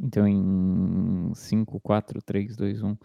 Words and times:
Então, 0.00 0.28
em 0.28 1.32
5, 1.34 1.80
4, 1.80 2.22
3, 2.22 2.56
2, 2.56 2.82
1. 2.84 2.96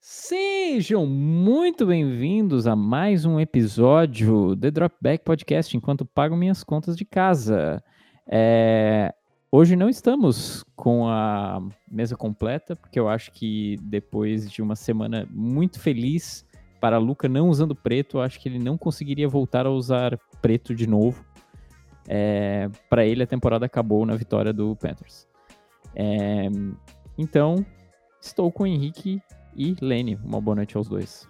Sejam 0.00 1.06
muito 1.06 1.86
bem-vindos 1.86 2.66
a 2.66 2.74
mais 2.74 3.24
um 3.24 3.38
episódio 3.38 4.56
do 4.56 4.70
Dropback 4.72 5.24
Podcast 5.24 5.76
enquanto 5.76 6.04
pago 6.04 6.34
minhas 6.34 6.64
contas 6.64 6.96
de 6.96 7.04
casa. 7.04 7.80
É, 8.26 9.14
Hoje 9.54 9.76
não 9.76 9.90
estamos 9.90 10.64
com 10.74 11.06
a 11.06 11.60
mesa 11.86 12.16
completa, 12.16 12.74
porque 12.74 12.98
eu 12.98 13.06
acho 13.06 13.30
que 13.32 13.76
depois 13.82 14.50
de 14.50 14.62
uma 14.62 14.74
semana 14.74 15.28
muito 15.30 15.78
feliz 15.78 16.42
para 16.80 16.96
Luca 16.96 17.28
não 17.28 17.50
usando 17.50 17.74
preto, 17.74 18.16
eu 18.16 18.22
acho 18.22 18.40
que 18.40 18.48
ele 18.48 18.58
não 18.58 18.78
conseguiria 18.78 19.28
voltar 19.28 19.66
a 19.66 19.70
usar 19.70 20.18
preto 20.40 20.74
de 20.74 20.86
novo. 20.86 21.22
É, 22.08 22.70
para 22.88 23.04
ele, 23.04 23.24
a 23.24 23.26
temporada 23.26 23.66
acabou 23.66 24.06
na 24.06 24.16
vitória 24.16 24.54
do 24.54 24.74
Panthers. 24.74 25.28
É, 25.94 26.48
então, 27.18 27.62
estou 28.22 28.50
com 28.50 28.66
Henrique 28.66 29.20
e 29.54 29.76
Lene. 29.82 30.18
Uma 30.24 30.40
boa 30.40 30.54
noite 30.56 30.78
aos 30.78 30.88
dois. 30.88 31.28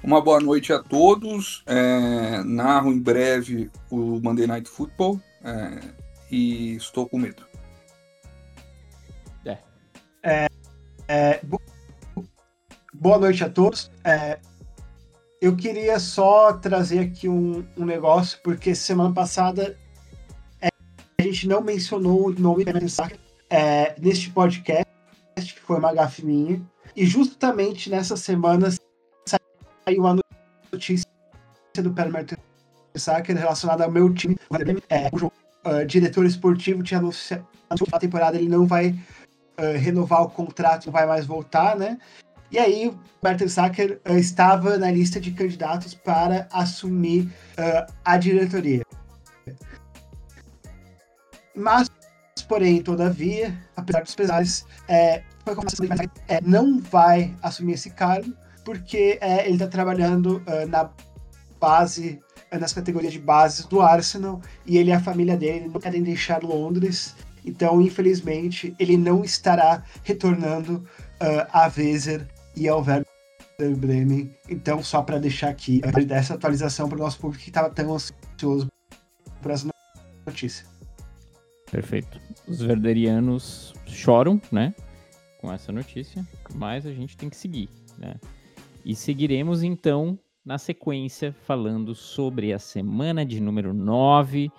Uma 0.00 0.20
boa 0.20 0.40
noite 0.40 0.72
a 0.72 0.80
todos. 0.80 1.64
É, 1.66 2.44
narro 2.44 2.92
em 2.92 3.00
breve 3.00 3.68
o 3.90 4.20
Monday 4.20 4.46
Night 4.46 4.68
Football. 4.68 5.20
É, 5.42 6.01
e 6.32 6.74
estou 6.76 7.06
com 7.06 7.18
medo. 7.18 7.46
É. 9.44 9.58
é, 10.22 10.48
é 11.06 11.40
boa 12.92 13.18
noite 13.18 13.44
a 13.44 13.50
todos. 13.50 13.90
É, 14.02 14.38
eu 15.40 15.54
queria 15.54 15.98
só 15.98 16.54
trazer 16.54 17.00
aqui 17.00 17.28
um, 17.28 17.64
um 17.76 17.84
negócio, 17.84 18.38
porque 18.42 18.74
semana 18.74 19.12
passada 19.12 19.76
é, 20.60 20.68
a 21.18 21.22
gente 21.22 21.46
não 21.46 21.60
mencionou 21.60 22.28
o 22.28 22.32
nome 22.32 22.64
da 22.64 22.72
é, 23.50 23.94
neste 24.00 24.30
podcast, 24.30 24.86
que 25.36 25.60
foi 25.60 25.78
uma 25.78 25.92
gafe 25.92 26.24
minha. 26.24 26.62
E 26.96 27.04
justamente 27.04 27.90
nessa 27.90 28.16
semana 28.16 28.68
saiu 29.26 30.06
a 30.06 30.16
notícia 30.72 31.06
do 31.76 31.92
Permer 31.92 32.24
Sacker 32.94 33.36
relacionada 33.36 33.84
ao 33.84 33.90
meu 33.90 34.12
time. 34.14 34.36
É, 34.88 35.10
o 35.12 35.18
jogo 35.18 35.41
uh, 35.64 35.84
diretor 35.86 36.26
esportivo 36.26 36.82
tinha 36.82 36.98
anunciado 36.98 37.46
que 37.76 37.84
a 37.94 37.98
temporada 37.98 38.36
ele 38.36 38.48
não 38.48 38.66
vai 38.66 38.90
uh, 38.90 39.78
renovar 39.78 40.22
o 40.22 40.30
contrato, 40.30 40.86
não 40.86 40.92
vai 40.92 41.06
mais 41.06 41.26
voltar, 41.26 41.76
né? 41.76 41.98
E 42.50 42.58
aí, 42.58 42.88
o 42.88 42.98
Bertel 43.22 43.48
Sacker 43.48 44.00
uh, 44.06 44.18
estava 44.18 44.76
na 44.76 44.90
lista 44.90 45.18
de 45.18 45.30
candidatos 45.30 45.94
para 45.94 46.46
assumir 46.52 47.32
a 48.04 48.16
diretoria. 48.18 48.82
Mas, 51.54 51.88
porém, 52.46 52.82
todavia, 52.82 53.58
apesar 53.76 54.02
dos 54.02 54.14
pesares, 54.14 54.66
é, 54.88 55.22
é, 56.28 56.40
não 56.42 56.78
vai 56.78 57.34
assumir 57.42 57.74
esse 57.74 57.90
cargo, 57.90 58.32
porque 58.64 59.18
é, 59.20 59.44
ele 59.44 59.54
está 59.54 59.66
trabalhando 59.66 60.42
na 60.68 60.90
base 61.58 62.20
nas 62.58 62.72
categorias 62.72 63.12
de 63.12 63.18
bases 63.18 63.66
do 63.66 63.80
Arsenal 63.80 64.40
e 64.66 64.76
ele 64.76 64.90
e 64.90 64.92
a 64.92 65.00
família 65.00 65.36
dele 65.36 65.68
não 65.68 65.80
querem 65.80 66.02
deixar 66.02 66.42
Londres. 66.42 67.14
Então, 67.44 67.80
infelizmente, 67.80 68.74
ele 68.78 68.96
não 68.96 69.24
estará 69.24 69.82
retornando 70.04 70.76
uh, 70.76 71.46
a 71.52 71.70
Weser 71.76 72.26
e 72.54 72.68
ao 72.68 72.80
Werder 72.80 73.06
Bremen. 73.76 74.30
Então, 74.48 74.82
só 74.82 75.02
para 75.02 75.18
deixar 75.18 75.48
aqui 75.48 75.80
uh, 75.84 76.04
dessa 76.04 76.34
atualização 76.34 76.88
para 76.88 76.96
o 76.96 77.00
nosso 77.00 77.18
público 77.18 77.42
que 77.42 77.50
estava 77.50 77.70
tão 77.70 77.94
ansioso 77.94 78.68
por 79.40 79.50
essa 79.50 79.68
notícia. 80.26 80.64
Perfeito. 81.70 82.20
Os 82.46 82.60
verderianos 82.60 83.74
choram, 83.86 84.40
né, 84.50 84.74
com 85.40 85.52
essa 85.52 85.72
notícia, 85.72 86.24
mas 86.54 86.86
a 86.86 86.92
gente 86.92 87.16
tem 87.16 87.28
que 87.28 87.36
seguir, 87.36 87.68
né? 87.98 88.14
E 88.84 88.94
seguiremos 88.94 89.62
então 89.62 90.18
na 90.44 90.58
sequência, 90.58 91.34
falando 91.46 91.94
sobre 91.94 92.52
a 92.52 92.58
semana 92.58 93.24
de 93.24 93.40
número 93.40 93.72
9. 93.72 94.50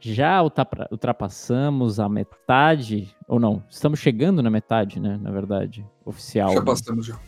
Já 0.00 0.42
ultrapassamos 0.42 1.98
a 1.98 2.08
metade, 2.08 3.14
ou 3.26 3.40
não, 3.40 3.64
estamos 3.70 3.98
chegando 3.98 4.42
na 4.42 4.50
metade, 4.50 5.00
né? 5.00 5.18
Na 5.20 5.30
verdade, 5.30 5.84
oficial. 6.04 6.52
Já 6.52 6.62
passamos, 6.62 7.06
já. 7.06 7.18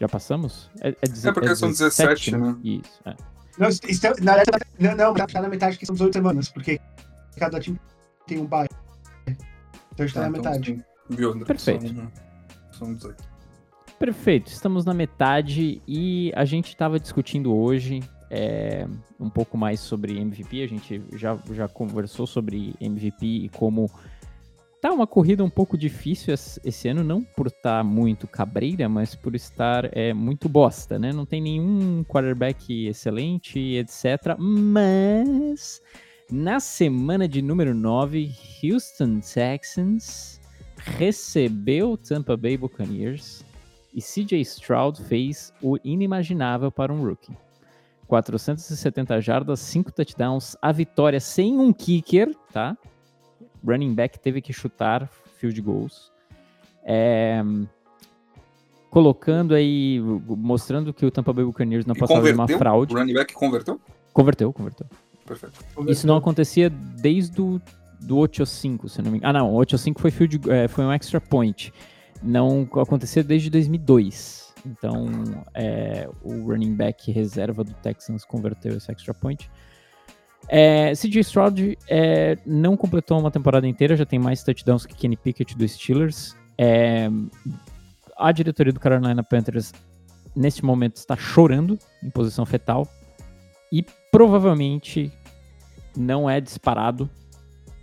Já 0.00 0.08
passamos? 0.08 0.70
É, 0.80 0.90
é, 0.90 1.28
é 1.28 1.32
porque 1.32 1.48
é 1.48 1.54
são 1.54 1.68
17, 1.68 2.30
17 2.30 2.36
né? 2.36 2.56
Isso, 2.62 3.00
é. 3.04 3.16
Não, 3.58 3.68
isso, 3.68 4.00
na 4.22 4.36
não, 4.78 5.12
não, 5.12 5.26
tá 5.26 5.42
na 5.42 5.48
metade 5.48 5.76
que 5.76 5.84
são 5.84 5.94
18 5.94 6.12
semanas, 6.14 6.48
porque 6.48 6.80
cada 7.36 7.58
time 7.58 7.78
tem 8.26 8.38
um 8.38 8.46
bairro. 8.46 8.70
Então 9.92 10.06
está 10.06 10.20
ah, 10.20 10.30
na 10.30 10.38
então, 10.38 10.52
metade. 10.52 10.84
Viu, 11.10 11.32
André? 11.32 11.44
Perfeito. 11.46 11.88
São, 11.88 12.12
são 12.72 12.94
18. 12.94 13.29
Perfeito, 14.00 14.46
estamos 14.46 14.86
na 14.86 14.94
metade 14.94 15.82
e 15.86 16.32
a 16.34 16.46
gente 16.46 16.68
estava 16.68 16.98
discutindo 16.98 17.54
hoje 17.54 18.00
é, 18.30 18.86
um 19.20 19.28
pouco 19.28 19.58
mais 19.58 19.78
sobre 19.78 20.18
MVP. 20.18 20.62
A 20.62 20.66
gente 20.66 21.02
já, 21.16 21.38
já 21.52 21.68
conversou 21.68 22.26
sobre 22.26 22.74
MVP 22.80 23.26
e 23.26 23.48
como 23.50 23.90
tá 24.80 24.90
uma 24.90 25.06
corrida 25.06 25.44
um 25.44 25.50
pouco 25.50 25.76
difícil 25.76 26.32
esse 26.32 26.88
ano, 26.88 27.04
não 27.04 27.22
por 27.22 27.48
estar 27.48 27.80
tá 27.80 27.84
muito 27.84 28.26
cabreira, 28.26 28.88
mas 28.88 29.14
por 29.14 29.34
estar 29.34 29.94
é, 29.94 30.14
muito 30.14 30.48
bosta, 30.48 30.98
né? 30.98 31.12
Não 31.12 31.26
tem 31.26 31.42
nenhum 31.42 32.02
quarterback 32.02 32.86
excelente, 32.86 33.60
etc. 33.74 34.34
Mas 34.38 35.82
na 36.32 36.58
semana 36.58 37.28
de 37.28 37.42
número 37.42 37.74
9, 37.74 38.32
Houston 38.64 39.20
Texans 39.20 40.40
recebeu 40.78 41.98
Tampa 41.98 42.34
Bay 42.34 42.56
Buccaneers 42.56 43.44
e 43.94 44.00
CJ 44.00 44.40
Stroud 44.42 45.02
fez 45.02 45.52
o 45.60 45.78
inimaginável 45.84 46.70
para 46.70 46.92
um 46.92 47.04
rookie. 47.04 47.36
470 48.06 49.20
jardas, 49.20 49.60
5 49.60 49.92
touchdowns, 49.92 50.56
a 50.60 50.72
vitória 50.72 51.20
sem 51.20 51.58
um 51.58 51.72
kicker, 51.72 52.34
tá? 52.52 52.76
Running 53.64 53.94
back 53.94 54.18
teve 54.18 54.40
que 54.40 54.52
chutar 54.52 55.08
field 55.36 55.60
goals. 55.60 56.10
É, 56.82 57.42
colocando 58.90 59.54
aí, 59.54 60.00
mostrando 60.26 60.92
que 60.92 61.06
o 61.06 61.10
Tampa 61.10 61.32
Bay 61.32 61.44
Buccaneers 61.44 61.86
não 61.86 61.94
passava 61.94 62.26
de 62.26 62.32
uma 62.32 62.48
fraude. 62.48 62.94
O 62.94 62.98
running 62.98 63.14
back 63.14 63.32
converteu? 63.32 63.80
Converteu, 64.12 64.52
converteu. 64.52 64.86
Perfeito. 65.24 65.60
Isso 65.86 66.06
não 66.06 66.16
acontecia 66.16 66.68
desde 66.68 67.40
o 67.40 67.60
do 68.00 68.16
8-5, 68.16 68.88
se 68.88 69.00
não 69.02 69.12
me 69.12 69.18
engano. 69.18 69.38
Ah, 69.38 69.40
não, 69.40 69.54
o 69.54 69.58
8-5 69.58 70.00
foi, 70.00 70.10
field, 70.10 70.50
é, 70.50 70.66
foi 70.66 70.84
um 70.84 70.90
extra 70.90 71.20
point 71.20 71.72
não 72.22 72.68
aconteceu 72.80 73.24
desde 73.24 73.50
2002. 73.50 74.52
Então, 74.66 75.06
é, 75.54 76.08
o 76.22 76.48
running 76.48 76.74
back 76.74 77.10
reserva 77.10 77.64
do 77.64 77.72
Texans 77.74 78.24
converteu 78.24 78.76
esse 78.76 78.90
extra 78.90 79.14
point. 79.14 79.50
É, 80.48 80.92
CJ 80.94 81.20
Stroud 81.20 81.78
é, 81.88 82.36
não 82.44 82.76
completou 82.76 83.18
uma 83.18 83.30
temporada 83.30 83.66
inteira, 83.66 83.96
já 83.96 84.04
tem 84.04 84.18
mais 84.18 84.42
touchdowns 84.42 84.86
que 84.86 84.94
Kenny 84.94 85.16
Pickett 85.16 85.56
dos 85.56 85.72
Steelers. 85.72 86.36
É, 86.58 87.08
a 88.16 88.32
diretoria 88.32 88.72
do 88.72 88.80
Carolina 88.80 89.22
Panthers, 89.22 89.72
neste 90.34 90.64
momento, 90.64 90.96
está 90.96 91.16
chorando 91.16 91.78
em 92.02 92.10
posição 92.10 92.44
fetal 92.44 92.86
e 93.72 93.84
provavelmente 94.10 95.12
não 95.96 96.28
é 96.28 96.40
disparado, 96.40 97.08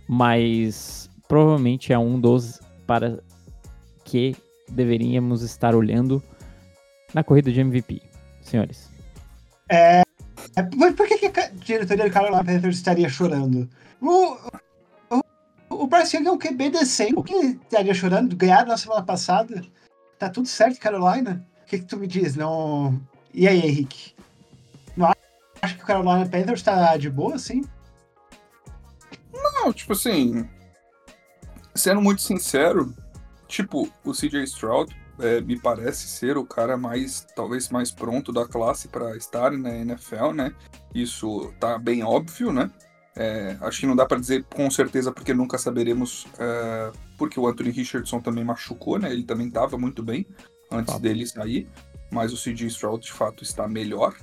mas 0.08 1.10
provavelmente 1.26 1.92
é 1.92 1.98
um 1.98 2.20
dos 2.20 2.60
para 2.86 3.20
que 4.08 4.34
deveríamos 4.70 5.42
estar 5.42 5.74
olhando 5.74 6.22
na 7.12 7.22
corrida 7.22 7.52
de 7.52 7.60
MVP, 7.60 8.00
senhores? 8.40 8.90
É, 9.68 10.02
é 10.56 10.62
por 10.62 11.06
que, 11.06 11.28
que 11.28 11.40
a 11.40 11.48
diretoria 11.48 12.06
do 12.06 12.10
Carolina 12.10 12.42
Panthers 12.42 12.76
estaria 12.76 13.08
chorando? 13.08 13.68
O, 14.00 14.36
o, 15.10 15.22
o 15.70 15.86
Bryce 15.86 16.16
Young 16.16 16.26
é 16.26 16.32
um 16.32 16.38
QB 16.38 16.70
decente. 16.70 17.14
O 17.16 17.22
que 17.22 17.34
ele 17.34 17.60
estaria 17.62 17.92
chorando? 17.92 18.34
Ganhado 18.34 18.70
na 18.70 18.78
semana 18.78 19.02
passada? 19.02 19.62
Tá 20.18 20.30
tudo 20.30 20.48
certo, 20.48 20.80
Carolina? 20.80 21.46
O 21.62 21.66
que, 21.66 21.78
que 21.78 21.84
tu 21.84 21.98
me 21.98 22.06
diz? 22.06 22.34
Não. 22.34 22.98
E 23.34 23.46
aí, 23.46 23.60
Henrique? 23.60 24.14
Não 24.96 25.12
acha 25.60 25.74
que 25.74 25.82
o 25.82 25.86
Carolina 25.86 26.26
Panthers 26.26 26.62
tá 26.62 26.96
de 26.96 27.10
boa, 27.10 27.34
assim? 27.34 27.62
Não, 29.32 29.70
tipo 29.70 29.92
assim. 29.92 30.48
Sendo 31.74 32.00
muito 32.00 32.22
sincero, 32.22 32.94
Tipo, 33.48 33.90
o 34.04 34.12
CJ 34.12 34.44
Stroud 34.44 34.94
é, 35.18 35.40
me 35.40 35.58
parece 35.58 36.06
ser 36.06 36.36
o 36.36 36.44
cara 36.44 36.76
mais, 36.76 37.26
talvez 37.34 37.70
mais 37.70 37.90
pronto 37.90 38.32
da 38.32 38.46
classe 38.46 38.88
para 38.88 39.16
estar 39.16 39.50
na 39.52 39.74
NFL, 39.74 40.32
né? 40.32 40.54
Isso 40.94 41.52
tá 41.58 41.78
bem 41.78 42.04
óbvio, 42.04 42.52
né? 42.52 42.70
É, 43.16 43.56
acho 43.62 43.80
que 43.80 43.86
não 43.86 43.96
dá 43.96 44.06
para 44.06 44.20
dizer 44.20 44.44
com 44.44 44.70
certeza 44.70 45.10
porque 45.10 45.34
nunca 45.34 45.58
saberemos, 45.58 46.26
é, 46.38 46.92
porque 47.16 47.40
o 47.40 47.48
Anthony 47.48 47.70
Richardson 47.70 48.20
também 48.20 48.44
machucou, 48.44 48.98
né? 48.98 49.10
Ele 49.10 49.24
também 49.24 49.48
estava 49.48 49.76
muito 49.76 50.02
bem 50.02 50.26
antes 50.70 50.92
fato. 50.92 51.02
dele 51.02 51.26
sair, 51.26 51.66
mas 52.12 52.32
o 52.32 52.36
CJ 52.36 52.66
Stroud 52.68 53.04
de 53.04 53.12
fato 53.12 53.42
está 53.42 53.66
melhor. 53.66 54.14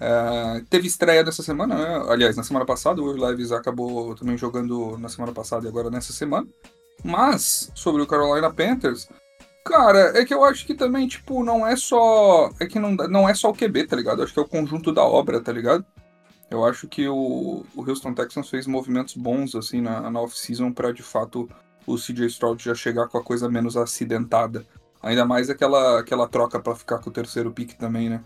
É, 0.00 0.62
teve 0.70 0.86
estreia 0.86 1.22
dessa 1.22 1.42
semana, 1.42 1.76
né? 1.76 2.06
Aliás, 2.08 2.34
na 2.34 2.42
semana 2.42 2.64
passada, 2.64 3.02
o 3.02 3.04
Will 3.04 3.54
acabou 3.54 4.14
também 4.14 4.38
jogando 4.38 4.96
na 4.96 5.10
semana 5.10 5.32
passada 5.32 5.66
e 5.66 5.68
agora 5.68 5.90
nessa 5.90 6.14
semana. 6.14 6.48
Mas, 7.02 7.70
sobre 7.74 8.02
o 8.02 8.06
Carolina 8.06 8.52
Panthers, 8.52 9.08
cara, 9.64 10.18
é 10.18 10.24
que 10.24 10.34
eu 10.34 10.44
acho 10.44 10.66
que 10.66 10.74
também, 10.74 11.06
tipo, 11.08 11.44
não 11.44 11.66
é 11.66 11.76
só. 11.76 12.50
É 12.60 12.66
que 12.66 12.78
não, 12.78 12.92
não 12.92 13.28
é 13.28 13.34
só 13.34 13.50
o 13.50 13.54
QB, 13.54 13.86
tá 13.86 13.96
ligado? 13.96 14.22
acho 14.22 14.32
que 14.32 14.38
é 14.38 14.42
o 14.42 14.48
conjunto 14.48 14.92
da 14.92 15.02
obra, 15.02 15.40
tá 15.40 15.52
ligado? 15.52 15.84
Eu 16.50 16.64
acho 16.64 16.88
que 16.88 17.06
o, 17.08 17.64
o 17.76 17.88
Houston 17.88 18.12
Texans 18.12 18.50
fez 18.50 18.66
movimentos 18.66 19.14
bons, 19.14 19.54
assim, 19.54 19.80
na, 19.80 20.10
na 20.10 20.20
off-season 20.20 20.72
pra, 20.72 20.92
de 20.92 21.02
fato, 21.02 21.48
o 21.86 21.96
CJ 21.96 22.26
Stroud 22.26 22.62
já 22.62 22.74
chegar 22.74 23.08
com 23.08 23.18
a 23.18 23.22
coisa 23.22 23.48
menos 23.48 23.76
acidentada. 23.76 24.66
Ainda 25.00 25.24
mais 25.24 25.48
aquela, 25.48 26.00
aquela 26.00 26.28
troca 26.28 26.60
para 26.60 26.74
ficar 26.74 26.98
com 26.98 27.08
o 27.08 27.12
terceiro 27.12 27.52
pick 27.52 27.74
também, 27.74 28.10
né? 28.10 28.20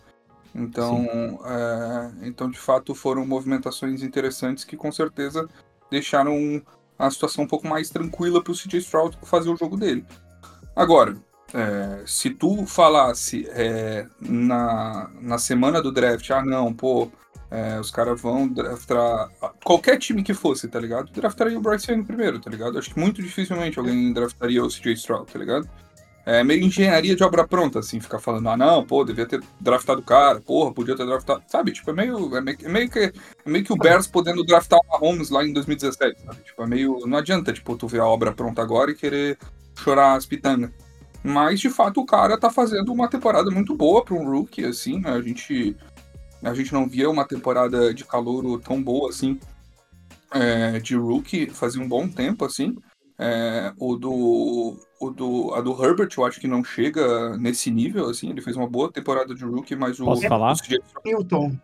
Então, 0.54 1.04
é, 1.44 2.26
então, 2.26 2.48
de 2.48 2.58
fato, 2.58 2.94
foram 2.94 3.26
movimentações 3.26 4.02
interessantes 4.02 4.64
que 4.64 4.76
com 4.76 4.90
certeza 4.90 5.48
deixaram 5.90 6.62
a 6.98 7.10
situação 7.10 7.44
um 7.44 7.48
pouco 7.48 7.66
mais 7.66 7.90
tranquila 7.90 8.42
para 8.42 8.52
o 8.52 8.56
CJ 8.56 8.78
Stroud 8.78 9.18
fazer 9.22 9.50
o 9.50 9.56
jogo 9.56 9.76
dele. 9.76 10.04
Agora, 10.74 11.16
é, 11.52 12.02
se 12.06 12.30
tu 12.30 12.66
falasse 12.66 13.46
é, 13.50 14.06
na, 14.20 15.10
na 15.20 15.38
semana 15.38 15.80
do 15.80 15.92
draft, 15.92 16.28
ah 16.30 16.44
não, 16.44 16.72
pô, 16.72 17.10
é, 17.50 17.78
os 17.78 17.90
caras 17.90 18.20
vão 18.20 18.48
draftar 18.48 19.30
qualquer 19.62 19.98
time 19.98 20.22
que 20.22 20.34
fosse, 20.34 20.66
tá 20.66 20.80
ligado? 20.80 21.12
Draftaria 21.12 21.56
o 21.56 21.60
Bryce 21.60 21.92
Young 21.92 22.04
primeiro, 22.04 22.40
tá 22.40 22.50
ligado? 22.50 22.76
Acho 22.78 22.92
que 22.92 22.98
muito 22.98 23.22
dificilmente 23.22 23.78
alguém 23.78 24.12
draftaria 24.12 24.64
o 24.64 24.68
CJ 24.68 24.94
Stroud, 24.94 25.32
tá 25.32 25.38
ligado? 25.38 25.68
É 26.26 26.42
meio 26.42 26.62
engenharia 26.62 27.14
de 27.14 27.22
obra 27.22 27.46
pronta, 27.46 27.80
assim, 27.80 28.00
ficar 28.00 28.18
falando, 28.18 28.48
ah, 28.48 28.56
não, 28.56 28.84
pô, 28.84 29.04
devia 29.04 29.26
ter 29.26 29.42
draftado 29.60 30.00
o 30.00 30.04
cara, 30.04 30.40
porra, 30.40 30.72
podia 30.72 30.96
ter 30.96 31.04
draftado. 31.04 31.42
Sabe, 31.46 31.70
tipo, 31.70 31.90
é 31.90 31.92
meio, 31.92 32.34
é 32.34 32.40
meio, 32.40 32.58
é 32.62 32.68
meio, 32.68 32.90
que, 32.90 32.98
é 32.98 33.12
meio 33.44 33.62
que 33.62 33.72
o 33.72 33.76
Bears 33.76 34.06
podendo 34.06 34.42
draftar 34.42 34.78
o 34.78 34.88
Mahomes 34.88 35.28
lá 35.28 35.44
em 35.44 35.52
2017, 35.52 36.22
sabe? 36.22 36.42
Tipo, 36.42 36.62
é 36.62 36.66
meio. 36.66 37.06
Não 37.06 37.18
adianta, 37.18 37.52
tipo, 37.52 37.76
tu 37.76 37.86
ver 37.86 38.00
a 38.00 38.06
obra 38.06 38.32
pronta 38.32 38.62
agora 38.62 38.90
e 38.90 38.94
querer 38.94 39.38
chorar 39.76 40.14
as 40.14 40.24
pitangas. 40.24 40.70
Mas, 41.22 41.60
de 41.60 41.68
fato, 41.68 42.00
o 42.00 42.06
cara 42.06 42.38
tá 42.38 42.50
fazendo 42.50 42.90
uma 42.90 43.08
temporada 43.08 43.50
muito 43.50 43.74
boa 43.74 44.02
para 44.02 44.14
um 44.14 44.30
rookie, 44.30 44.64
assim, 44.64 45.00
né? 45.00 45.10
A 45.10 45.20
gente, 45.20 45.76
a 46.42 46.54
gente 46.54 46.72
não 46.72 46.88
via 46.88 47.10
uma 47.10 47.26
temporada 47.26 47.92
de 47.92 48.04
calor 48.04 48.60
tão 48.60 48.82
boa, 48.82 49.10
assim, 49.10 49.38
é, 50.30 50.78
de 50.80 50.96
rookie, 50.96 51.50
fazia 51.50 51.82
um 51.82 51.88
bom 51.88 52.08
tempo, 52.08 52.44
assim. 52.44 52.76
É, 53.18 53.72
o 53.78 53.96
do 53.96 54.76
o 55.00 55.10
do, 55.10 55.54
a 55.54 55.60
do 55.60 55.84
Herbert 55.84 56.08
eu 56.16 56.24
acho 56.24 56.40
que 56.40 56.48
não 56.48 56.64
chega 56.64 57.36
nesse 57.36 57.70
nível, 57.70 58.08
assim. 58.08 58.30
Ele 58.30 58.40
fez 58.40 58.56
uma 58.56 58.68
boa 58.68 58.90
temporada 58.90 59.34
de 59.34 59.44
rookie, 59.44 59.76
mas 59.76 60.00
o. 60.00 60.04
Posso 60.04 60.26
falar? 60.26 60.54
O 60.54 61.08
Newton. 61.08 61.56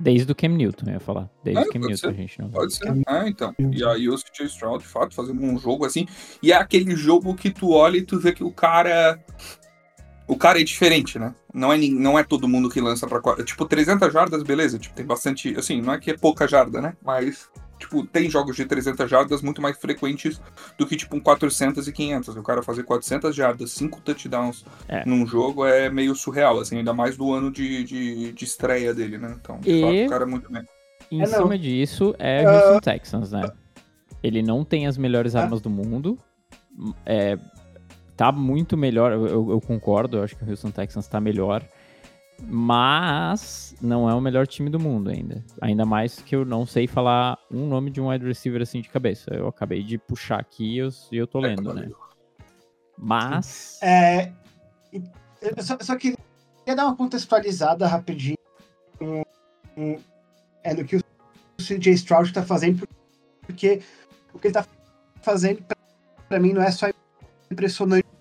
Desde 0.00 0.32
o 0.32 0.34
Cam 0.34 0.48
Newton, 0.48 0.86
eu 0.88 0.94
ia 0.94 1.00
falar. 1.00 1.30
Desde 1.44 1.62
é, 1.62 1.66
o 1.66 1.72
Cam 1.72 1.78
Newton 1.78 1.96
ser, 1.96 2.08
a 2.08 2.12
gente 2.12 2.40
não 2.40 2.50
Pode 2.50 2.74
ser, 2.74 2.88
é, 3.06 3.28
então. 3.28 3.54
E 3.58 3.84
aí 3.84 4.08
o 4.08 4.16
CJ 4.16 4.46
Stroud, 4.46 4.82
de 4.82 4.88
fato, 4.90 5.14
fazendo 5.14 5.40
um 5.40 5.56
jogo 5.56 5.84
assim. 5.86 6.06
E 6.42 6.50
é 6.50 6.56
aquele 6.56 6.96
jogo 6.96 7.34
que 7.34 7.50
tu 7.50 7.70
olha 7.70 7.98
e 7.98 8.02
tu 8.02 8.18
vê 8.18 8.32
que 8.32 8.42
o 8.42 8.50
cara. 8.50 9.18
O 10.26 10.36
cara 10.36 10.58
é 10.60 10.64
diferente, 10.64 11.18
né? 11.18 11.34
Não 11.52 11.72
é, 11.72 11.76
não 11.76 12.18
é 12.18 12.24
todo 12.24 12.48
mundo 12.48 12.70
que 12.70 12.80
lança 12.80 13.06
pra. 13.06 13.20
Tipo, 13.44 13.66
300 13.66 14.12
jardas, 14.12 14.42
beleza. 14.42 14.78
Tipo, 14.78 14.94
tem 14.96 15.06
bastante. 15.06 15.54
Assim, 15.56 15.80
não 15.80 15.92
é 15.92 16.00
que 16.00 16.10
é 16.10 16.16
pouca 16.16 16.48
jarda, 16.48 16.80
né? 16.80 16.96
Mas 17.04 17.48
tipo, 17.84 18.04
tem 18.06 18.28
jogos 18.30 18.56
de 18.56 18.64
300 18.64 19.08
jardas 19.08 19.42
muito 19.42 19.60
mais 19.60 19.76
frequentes 19.76 20.40
do 20.78 20.86
que, 20.86 20.96
tipo, 20.96 21.16
um 21.16 21.20
400 21.20 21.86
e 21.86 21.92
500. 21.92 22.36
O 22.36 22.42
cara 22.42 22.62
fazer 22.62 22.82
400 22.82 23.34
jardas, 23.34 23.72
5 23.72 24.00
touchdowns 24.00 24.64
é. 24.88 25.04
num 25.06 25.26
jogo 25.26 25.66
é 25.66 25.90
meio 25.90 26.14
surreal, 26.14 26.58
assim, 26.58 26.78
ainda 26.78 26.92
mais 26.92 27.16
do 27.16 27.32
ano 27.32 27.50
de, 27.50 27.84
de, 27.84 28.32
de 28.32 28.44
estreia 28.44 28.94
dele, 28.94 29.18
né? 29.18 29.36
Então, 29.40 29.58
de 29.60 29.70
e... 29.70 29.80
fato, 29.80 30.06
o 30.06 30.08
cara 30.08 30.24
é 30.24 30.26
muito 30.26 30.50
bem. 30.50 30.62
Em 31.10 31.22
é, 31.22 31.26
cima 31.26 31.58
disso, 31.58 32.14
é 32.18 32.44
o 32.44 32.50
Houston 32.50 32.76
uh... 32.76 32.80
Texans, 32.80 33.32
né? 33.32 33.50
Ele 34.22 34.42
não 34.42 34.64
tem 34.64 34.86
as 34.86 34.96
melhores 34.96 35.36
armas 35.36 35.60
do 35.60 35.68
mundo. 35.68 36.18
É, 37.04 37.38
tá 38.16 38.32
muito 38.32 38.76
melhor, 38.76 39.12
eu, 39.12 39.50
eu 39.50 39.60
concordo, 39.60 40.16
eu 40.16 40.22
acho 40.24 40.34
que 40.34 40.44
o 40.44 40.48
Houston 40.48 40.70
Texans 40.70 41.06
tá 41.06 41.20
melhor. 41.20 41.62
Mas 42.42 43.74
não 43.80 44.08
é 44.08 44.14
o 44.14 44.20
melhor 44.20 44.46
time 44.46 44.68
do 44.68 44.78
mundo 44.78 45.10
ainda. 45.10 45.44
Ainda 45.60 45.86
mais 45.86 46.20
que 46.20 46.34
eu 46.34 46.44
não 46.44 46.66
sei 46.66 46.86
falar 46.86 47.38
um 47.50 47.66
nome 47.66 47.90
de 47.90 48.00
um 48.00 48.08
wide 48.08 48.26
receiver 48.26 48.60
assim 48.60 48.80
de 48.80 48.88
cabeça. 48.88 49.32
Eu 49.32 49.48
acabei 49.48 49.82
de 49.82 49.98
puxar 49.98 50.40
aqui 50.40 50.74
e 50.74 50.78
eu, 50.78 50.88
eu 51.12 51.26
tô 51.26 51.38
é, 51.44 51.48
lendo, 51.48 51.72
né? 51.72 51.90
Mas. 52.98 53.78
É, 53.82 54.32
eu 54.92 55.62
só, 55.62 55.74
eu 55.74 55.84
só 55.84 55.96
queria 55.96 56.16
dar 56.66 56.86
uma 56.86 56.96
contextualizada 56.96 57.86
rapidinho 57.86 58.36
é, 60.62 60.74
no 60.74 60.84
que 60.84 60.96
o 60.96 61.00
CJ 61.58 61.92
Stroud 61.92 62.32
tá 62.32 62.42
fazendo, 62.42 62.86
porque 63.42 63.82
o 64.32 64.38
que 64.38 64.48
ele 64.48 64.54
tá 64.54 64.66
fazendo, 65.22 65.64
para 66.28 66.40
mim, 66.40 66.52
não 66.52 66.62
é 66.62 66.70
só 66.70 66.86
impressionante 67.50 68.13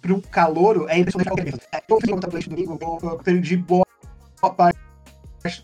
para 0.00 0.14
um 0.14 0.20
calouro 0.20 0.88
é 0.88 0.98
impressionante. 0.98 1.60
É, 1.72 1.82
domingo, 2.48 2.78
eu 3.02 3.18
perdi 3.18 3.56
boa 3.56 3.84
parte 4.40 4.78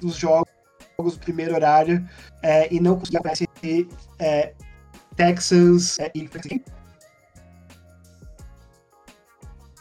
dos 0.00 0.16
jogos 0.16 0.50
do 0.98 1.18
primeiro 1.18 1.54
horário 1.54 2.06
é, 2.42 2.72
e 2.72 2.80
não 2.80 2.98
consegui 2.98 3.16
aparecer 3.16 3.48
é, 4.18 4.52
Texans 5.16 5.98
é, 5.98 6.10
e 6.14 6.28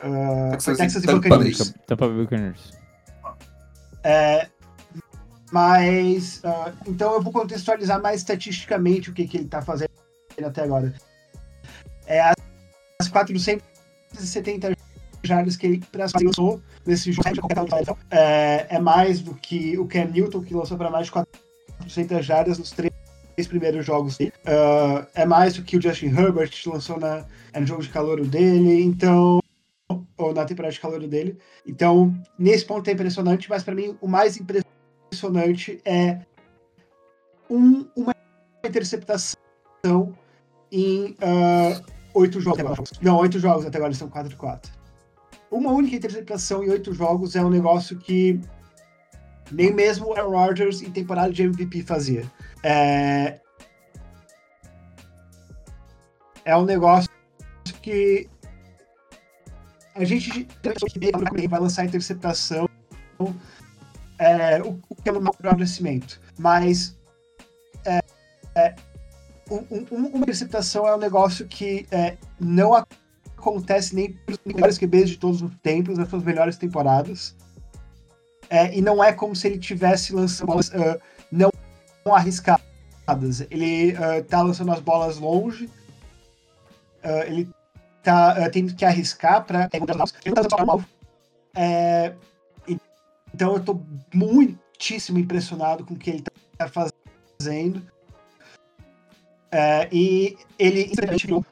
uh, 0.04 0.52
Texas, 0.52 0.78
Texas 0.78 1.04
e 1.04 1.08
Buccaneers. 1.08 1.74
Tampa 1.86 2.08
Buccaneers. 2.08 2.72
É, 4.04 4.48
mas, 5.52 6.42
uh, 6.44 6.74
então 6.88 7.14
eu 7.14 7.22
vou 7.22 7.34
contextualizar 7.34 8.02
mais 8.02 8.22
estatisticamente 8.22 9.10
o 9.10 9.14
que, 9.14 9.28
que 9.28 9.38
ele 9.38 9.46
está 9.46 9.62
fazendo 9.62 9.90
até 10.46 10.64
agora. 10.64 10.94
É, 12.06 12.34
as 13.02 13.08
400 13.10 13.69
170 14.20 14.76
jardas 15.24 15.56
que 15.56 15.68
ele 15.68 15.84
lançou 16.24 16.62
nesse 16.86 17.12
jogo 17.12 17.28
é, 18.10 18.68
é 18.70 18.80
mais 18.80 19.20
do 19.22 19.34
que 19.36 19.78
o 19.78 19.86
Cam 19.86 20.06
Newton, 20.06 20.42
que 20.42 20.54
lançou 20.54 20.78
para 20.78 20.90
mais 20.90 21.08
de 21.08 21.12
400 21.12 22.26
jardas 22.26 22.58
nos 22.58 22.72
três 22.72 22.92
primeiros 23.48 23.86
jogos 23.86 24.18
dele. 24.18 24.34
Uh, 24.46 25.06
é 25.14 25.26
mais 25.26 25.56
do 25.56 25.64
que 25.64 25.78
o 25.78 25.82
Justin 25.82 26.08
Herbert 26.08 26.52
lançou 26.66 27.00
na, 27.00 27.26
no 27.58 27.66
jogo 27.66 27.82
de 27.82 27.90
calor 27.90 28.26
dele, 28.26 28.84
então 28.84 29.40
ou 30.18 30.34
na 30.34 30.46
temporada 30.46 30.74
de 30.74 30.80
calor 30.80 31.00
dele. 31.08 31.38
Então, 31.66 32.14
nesse 32.38 32.66
ponto 32.66 32.88
é 32.90 32.94
impressionante, 32.94 33.50
mas 33.50 33.64
para 33.64 33.74
mim 33.74 33.98
o 34.02 34.08
mais 34.08 34.38
impressionante 34.38 35.82
é 35.86 36.20
um, 37.50 37.88
uma 37.96 38.14
interceptação 38.64 39.38
em 40.72 41.16
uh, 41.22 41.99
oito 42.14 42.40
jogos. 42.40 42.92
Não, 43.02 43.18
oito 43.18 43.40
jogos 43.40 43.66
até 43.66 43.78
agora, 43.78 43.94
são 43.94 44.10
4 44.10 44.30
de 44.30 44.36
4. 44.36 44.72
Uma 45.52 45.72
única 45.72 45.96
interceptação 45.96 46.64
em 46.64 46.70
oito 46.70 46.94
jogos 46.94 47.36
é 47.36 47.44
um 47.44 47.50
negócio 47.50 47.98
que 47.98 48.40
nem 49.52 49.74
mesmo 49.74 50.08
o 50.08 50.14
Aaron 50.14 50.32
Rodgers 50.32 50.82
em 50.82 50.92
temporada 50.92 51.32
de 51.32 51.44
MVP 51.44 51.84
fazia. 51.84 52.24
É, 52.64 53.40
é 56.46 56.56
um 56.56 56.66
negócio 56.66 57.10
que 57.82 58.30
a 59.96 60.04
gente 60.04 60.48
vai 61.50 61.60
lançar 61.60 61.82
a 61.82 61.86
interceptação, 61.86 62.70
é, 64.18 64.62
o, 64.62 64.80
que 64.96 65.10
é 65.10 65.12
um 65.12 65.18
amadurecimento. 65.18 66.22
Mas 66.38 66.99
um, 69.50 69.66
um, 69.92 70.08
uma 70.08 70.18
interceptação 70.20 70.88
é 70.88 70.96
um 70.96 71.00
negócio 71.00 71.48
que 71.48 71.86
é, 71.92 72.18
não 72.40 72.74
acontece 73.38 73.96
nem 73.96 74.14
para 74.14 74.34
os 74.34 74.40
melhores 74.46 74.78
QBs 74.78 75.10
de 75.10 75.18
todos 75.18 75.42
os 75.42 75.52
tempos, 75.62 75.98
nas 75.98 76.10
suas 76.10 76.24
melhores 76.24 76.58
temporadas. 76.58 77.36
É, 78.50 78.76
e 78.76 78.82
não 78.82 79.04
é 79.04 79.14
como 79.14 79.36
se 79.36 79.48
ele 79.48 79.60
tivesse 79.60 80.14
lançando 80.14 80.48
bolas 80.48 80.70
uh, 80.70 81.00
não 81.32 81.52
arriscadas. 82.12 82.62
Ele 83.52 83.94
uh, 83.94 84.24
tá 84.28 84.42
lançando 84.42 84.72
as 84.72 84.80
bolas 84.80 85.18
longe, 85.18 85.66
uh, 85.66 87.24
ele 87.28 87.50
tá 88.02 88.50
tendo 88.50 88.74
que 88.74 88.86
arriscar 88.86 89.44
para 89.46 89.70
é, 91.56 92.14
então 93.34 93.54
eu 93.54 93.64
tô 93.64 93.82
muitíssimo 94.14 95.20
impressionado 95.20 95.86
com 95.86 95.94
o 95.94 95.98
que 95.98 96.10
ele 96.10 96.24
tá 96.58 96.70
fazendo. 96.70 97.82
É, 99.52 99.88
e 99.92 100.38
ele 100.60 100.92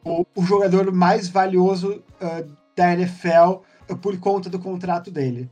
o, 0.03 0.25
o, 0.35 0.43
jogador 0.43 0.91
mais 0.91 1.27
valioso 1.29 2.03
uh, 2.21 2.47
da 2.75 2.93
NFL 2.93 3.63
por 4.01 4.19
conta 4.19 4.49
do 4.49 4.59
contrato 4.59 5.09
dele. 5.09 5.49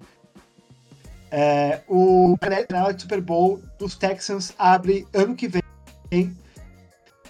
É, 1.31 1.81
o 1.87 2.37
canal 2.69 2.93
de 2.93 3.01
Super 3.01 3.19
Bowl 3.19 3.59
dos 3.79 3.95
Texans 3.95 4.53
abre 4.59 5.07
ano 5.11 5.35
que 5.35 5.47
vem 5.47 6.37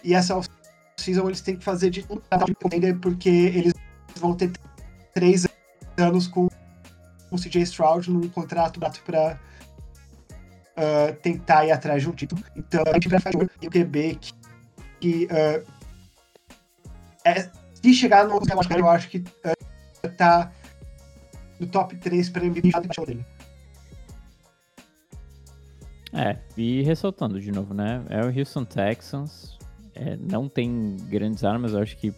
e 0.04 0.14
essa 0.14 0.40
season 0.98 1.28
eles 1.28 1.42
têm 1.42 1.56
que 1.56 1.64
fazer 1.64 1.90
de 1.90 2.04
tudo 2.04 2.22
porque 3.02 3.30
eles 3.30 3.74
vão 4.18 4.36
ter 4.36 4.52
três 5.14 5.48
anos 5.98 6.28
com 6.28 6.48
o 7.32 7.38
CJ 7.38 7.62
Stroud 7.64 8.12
num 8.12 8.28
contrato 8.30 8.80
para 8.80 9.40
tentar 11.22 11.66
ir 11.66 11.72
atrás 11.72 12.04
de 12.04 12.10
um 12.10 12.12
título. 12.12 12.44
Então 12.56 12.84
a 12.86 12.94
gente 12.94 13.08
vai 13.08 13.20
fazer 13.20 13.38
o 13.38 13.70
QB 13.70 14.16
que, 14.16 14.34
que 15.06 15.26
uh, 15.26 15.64
é, 17.24 17.52
se 17.76 17.94
chegar 17.94 18.28
no 18.28 18.40
eu 18.76 18.90
acho 18.90 19.08
que 19.08 19.20
uh, 19.20 20.10
tá 20.18 20.52
no 21.60 21.68
top 21.68 21.96
3 21.98 22.30
para 22.30 22.46
MVP 22.46 22.72
dele. 23.06 23.26
É, 26.12 26.38
e 26.58 26.82
ressaltando 26.82 27.40
de 27.40 27.52
novo, 27.52 27.74
né? 27.74 28.04
É 28.10 28.22
o 28.22 28.36
Houston 28.36 28.66
Texans. 28.66 29.60
É, 29.94 30.18
não 30.18 30.50
tem 30.50 30.98
grandes 31.08 31.44
armas, 31.44 31.74
eu 31.74 31.82
acho 31.82 31.96
que 31.98 32.12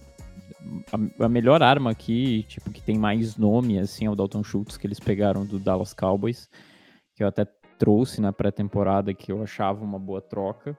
a, 0.92 1.26
a, 1.26 1.30
melhor 1.30 1.62
arma 1.62 1.92
aqui, 1.92 2.44
tipo, 2.44 2.72
que 2.72 2.82
tem 2.82 2.98
mais 2.98 3.36
nome, 3.36 3.80
assim, 3.80 4.06
é 4.06 4.10
o 4.10 4.16
Dalton 4.16 4.44
Schultz, 4.44 4.78
que 4.78 4.88
eles 4.88 5.00
pegaram 5.00 5.46
do 5.46 5.60
Dallas 5.60 5.94
Cowboys, 5.94 6.50
que 7.16 7.24
eu 7.24 7.28
até 7.28 7.46
trouxe 7.78 8.22
na 8.22 8.32
pré-temporada, 8.32 9.14
que 9.14 9.32
eu 9.32 9.44
achava 9.44 9.84
uma 9.84 10.00
boa 10.00 10.22
troca. 10.22 10.78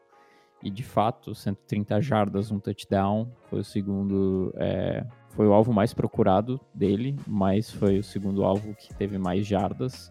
E 0.63 0.71
de 0.71 0.83
fato, 0.83 1.35
130 1.35 2.01
jardas, 2.01 2.51
um 2.51 2.59
touchdown, 2.59 3.31
foi 3.49 3.61
o 3.61 3.65
segundo, 3.65 4.53
é, 4.57 5.07
foi 5.31 5.47
o 5.47 5.53
alvo 5.53 5.73
mais 5.73 5.95
procurado 5.95 6.61
dele, 6.75 7.17
mas 7.27 7.71
foi 7.71 7.99
o 7.99 8.05
segundo 8.05 8.45
alvo 8.45 8.75
que 8.75 8.93
teve 8.95 9.19
mais 9.19 9.47
jardas. 9.47 10.11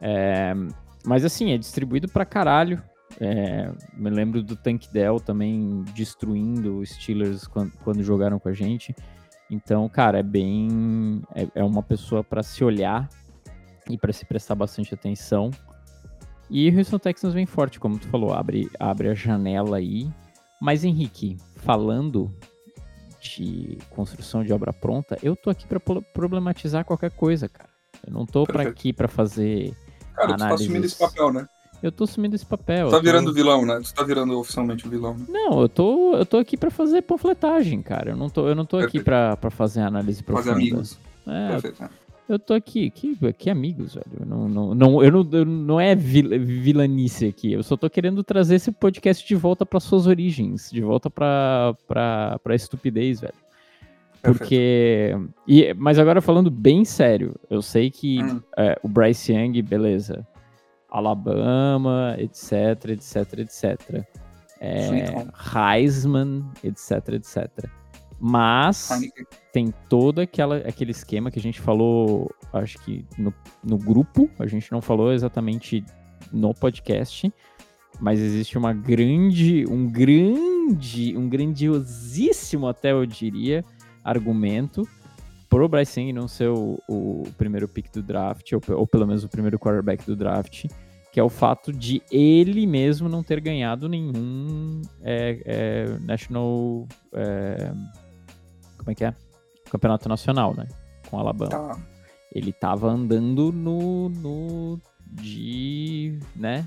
É, 0.00 0.52
mas 1.04 1.24
assim, 1.24 1.52
é 1.52 1.58
distribuído 1.58 2.08
pra 2.08 2.24
caralho. 2.24 2.82
É, 3.20 3.70
me 3.94 4.10
lembro 4.10 4.42
do 4.42 4.56
Tank 4.56 4.86
Dell 4.90 5.20
também 5.20 5.84
destruindo 5.94 6.78
os 6.78 6.90
Steelers 6.90 7.46
quando, 7.46 7.72
quando, 7.84 8.02
jogaram 8.02 8.38
com 8.38 8.48
a 8.48 8.52
gente. 8.52 8.94
Então, 9.50 9.88
cara, 9.88 10.18
é 10.18 10.22
bem. 10.22 11.22
É, 11.34 11.46
é 11.56 11.64
uma 11.64 11.82
pessoa 11.82 12.24
para 12.24 12.42
se 12.42 12.64
olhar 12.64 13.08
e 13.88 13.98
para 13.98 14.12
se 14.12 14.24
prestar 14.24 14.54
bastante 14.54 14.94
atenção. 14.94 15.50
E 16.52 16.68
o 16.68 16.78
Houston 16.78 16.98
Texans 16.98 17.32
vem 17.32 17.46
forte, 17.46 17.80
como 17.80 17.98
tu 17.98 18.06
falou, 18.08 18.34
abre, 18.34 18.70
abre 18.78 19.08
a 19.08 19.14
janela 19.14 19.78
aí. 19.78 20.06
Mas, 20.60 20.84
Henrique, 20.84 21.38
falando 21.56 22.30
de 23.22 23.78
construção 23.88 24.44
de 24.44 24.52
obra 24.52 24.70
pronta, 24.70 25.18
eu 25.22 25.34
tô 25.34 25.48
aqui 25.48 25.66
para 25.66 25.80
problematizar 25.80 26.84
qualquer 26.84 27.10
coisa, 27.10 27.48
cara. 27.48 27.70
Eu 28.06 28.12
não 28.12 28.26
tô 28.26 28.44
para 28.44 28.64
aqui 28.64 28.92
para 28.92 29.08
fazer 29.08 29.74
Cara, 30.14 30.34
análises... 30.34 30.44
tu 30.44 30.48
tá 30.48 30.54
assumindo 30.54 30.86
esse 30.86 30.98
papel, 30.98 31.32
né? 31.32 31.48
Eu 31.82 31.90
tô 31.90 32.04
assumindo 32.04 32.36
esse 32.36 32.46
papel. 32.46 32.88
Tu 32.88 32.92
tá 32.92 32.98
virando 32.98 33.28
tô... 33.28 33.32
vilão, 33.32 33.64
né? 33.64 33.80
Tu 33.82 33.94
tá 33.94 34.02
virando 34.04 34.38
oficialmente 34.38 34.86
o 34.86 34.90
vilão. 34.90 35.14
Né? 35.14 35.24
Não, 35.30 35.62
eu 35.62 35.68
tô, 35.70 36.14
eu 36.16 36.26
tô 36.26 36.36
aqui 36.36 36.58
pra 36.58 36.70
fazer 36.70 37.00
panfletagem, 37.00 37.80
cara. 37.80 38.10
Eu 38.10 38.16
não 38.16 38.28
tô, 38.28 38.46
eu 38.46 38.54
não 38.54 38.66
tô 38.66 38.76
aqui 38.76 39.02
pra, 39.02 39.38
pra 39.38 39.50
fazer 39.50 39.80
análise 39.80 40.22
profunda. 40.22 40.52
Fazer 40.52 40.60
amigos. 40.60 40.98
É, 41.26 41.48
Perfeito. 41.52 42.01
Eu 42.28 42.38
tô 42.38 42.54
aqui, 42.54 42.88
que, 42.90 43.16
que 43.32 43.50
amigos, 43.50 43.94
velho. 43.94 44.26
Não, 44.26 44.48
não, 44.48 44.74
não, 44.74 45.02
eu 45.02 45.10
não, 45.10 45.28
eu 45.32 45.44
não 45.44 45.80
é 45.80 45.94
vil, 45.94 46.28
vilanice 46.44 47.26
aqui. 47.26 47.52
Eu 47.52 47.62
só 47.62 47.76
tô 47.76 47.90
querendo 47.90 48.22
trazer 48.22 48.54
esse 48.54 48.70
podcast 48.70 49.26
de 49.26 49.34
volta 49.34 49.66
para 49.66 49.80
suas 49.80 50.06
origens, 50.06 50.70
de 50.70 50.80
volta 50.80 51.10
pra, 51.10 51.74
pra, 51.86 52.38
pra 52.42 52.54
estupidez, 52.54 53.20
velho. 53.20 53.34
Porque. 54.22 55.16
E, 55.48 55.74
mas 55.74 55.98
agora 55.98 56.20
falando 56.20 56.50
bem 56.50 56.84
sério, 56.84 57.34
eu 57.50 57.60
sei 57.60 57.90
que 57.90 58.22
hum. 58.22 58.40
é, 58.56 58.78
o 58.82 58.88
Bryce 58.88 59.32
Young, 59.32 59.60
beleza. 59.62 60.26
Alabama, 60.88 62.14
etc, 62.18 62.90
etc, 62.90 63.38
etc. 63.38 64.04
É, 64.60 65.26
Heisman, 65.56 66.44
etc, 66.62 67.08
etc. 67.14 67.68
Mas 68.24 68.88
tem 69.52 69.74
todo 69.88 70.20
aquela, 70.20 70.58
aquele 70.58 70.92
esquema 70.92 71.28
que 71.28 71.40
a 71.40 71.42
gente 71.42 71.60
falou, 71.60 72.32
acho 72.52 72.78
que 72.78 73.04
no, 73.18 73.34
no 73.64 73.76
grupo, 73.76 74.30
a 74.38 74.46
gente 74.46 74.70
não 74.70 74.80
falou 74.80 75.12
exatamente 75.12 75.84
no 76.32 76.54
podcast, 76.54 77.32
mas 78.00 78.20
existe 78.20 78.56
uma 78.56 78.72
grande, 78.72 79.64
um 79.68 79.90
grande, 79.90 81.16
um 81.16 81.28
grandiosíssimo 81.28 82.68
até 82.68 82.92
eu 82.92 83.04
diria, 83.04 83.64
argumento 84.04 84.88
pro 85.50 85.68
Bryce 85.68 86.00
Young 86.00 86.12
não 86.12 86.28
ser 86.28 86.48
o, 86.48 86.78
o 86.88 87.24
primeiro 87.36 87.66
pick 87.66 87.92
do 87.92 88.04
draft, 88.04 88.52
ou, 88.52 88.62
ou, 88.76 88.86
pelo 88.86 89.04
menos 89.04 89.24
o 89.24 89.28
primeiro 89.28 89.58
quarterback 89.58 90.06
do 90.06 90.14
draft, 90.14 90.66
que 91.12 91.18
é 91.18 91.22
o 91.22 91.28
fato 91.28 91.72
de 91.72 92.00
ele 92.10 92.66
mesmo 92.66 93.08
não 93.08 93.22
ter 93.22 93.40
ganhado 93.40 93.88
nenhum 93.88 94.80
é, 95.02 95.42
é, 95.44 95.98
National. 95.98 96.86
É, 97.12 97.72
como 98.82 98.90
é 98.90 98.94
que 98.94 99.04
é? 99.04 99.14
Campeonato 99.70 100.08
Nacional, 100.08 100.54
né? 100.54 100.66
Com 101.08 101.18
Alabama. 101.18 101.50
Tá. 101.50 101.78
Ele 102.34 102.52
tava 102.52 102.88
andando 102.88 103.52
no, 103.52 104.08
no 104.08 104.80
de, 105.06 106.18
né, 106.34 106.66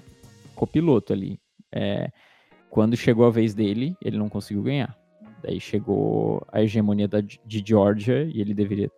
copiloto 0.55 1.11
ali. 1.11 1.39
É, 1.71 2.09
quando 2.69 2.95
chegou 2.95 3.25
a 3.25 3.29
vez 3.29 3.53
dele, 3.53 3.95
ele 4.01 4.17
não 4.17 4.29
conseguiu 4.29 4.63
ganhar. 4.63 4.95
Daí 5.43 5.59
chegou 5.59 6.45
a 6.51 6.61
hegemonia 6.61 7.07
da, 7.07 7.19
de 7.19 7.63
Georgia 7.65 8.23
e 8.23 8.39
ele 8.39 8.53
deveria, 8.53 8.89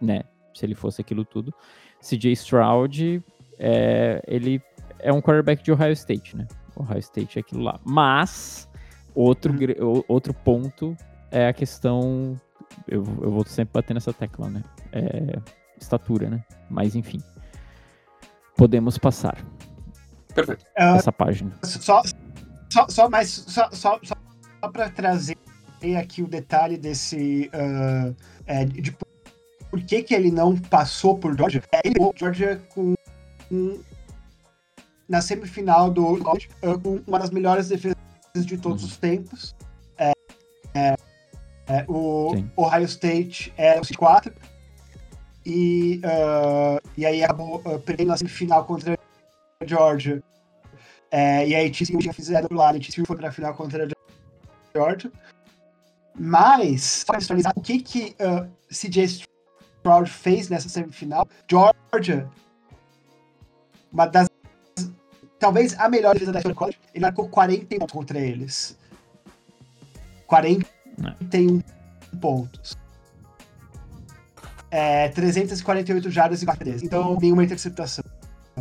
né, 0.00 0.24
se 0.54 0.66
ele 0.66 0.74
fosse 0.74 1.00
aquilo 1.00 1.24
tudo. 1.24 1.54
CJ 2.00 2.32
Stroud, 2.32 3.22
é, 3.58 4.22
ele 4.26 4.60
é 4.98 5.12
um 5.12 5.22
quarterback 5.22 5.62
de 5.62 5.72
Ohio 5.72 5.92
State, 5.92 6.36
né? 6.36 6.46
Ohio 6.76 6.98
State 6.98 7.38
é 7.38 7.40
aquilo 7.40 7.62
lá. 7.62 7.80
Mas, 7.84 8.68
outro, 9.14 9.52
uhum. 9.52 10.02
outro 10.08 10.34
ponto 10.34 10.96
é 11.36 11.48
a 11.48 11.52
questão. 11.52 12.40
Eu, 12.88 13.04
eu 13.20 13.30
vou 13.30 13.44
sempre 13.46 13.74
bater 13.74 13.92
nessa 13.92 14.12
tecla, 14.12 14.48
né? 14.48 14.64
É, 14.92 15.38
estatura, 15.78 16.30
né? 16.30 16.44
Mas, 16.70 16.96
enfim. 16.96 17.22
Podemos 18.56 18.96
passar. 18.96 19.36
Perfeito. 20.34 20.64
Essa 20.74 21.10
uh, 21.10 21.12
página. 21.12 21.52
Só, 21.62 22.02
só, 22.70 22.88
só, 22.88 23.08
mais, 23.08 23.28
só, 23.28 23.70
só, 23.70 24.00
só 24.02 24.14
para 24.72 24.88
trazer 24.88 25.36
aqui 25.98 26.22
o 26.22 26.26
detalhe 26.26 26.78
desse. 26.78 27.50
Uh, 27.54 28.16
é, 28.46 28.64
de 28.64 28.96
por 29.70 29.82
que, 29.82 30.02
que 30.02 30.14
ele 30.14 30.30
não 30.30 30.56
passou 30.56 31.18
por 31.18 31.36
Georgia. 31.36 31.62
É, 31.70 31.80
ele 31.84 31.94
pegou 31.94 32.14
Georgia 32.16 32.62
com, 32.74 32.94
com, 33.48 33.78
na 35.06 35.20
semifinal 35.20 35.90
do 35.90 36.16
college, 36.18 36.48
uh, 36.62 36.78
com 36.80 37.02
uma 37.06 37.18
das 37.18 37.30
melhores 37.30 37.68
defesas 37.68 37.96
de 38.34 38.56
todos 38.56 38.82
uhum. 38.82 38.88
os 38.88 38.96
tempos. 38.96 39.54
É, 40.74 40.94
é, 41.76 41.80
é 41.80 41.84
o 41.88 42.32
Sim. 42.34 42.50
Ohio 42.56 42.84
State 42.84 43.52
era 43.56 43.80
o 43.80 43.96
4 43.96 44.32
e, 45.44 46.00
uh, 46.04 46.80
e 46.96 47.06
aí 47.06 47.22
acabou 47.22 47.62
uh, 47.64 47.78
perdendo 47.78 48.08
na 48.08 48.16
semifinal 48.16 48.64
contra 48.64 48.98
a 49.60 49.64
Georgia. 49.64 50.20
É, 51.10 51.46
e 51.46 51.54
aí 51.54 51.70
TCU 51.70 52.00
já 52.00 52.12
fizeram 52.12 52.48
lado, 52.50 52.76
e 52.76 52.80
TCU 52.80 53.06
foi 53.06 53.16
pra 53.16 53.30
final 53.30 53.54
contra 53.54 53.84
a 53.84 53.88
Georgia. 54.76 55.12
Mas, 56.18 57.04
para 57.04 57.18
visualizar 57.18 57.52
o 57.54 57.60
que, 57.60 57.80
que 57.80 58.16
uh, 58.20 58.50
CJ 58.68 59.04
Stroud 59.04 60.10
fez 60.10 60.48
nessa 60.48 60.68
semifinal, 60.68 61.28
Georgia, 61.48 62.28
uma 63.92 64.06
das. 64.06 64.28
Talvez 65.38 65.78
a 65.78 65.88
melhor 65.88 66.14
defesa 66.14 66.32
da 66.32 66.38
história 66.38 66.54
do 66.54 66.58
college, 66.58 66.78
ele 66.92 67.02
marcou 67.02 67.28
41 67.28 67.78
pontos 67.78 67.92
contra 67.92 68.18
eles. 68.18 68.76
41 70.96 71.62
pontos. 72.20 72.76
É, 74.70 75.08
348 75.10 76.10
jardas 76.10 76.42
e 76.42 76.46
4 76.46 76.68
Então, 76.82 77.16
nenhuma 77.20 77.44
interceptação. 77.44 78.04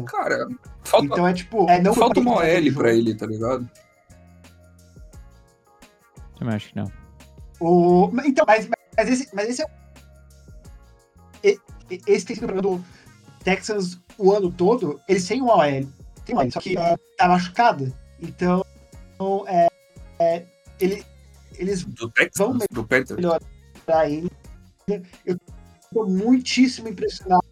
Cara, 0.06 0.48
falta, 0.84 1.06
então 1.06 1.28
é 1.28 1.34
tipo. 1.34 1.70
É, 1.70 1.82
não 1.82 1.94
falta 1.94 2.20
uma 2.20 2.34
OL 2.34 2.74
pra 2.74 2.94
ele, 2.94 3.16
tá 3.16 3.26
ligado? 3.26 3.70
Eu 6.42 6.50
acho 6.50 6.70
que 6.70 6.76
não. 6.76 6.92
O, 7.60 8.12
então, 8.26 8.44
mas, 8.46 8.68
mas, 8.98 9.10
esse, 9.10 9.30
mas 9.34 9.50
esse 9.50 9.64
é. 9.64 9.68
Esse 12.08 12.26
tem 12.26 12.36
sido 12.36 12.46
o 12.46 12.48
problema 12.48 12.62
do 12.62 12.86
Texans 13.44 14.00
o 14.18 14.34
ano 14.34 14.52
todo. 14.52 15.00
Eles 15.08 15.26
têm 15.26 15.42
uma 15.42 15.56
OL. 15.56 15.88
Tem 16.26 16.36
uma 16.36 16.44
OL, 16.44 16.52
só 16.52 16.60
que 16.60 16.76
uh, 16.76 17.00
tá 17.18 17.28
machucada. 17.28 17.94
Então, 18.22 18.66
é, 19.48 19.68
é, 20.20 20.44
ele, 20.80 21.06
eles 21.60 21.84
do 21.84 22.12
vão 22.36 22.58
do 22.58 22.88
melhorar 23.16 23.40
ainda. 23.88 24.30
Eu 25.26 25.38
tô 25.94 26.06
muitíssimo 26.06 26.88
impressionado. 26.88 27.44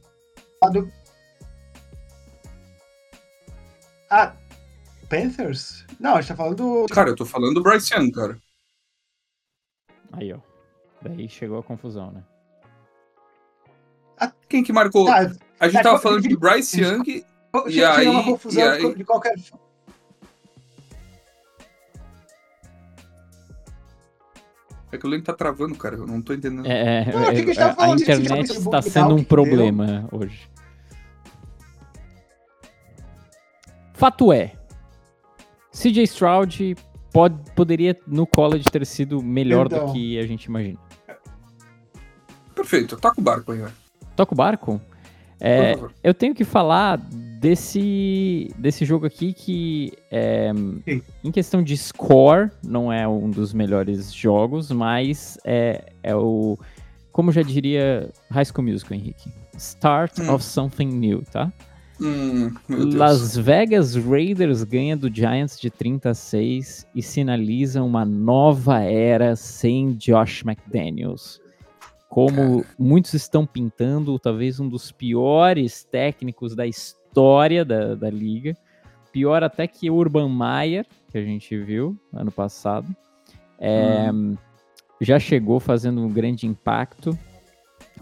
Ah, 4.10 4.36
Panthers? 5.10 5.86
Não, 6.00 6.16
a 6.16 6.22
gente 6.22 6.30
tá 6.30 6.36
falando. 6.36 6.86
Cara, 6.92 7.10
eu 7.10 7.16
tô 7.16 7.26
falando 7.26 7.56
do 7.56 7.64
Bryce 7.64 7.94
Young, 7.94 8.12
cara. 8.12 8.38
Aí, 10.12 10.32
ó. 10.32 10.40
Daí 11.02 11.28
chegou 11.28 11.60
a 11.60 11.64
confusão, 11.64 12.12
né? 12.12 12.24
Quem 14.54 14.64
que 14.64 14.72
marcou? 14.72 15.08
Tá, 15.08 15.32
a 15.60 15.68
gente 15.68 15.80
é, 15.80 15.82
tava 15.82 15.98
falando 15.98 16.22
de 16.22 16.38
Bryce 16.38 16.80
Young 16.80 17.26
e 17.68 17.84
aí, 17.84 18.08
uma 18.08 18.24
confusão 18.24 18.64
aí... 18.64 18.94
de 18.94 19.04
qualquer 19.04 19.34
É 24.94 24.98
que 25.00 25.08
o 25.08 25.10
lembro 25.10 25.26
tá 25.26 25.34
travando, 25.34 25.74
cara. 25.74 25.96
Eu 25.96 26.06
não 26.06 26.22
tô 26.22 26.34
entendendo. 26.34 26.68
É, 26.68 27.00
é, 27.00 27.44
que 27.44 27.60
a, 27.60 27.64
é, 27.64 27.76
a 27.80 27.90
internet 27.90 28.52
está 28.52 28.80
sendo 28.80 29.16
um 29.16 29.24
problema 29.24 30.08
deu. 30.12 30.20
hoje. 30.20 30.48
Fato 33.96 34.32
é, 34.32 34.54
CJ 35.72 36.04
Stroud 36.04 36.76
pode, 37.12 37.36
poderia 37.56 38.00
no 38.06 38.28
college 38.28 38.66
ter 38.66 38.86
sido 38.86 39.20
melhor 39.24 39.66
então. 39.66 39.88
do 39.88 39.94
que 39.94 40.20
a 40.20 40.28
gente 40.28 40.46
imagina. 40.46 40.78
Perfeito, 42.54 42.96
toca 42.98 43.20
o 43.20 43.24
barco 43.24 43.52
aí, 43.52 43.60
velho. 43.60 43.74
Toca 44.16 44.34
o 44.36 44.38
barco? 44.38 44.80
É, 45.40 45.74
eu 46.04 46.14
tenho 46.14 46.36
que 46.36 46.44
falar 46.44 47.00
desse, 47.44 48.50
desse 48.58 48.86
jogo 48.86 49.06
aqui 49.06 49.34
que, 49.34 49.92
é, 50.10 50.50
em 51.22 51.30
questão 51.30 51.62
de 51.62 51.76
score, 51.76 52.50
não 52.64 52.92
é 52.92 53.06
um 53.06 53.30
dos 53.30 53.54
melhores 53.54 54.14
jogos, 54.14 54.72
mas 54.72 55.38
é, 55.44 55.92
é 56.02 56.16
o, 56.16 56.58
como 57.12 57.34
já 57.34 57.42
diria 57.42 58.10
High 58.32 58.46
School 58.46 58.66
Musical, 58.66 58.98
Henrique, 58.98 59.30
Start 59.58 60.20
hum. 60.20 60.34
of 60.34 60.42
Something 60.42 60.86
New, 60.86 61.22
tá? 61.34 61.52
Hum, 62.00 62.50
Las 62.70 63.36
Vegas 63.36 63.96
Raiders 63.96 64.64
ganha 64.64 64.96
do 64.96 65.14
Giants 65.14 65.60
de 65.60 65.70
30 65.70 66.12
a 66.12 66.14
6 66.14 66.88
e 66.96 67.02
sinaliza 67.02 67.84
uma 67.84 68.06
nova 68.06 68.80
era 68.80 69.36
sem 69.36 69.92
Josh 69.94 70.44
McDaniels 70.46 71.42
como 72.10 72.62
Cara. 72.62 72.76
muitos 72.78 73.14
estão 73.16 73.46
pintando, 73.46 74.18
talvez 74.20 74.60
um 74.60 74.70
dos 74.70 74.92
piores 74.92 75.84
técnicos 75.84 76.56
da 76.56 76.66
história 76.66 77.03
da, 77.66 77.96
da 77.96 78.10
liga. 78.10 78.56
Pior 79.12 79.44
até 79.44 79.68
que 79.68 79.90
o 79.90 79.96
Urban 79.96 80.30
Meyer, 80.30 80.86
que 81.10 81.18
a 81.18 81.24
gente 81.24 81.56
viu 81.58 81.98
ano 82.14 82.32
passado. 82.32 82.88
É, 83.60 84.12
hum. 84.12 84.36
Já 85.00 85.20
chegou 85.20 85.60
fazendo 85.60 86.02
um 86.02 86.10
grande 86.10 86.48
impacto. 86.48 87.18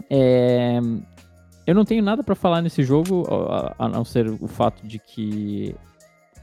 É, 0.08 0.80
eu 1.66 1.74
não 1.74 1.84
tenho 1.84 2.02
nada 2.02 2.22
para 2.22 2.34
falar 2.34 2.62
nesse 2.62 2.82
jogo, 2.82 3.24
a, 3.78 3.88
não 3.88 4.04
ser 4.04 4.28
o 4.28 4.48
fato 4.48 4.86
de 4.86 4.98
que 4.98 5.74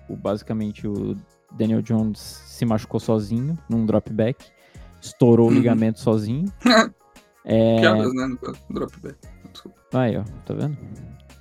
o, 0.08 0.16
basicamente 0.16 0.88
o 0.88 1.16
Daniel 1.52 1.82
Jones 1.82 2.20
se 2.20 2.66
machucou 2.66 3.00
sozinho 3.00 3.58
num 3.70 3.86
dropback, 3.86 4.46
estourou 5.02 5.48
o 5.48 5.50
uhum. 5.50 5.56
ligamento 5.56 6.00
sozinho. 6.00 6.52
É... 7.46 7.80
Piadas, 7.80 8.14
né? 8.14 8.28
No 8.28 8.76
dropback. 8.76 9.16
Desculpa. 9.52 9.80
Aí, 9.94 10.18
ó, 10.18 10.24
tá 10.46 10.54
vendo? 10.54 10.78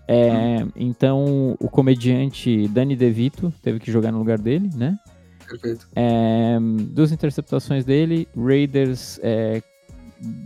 É, 0.09 0.65
hum. 0.65 0.71
Então, 0.75 1.57
o 1.61 1.69
comediante 1.69 2.67
Danny 2.69 2.97
DeVito 2.97 3.53
teve 3.63 3.79
que 3.79 3.93
jogar 3.93 4.11
no 4.11 4.19
lugar 4.19 4.39
dele, 4.39 4.71
né? 4.75 4.99
Perfeito. 5.47 5.87
É, 5.95 6.59
duas 6.91 7.13
interceptações 7.13 7.85
dele, 7.85 8.27
Raiders 8.35 9.21
é, 9.23 9.63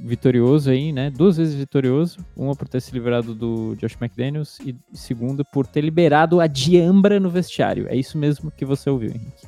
vitorioso 0.04 0.71
aí, 0.71 0.92
né? 0.92 1.11
Duas 1.11 1.37
vezes 1.37 1.54
vitorioso. 1.54 2.19
Uma 2.37 2.57
por 2.57 2.69
ter 2.69 2.81
se 2.81 2.92
livrado 2.92 3.35
do 3.35 3.76
Josh 3.76 3.97
McDaniels 4.00 4.59
e 4.61 4.76
segunda 4.92 5.45
por 5.45 5.66
ter 5.66 5.81
liberado 5.81 6.40
a 6.40 6.49
Diambra 6.49 7.21
no 7.21 7.31
vestiário. 7.31 7.87
É 7.88 7.95
isso 7.95 8.19
mesmo 8.19 8.50
que 8.50 8.64
você 8.64 8.90
ouviu, 8.90 9.11
Henrique. 9.11 9.47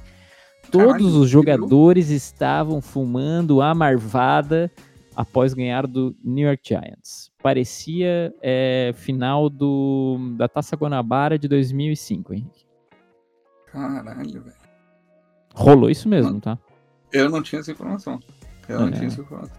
Todos 0.70 0.86
Caralho, 0.86 1.20
os 1.20 1.28
jogadores 1.28 2.10
estavam 2.10 2.80
fumando 2.80 3.60
a 3.60 3.74
marvada 3.74 4.70
após 5.14 5.54
ganhar 5.54 5.86
do 5.86 6.16
New 6.24 6.46
York 6.46 6.62
Giants. 6.68 7.33
Parecia 7.44 8.34
é, 8.40 8.94
final 8.96 9.50
do, 9.50 10.32
da 10.34 10.48
Taça 10.48 10.74
Guanabara 10.76 11.38
de 11.38 11.46
2005, 11.46 12.32
Henrique. 12.32 12.64
Caralho, 13.66 14.42
velho. 14.42 14.56
Rolou 15.54 15.90
isso 15.90 16.08
mesmo, 16.08 16.32
não, 16.32 16.40
tá? 16.40 16.58
Eu 17.12 17.28
não 17.28 17.42
tinha 17.42 17.60
essa 17.60 17.70
informação. 17.70 18.18
Eu 18.66 18.80
não 18.80 18.88
é. 18.88 18.92
tinha 18.92 19.08
essa 19.08 19.20
informação. 19.20 19.56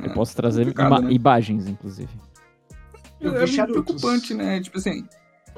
Eu 0.00 0.10
é, 0.10 0.12
posso 0.12 0.36
trazer 0.36 0.68
ima 0.68 1.00
né? 1.00 1.12
imagens, 1.14 1.66
inclusive. 1.66 2.12
É, 3.22 3.26
é 3.26 3.66
preocupante, 3.68 4.34
né? 4.34 4.60
Tipo 4.60 4.76
assim, 4.76 5.08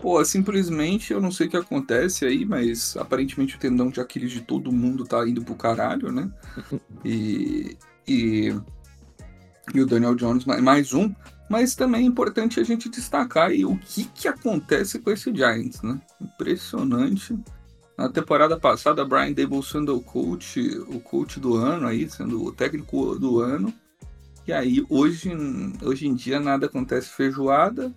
pô, 0.01 0.25
simplesmente 0.25 1.13
eu 1.13 1.21
não 1.21 1.33
sei 1.33 1.49
o 1.49 1.51
que 1.51 1.57
acontece 1.57 2.25
aí, 2.25 2.45
mas 2.45 2.97
aparentemente 2.97 3.57
o 3.57 3.59
tendão 3.59 3.91
de 3.91 4.01
Aquiles 4.01 4.31
de 4.31 4.41
todo 4.41 4.71
mundo 4.71 5.05
tá 5.05 5.29
indo 5.29 5.45
pro 5.45 5.57
caralho, 5.57 6.13
né? 6.13 6.31
E, 7.05 7.77
e 8.07 8.55
e 9.75 9.81
o 9.81 9.87
Daniel 9.87 10.15
Jones 10.15 10.45
mais 10.45 10.93
um, 10.93 11.13
mas 11.49 11.75
também 11.75 12.03
é 12.03 12.07
importante 12.07 12.59
a 12.59 12.65
gente 12.65 12.89
destacar 12.89 13.51
aí 13.51 13.65
o 13.65 13.77
que, 13.77 14.05
que 14.05 14.29
acontece 14.29 14.99
com 14.99 15.11
esse 15.11 15.35
Giants, 15.35 15.83
né? 15.83 16.01
Impressionante. 16.21 17.39
Na 17.97 18.09
temporada 18.09 18.59
passada, 18.59 19.05
Brian 19.05 19.33
Dable 19.33 19.63
sendo 19.63 19.97
o 19.97 20.03
coach, 20.03 20.61
o 20.89 21.01
coach 21.01 21.41
do 21.41 21.55
ano 21.57 21.87
aí, 21.87 22.09
sendo 22.11 22.45
o 22.45 22.53
técnico 22.53 23.19
do 23.19 23.41
ano. 23.41 23.73
E 24.47 24.53
aí, 24.53 24.85
hoje, 24.89 25.33
hoje 25.83 26.07
em 26.07 26.15
dia, 26.15 26.39
nada 26.39 26.67
acontece 26.67 27.09
feijoada. 27.09 27.95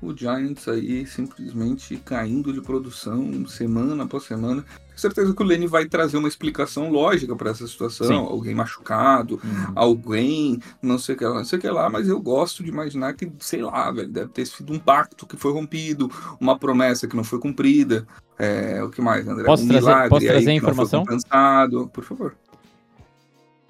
O 0.00 0.16
Giants 0.16 0.68
aí 0.68 1.06
simplesmente 1.06 1.96
caindo 1.96 2.52
de 2.52 2.60
produção 2.60 3.46
semana 3.46 4.04
após 4.04 4.24
semana 4.24 4.64
certeza 4.96 5.34
que 5.34 5.42
o 5.42 5.44
Lenny 5.44 5.66
vai 5.66 5.86
trazer 5.86 6.16
uma 6.16 6.28
explicação 6.28 6.90
lógica 6.90 7.34
para 7.36 7.50
essa 7.50 7.66
situação. 7.66 8.06
Sim. 8.06 8.14
Alguém 8.14 8.54
machucado, 8.54 9.40
uhum. 9.42 9.72
alguém, 9.74 10.60
não 10.80 10.98
sei 10.98 11.14
o 11.14 11.18
que 11.18 11.24
lá, 11.24 11.34
não 11.34 11.44
sei 11.44 11.58
o 11.58 11.60
que 11.60 11.68
lá, 11.68 11.88
mas 11.90 12.08
eu 12.08 12.20
gosto 12.20 12.62
de 12.62 12.68
imaginar 12.68 13.14
que, 13.14 13.30
sei 13.38 13.62
lá, 13.62 13.90
velho, 13.90 14.08
deve 14.08 14.30
ter 14.30 14.46
sido 14.46 14.72
um 14.72 14.78
pacto 14.78 15.26
que 15.26 15.36
foi 15.36 15.52
rompido, 15.52 16.10
uma 16.40 16.58
promessa 16.58 17.06
que 17.06 17.16
não 17.16 17.24
foi 17.24 17.38
cumprida. 17.38 18.06
É, 18.38 18.82
o 18.82 18.90
que 18.90 19.00
mais, 19.00 19.26
André? 19.28 19.44
Posso 19.44 19.64
um 19.64 19.68
trazer, 19.68 19.86
milagre 19.86 20.08
posso 20.10 20.26
trazer 20.26 20.50
a 20.50 20.54
informação? 20.54 21.04
Cansado, 21.04 21.88
por 21.88 22.04
favor. 22.04 22.36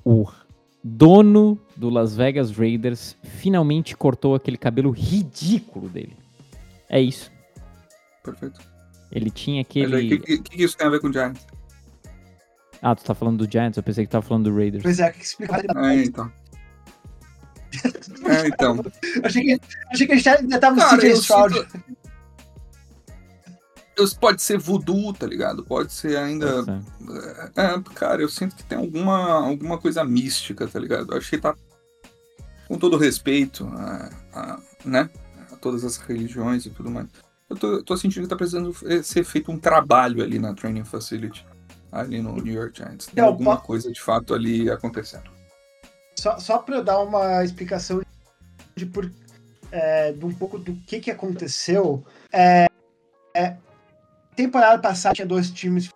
O 0.04 0.26
dono 0.82 1.58
do 1.74 1.88
Las 1.88 2.14
Vegas 2.14 2.50
Raiders 2.50 3.16
finalmente 3.22 3.96
cortou 3.96 4.34
aquele 4.34 4.56
cabelo 4.56 4.90
ridículo 4.90 5.88
dele. 5.88 6.16
É 6.88 7.00
isso. 7.00 7.30
Perfeito. 8.22 8.73
Ele 9.14 9.30
tinha 9.30 9.62
aquele. 9.62 9.96
O 9.96 10.08
que, 10.08 10.18
que, 10.18 10.38
que, 10.38 10.64
isso 10.64 10.76
tem 10.76 10.88
a 10.88 10.90
ver 10.90 11.00
com 11.00 11.06
o 11.06 11.12
Giants? 11.12 11.46
Ah, 12.82 12.94
tu 12.94 13.04
tá 13.04 13.14
falando 13.14 13.46
do 13.46 13.50
Giants? 13.50 13.76
Eu 13.76 13.82
pensei 13.82 14.04
que 14.04 14.10
tu 14.10 14.12
tava 14.12 14.26
falando 14.26 14.50
do 14.50 14.56
Raiders. 14.56 14.82
Pois 14.82 14.98
é, 14.98 15.12
que 15.12 15.24
explicar. 15.24 15.64
É, 15.64 15.94
então. 16.02 16.32
é, 18.26 18.48
então. 18.48 18.84
achei, 19.22 19.42
que, 19.44 19.60
achei 19.90 20.06
que 20.06 20.12
a 20.12 20.16
gente 20.16 20.28
ainda 20.28 20.58
tava 20.58 20.76
no 20.76 20.98
CJ 20.98 21.12
Stroud. 21.12 21.54
Sinto... 21.54 22.04
Pode 24.20 24.42
ser 24.42 24.58
voodoo, 24.58 25.12
tá 25.12 25.24
ligado? 25.24 25.64
Pode 25.64 25.92
ser 25.92 26.16
ainda. 26.16 26.64
É, 27.56 27.62
é, 27.62 27.82
cara, 27.94 28.20
eu 28.20 28.28
sinto 28.28 28.56
que 28.56 28.64
tem 28.64 28.76
alguma, 28.76 29.46
alguma 29.46 29.78
coisa 29.78 30.02
mística, 30.04 30.66
tá 30.66 30.80
ligado? 30.80 31.12
Eu 31.12 31.18
achei 31.18 31.38
que 31.38 31.42
tá. 31.44 31.54
Com 32.66 32.76
todo 32.76 32.96
respeito 32.96 33.64
a, 33.66 34.10
a, 34.32 34.60
né? 34.84 35.08
a 35.52 35.56
todas 35.56 35.84
as 35.84 35.98
religiões 35.98 36.66
e 36.66 36.70
tudo 36.70 36.90
mais 36.90 37.06
eu 37.48 37.56
tô, 37.56 37.82
tô 37.82 37.96
sentindo 37.96 38.24
que 38.24 38.28
tá 38.28 38.36
precisando 38.36 38.74
eh, 38.84 39.02
ser 39.02 39.24
feito 39.24 39.50
um 39.50 39.58
trabalho 39.58 40.22
ali 40.22 40.38
na 40.38 40.54
training 40.54 40.84
facility, 40.84 41.46
ali 41.92 42.22
no 42.22 42.36
New 42.36 42.52
York 42.52 42.78
Giants. 42.78 43.06
Tem 43.06 43.22
alguma 43.22 43.56
coisa 43.58 43.92
de 43.92 44.00
fato 44.00 44.34
ali 44.34 44.70
acontecendo. 44.70 45.30
Só, 46.18 46.38
só 46.38 46.58
para 46.58 46.76
eu 46.76 46.84
dar 46.84 47.00
uma 47.00 47.44
explicação 47.44 48.02
de, 48.74 48.86
por, 48.86 49.10
é, 49.70 50.12
de 50.12 50.24
um 50.24 50.32
pouco 50.32 50.58
do 50.58 50.74
que, 50.86 51.00
que 51.00 51.10
aconteceu. 51.10 52.04
É, 52.32 52.66
é, 53.36 53.56
temporada 54.34 54.80
passada 54.80 55.14
tinha 55.14 55.26
dois 55.26 55.50
times 55.50 55.90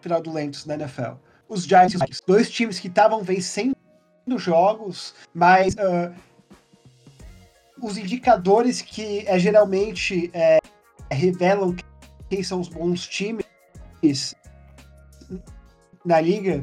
fraudulentos 0.00 0.66
na 0.66 0.74
NFL. 0.74 1.14
Os 1.48 1.64
Giants, 1.64 1.98
dois 2.26 2.50
times 2.50 2.78
que 2.78 2.88
estavam 2.88 3.22
vencendo 3.22 3.74
jogos, 4.36 5.14
mas 5.34 5.74
uh, 5.74 6.14
os 7.82 7.98
indicadores 7.98 8.80
que 8.80 9.26
é, 9.26 9.38
geralmente 9.38 10.30
é, 10.32 10.61
revelam 11.12 11.74
quem 12.28 12.42
são 12.42 12.60
os 12.60 12.68
bons 12.68 13.06
times 13.06 13.44
na 16.04 16.20
liga, 16.20 16.60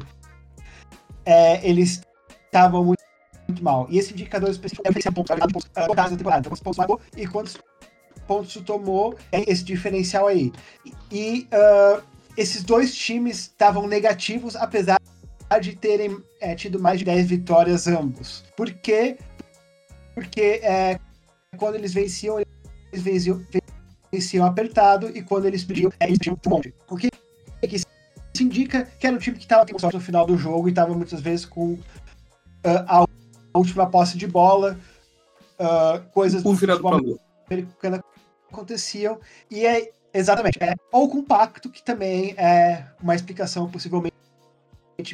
é, 1.24 1.66
eles 1.66 2.02
estavam 2.44 2.84
muito, 2.84 3.02
muito, 3.48 3.62
mal. 3.62 3.86
E 3.90 3.98
esse 3.98 4.12
indicador 4.12 4.50
específico 4.50 4.86
é 4.86 4.90
o 4.90 5.12
pontos 5.12 5.36
no 5.88 5.94
caso 5.94 6.10
da 6.10 6.16
temporada. 6.16 6.48
Quantos 6.48 6.62
pontos 6.62 6.78
marcou 6.78 7.00
e 7.16 7.26
quantos 7.26 7.58
pontos 8.26 8.54
tomou 8.64 9.16
é 9.32 9.50
esse 9.50 9.64
diferencial 9.64 10.26
aí. 10.26 10.52
E 11.10 11.48
uh, 11.52 12.02
esses 12.36 12.62
dois 12.62 12.94
times 12.94 13.38
estavam 13.40 13.86
negativos, 13.86 14.56
apesar 14.56 15.00
de 15.60 15.74
terem 15.74 16.22
é, 16.40 16.54
tido 16.54 16.78
mais 16.78 17.00
de 17.00 17.04
10 17.04 17.26
vitórias 17.26 17.88
ambos. 17.88 18.44
Por 18.56 18.72
quê? 18.72 19.18
Porque 20.14 20.60
é, 20.62 20.98
quando 21.56 21.74
eles 21.74 21.92
venciam, 21.92 22.38
eles 22.38 23.02
venciam, 23.02 23.44
venciam 24.12 24.44
apertado 24.44 25.08
e 25.16 25.22
quando 25.22 25.46
eles 25.46 25.64
pediam, 25.64 25.92
eles 26.00 26.18
pediam 26.18 26.38
um 26.46 26.50
monte. 26.50 26.74
O 26.88 26.96
que, 26.96 27.08
que 27.10 27.76
isso 27.76 27.86
indica 28.40 28.84
que 28.84 29.06
era 29.06 29.14
um 29.16 29.18
time 29.18 29.36
que 29.36 29.44
estava 29.44 29.66
com 29.66 29.78
sorte 29.78 29.96
no 29.96 30.02
final 30.02 30.26
do 30.26 30.36
jogo 30.36 30.68
e 30.68 30.70
estava 30.70 30.94
muitas 30.94 31.20
vezes 31.20 31.44
com 31.44 31.72
uh, 31.72 31.80
a 32.86 33.06
última 33.54 33.88
posse 33.88 34.16
de 34.16 34.26
bola, 34.26 34.78
uh, 35.58 36.00
coisas 36.12 36.44
um 36.44 36.54
virado 36.54 36.86
americana 37.46 38.02
aconteciam 38.50 39.18
e 39.50 39.64
é 39.66 39.90
exatamente 40.12 40.58
é 40.60 40.74
ou 40.90 41.08
com 41.08 41.22
pacto 41.22 41.70
que 41.70 41.82
também 41.82 42.34
é 42.36 42.86
uma 43.00 43.14
explicação 43.14 43.70
possivelmente 43.70 44.14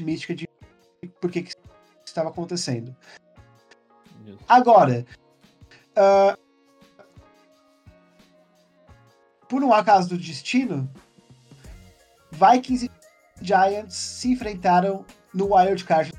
mística 0.01 0.35
de 0.35 0.49
por 1.21 1.31
que, 1.31 1.43
que 1.43 1.55
estava 2.05 2.31
acontecendo. 2.31 2.95
Agora, 4.49 5.07
uh, 5.97 6.46
por 9.49 9.63
um 9.63 9.73
acaso 9.73 10.09
do 10.11 10.19
destino, 10.19 10.89
Vikings 12.33 12.87
e 12.87 13.45
Giants 13.45 13.95
se 13.95 14.33
enfrentaram 14.33 15.05
no 15.33 15.55
Wild 15.55 15.85
Card 15.85 16.13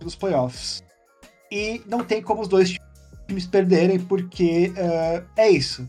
dos 0.00 0.14
playoffs. 0.14 0.82
E 1.50 1.82
não 1.86 2.04
tem 2.04 2.22
como 2.22 2.42
os 2.42 2.48
dois 2.48 2.76
times 3.26 3.46
perderem, 3.46 3.98
porque 4.00 4.72
uh, 4.76 5.24
é 5.36 5.48
isso. 5.48 5.88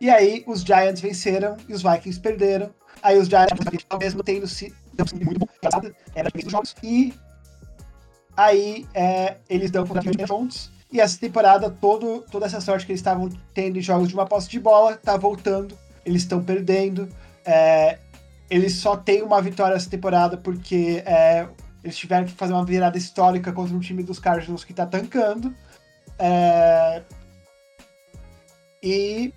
E 0.00 0.08
aí 0.08 0.42
os 0.46 0.62
Giants 0.62 1.00
venceram 1.00 1.56
e 1.68 1.72
os 1.72 1.82
Vikings 1.82 2.20
perderam. 2.20 2.70
Aí 3.02 3.18
os 3.18 3.28
Giants, 3.28 3.64
mesmo 3.98 4.22
tendo 4.22 4.46
sido 4.46 4.74
muito 5.24 5.38
bom, 5.38 5.48
era 6.14 6.30
jogos. 6.46 6.74
E 6.82 7.14
aí 8.36 8.86
é, 8.94 9.36
eles 9.48 9.70
dão 9.70 9.86
contra 9.86 10.10
os 10.10 10.28
pontos. 10.28 10.70
E 10.92 11.00
essa 11.00 11.18
temporada, 11.18 11.70
todo, 11.70 12.24
toda 12.30 12.46
essa 12.46 12.60
sorte 12.60 12.84
que 12.84 12.92
eles 12.92 13.00
estavam 13.00 13.28
tendo 13.54 13.78
em 13.78 13.82
jogos 13.82 14.08
de 14.08 14.14
uma 14.14 14.26
posse 14.26 14.48
de 14.48 14.58
bola, 14.58 14.96
tá 14.96 15.16
voltando. 15.16 15.78
Eles 16.04 16.22
estão 16.22 16.42
perdendo. 16.42 17.08
É, 17.44 17.98
eles 18.48 18.74
só 18.74 18.96
têm 18.96 19.22
uma 19.22 19.40
vitória 19.40 19.74
essa 19.74 19.88
temporada 19.88 20.36
porque 20.36 21.02
é, 21.06 21.48
eles 21.82 21.96
tiveram 21.96 22.26
que 22.26 22.32
fazer 22.32 22.52
uma 22.52 22.64
virada 22.64 22.98
histórica 22.98 23.52
contra 23.52 23.74
um 23.74 23.80
time 23.80 24.02
dos 24.02 24.18
Cardinals 24.18 24.64
que 24.64 24.74
tá 24.74 24.86
tancando. 24.86 25.54
É, 26.18 27.02
e, 28.82 29.32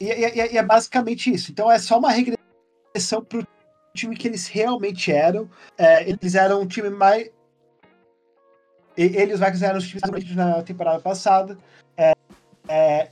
e, 0.00 0.06
e, 0.06 0.52
e, 0.52 0.58
é 0.58 0.62
basicamente 0.62 1.32
isso. 1.32 1.50
Então 1.52 1.70
é 1.70 1.78
só 1.78 1.98
uma 1.98 2.10
regressão 2.10 3.24
pro 3.24 3.46
time 3.94 4.16
que 4.16 4.28
eles 4.28 4.46
realmente 4.46 5.10
eram. 5.10 5.48
É, 5.76 6.08
eles 6.08 6.34
eram 6.34 6.60
um 6.60 6.66
time 6.66 6.90
mais. 6.90 7.30
Eles, 8.96 9.34
os 9.34 9.40
Vikings, 9.40 9.64
eram 9.64 9.78
os 9.78 9.88
times 9.88 10.34
na 10.34 10.62
temporada 10.62 11.00
passada. 11.00 11.58
É, 11.96 12.14
é, 12.68 13.10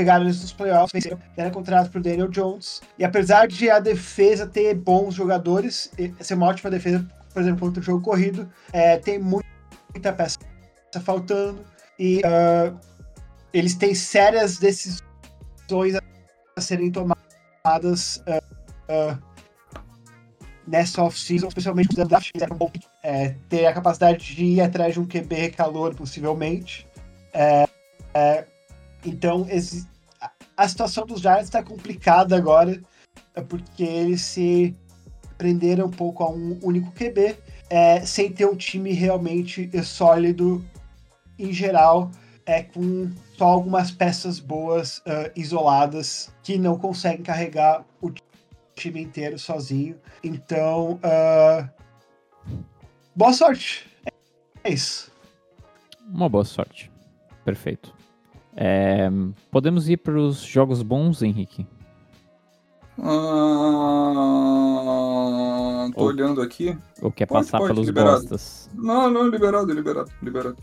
pegaram 0.00 0.24
eles 0.24 0.40
nos 0.40 0.50
playoffs, 0.50 0.92
venceram, 0.94 1.18
deram 1.36 1.50
contrato 1.50 1.90
pro 1.90 2.00
Daniel 2.00 2.28
Jones. 2.28 2.80
E 2.98 3.04
apesar 3.04 3.46
de 3.46 3.68
a 3.68 3.78
defesa 3.78 4.46
ter 4.46 4.74
bons 4.74 5.14
jogadores, 5.14 5.92
ser 6.20 6.34
uma 6.34 6.46
ótima 6.46 6.70
defesa, 6.70 7.06
por 7.34 7.42
exemplo, 7.42 7.60
contra 7.60 7.82
o 7.82 7.84
jogo 7.84 8.02
corrido, 8.02 8.50
é, 8.72 8.96
tem 8.96 9.18
muita 9.18 10.10
peça 10.16 10.38
faltando. 11.04 11.62
E 11.98 12.20
uh, 12.20 12.74
eles 13.52 13.74
têm 13.74 13.94
sérias 13.94 14.56
decisões 14.56 15.02
a 16.56 16.60
serem 16.62 16.90
tomadas 16.90 18.24
uh, 18.26 19.12
uh, 19.12 19.18
nessa 20.66 21.02
off-season, 21.02 21.48
especialmente 21.48 21.90
os 21.90 22.08
drafts 22.08 22.32
é, 23.02 23.34
ter 23.50 23.66
a 23.66 23.72
capacidade 23.74 24.34
de 24.34 24.44
ir 24.44 24.60
atrás 24.62 24.94
de 24.94 25.00
um 25.00 25.06
QB 25.06 25.50
calor, 25.50 25.94
possivelmente. 25.94 26.88
É, 27.34 27.68
é, 28.14 28.46
então, 29.04 29.46
esse, 29.48 29.86
a 30.56 30.68
situação 30.68 31.06
dos 31.06 31.20
Giants 31.20 31.44
está 31.44 31.62
complicada 31.62 32.36
agora, 32.36 32.80
é 33.34 33.40
porque 33.40 33.82
eles 33.82 34.22
se 34.22 34.76
prenderam 35.38 35.86
um 35.86 35.90
pouco 35.90 36.22
a 36.22 36.30
um 36.30 36.58
único 36.62 36.92
QB, 36.92 37.36
é, 37.70 38.04
sem 38.04 38.30
ter 38.32 38.46
um 38.46 38.56
time 38.56 38.92
realmente 38.92 39.70
sólido 39.82 40.64
em 41.38 41.52
geral, 41.52 42.10
é 42.44 42.62
com 42.62 43.10
só 43.38 43.46
algumas 43.46 43.90
peças 43.90 44.38
boas 44.38 44.98
uh, 44.98 45.30
isoladas 45.34 46.30
que 46.42 46.58
não 46.58 46.76
conseguem 46.76 47.22
carregar 47.22 47.84
o 48.02 48.12
time 48.74 49.02
inteiro 49.02 49.38
sozinho. 49.38 49.98
Então, 50.22 50.94
uh, 50.96 51.68
boa 53.14 53.32
sorte. 53.32 53.88
É 54.62 54.70
isso. 54.70 55.10
Uma 56.06 56.28
boa 56.28 56.44
sorte. 56.44 56.90
Perfeito. 57.44 57.99
É, 58.62 59.08
podemos 59.50 59.88
ir 59.88 59.96
para 59.96 60.20
os 60.20 60.42
jogos 60.42 60.82
bons, 60.82 61.22
Henrique? 61.22 61.66
Ah, 62.98 63.06
tô 65.94 66.02
ou, 66.02 66.08
olhando 66.08 66.42
aqui. 66.42 66.76
Ou 67.00 67.10
quer 67.10 67.24
pode, 67.24 67.46
passar 67.46 67.56
pode, 67.56 67.72
pelos 67.72 67.86
liberado. 67.86 68.20
bostas? 68.20 68.68
Não, 68.74 69.08
não, 69.10 69.26
liberado, 69.28 69.72
liberado, 69.72 70.10
liberado. 70.22 70.58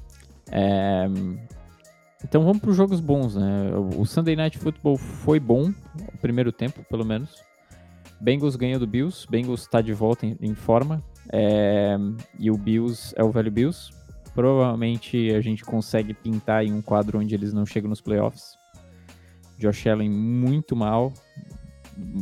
É, 0.51 1.07
então 2.23 2.43
vamos 2.43 2.59
para 2.59 2.69
os 2.69 2.75
jogos 2.75 2.99
bons, 2.99 3.35
né? 3.35 3.71
O 3.97 4.05
Sunday 4.05 4.35
Night 4.35 4.59
Football 4.59 4.97
foi 4.97 5.39
bom, 5.39 5.73
o 6.13 6.17
primeiro 6.19 6.51
tempo, 6.51 6.85
pelo 6.87 7.03
menos. 7.03 7.41
Bengals 8.21 8.55
ganhou 8.55 8.79
do 8.79 8.85
Bills, 8.85 9.25
Bengals 9.27 9.61
está 9.61 9.81
de 9.81 9.93
volta 9.93 10.27
em, 10.27 10.37
em 10.39 10.53
forma. 10.53 11.03
É, 11.33 11.97
e 12.37 12.51
o 12.51 12.57
Bills 12.57 13.11
é 13.15 13.23
o 13.23 13.31
velho 13.31 13.51
Bills. 13.51 13.91
Provavelmente 14.37 15.31
a 15.31 15.41
gente 15.41 15.65
consegue 15.65 16.13
pintar 16.13 16.63
em 16.63 16.71
um 16.71 16.79
quadro 16.79 17.17
onde 17.17 17.33
eles 17.33 17.53
não 17.53 17.65
chegam 17.65 17.89
nos 17.89 18.01
playoffs. 18.01 18.55
Josh 19.57 19.87
Allen 19.87 20.11
muito 20.11 20.75
mal, 20.75 21.11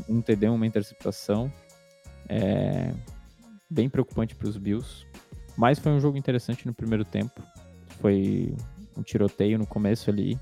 um 0.08 0.22
TD, 0.22 0.48
uma 0.48 0.66
interceptação. 0.66 1.52
É 2.30 2.94
bem 3.70 3.90
preocupante 3.90 4.34
para 4.34 4.48
os 4.48 4.56
Bills. 4.56 5.06
Mas 5.58 5.78
foi 5.78 5.92
um 5.92 6.00
jogo 6.00 6.18
interessante 6.18 6.66
no 6.66 6.74
primeiro 6.74 7.04
tempo. 7.04 7.44
Foi 8.00 8.56
um 8.96 9.04
tiroteio 9.04 9.60
no 9.60 9.68
começo 9.68 10.10
ali, 10.10 10.40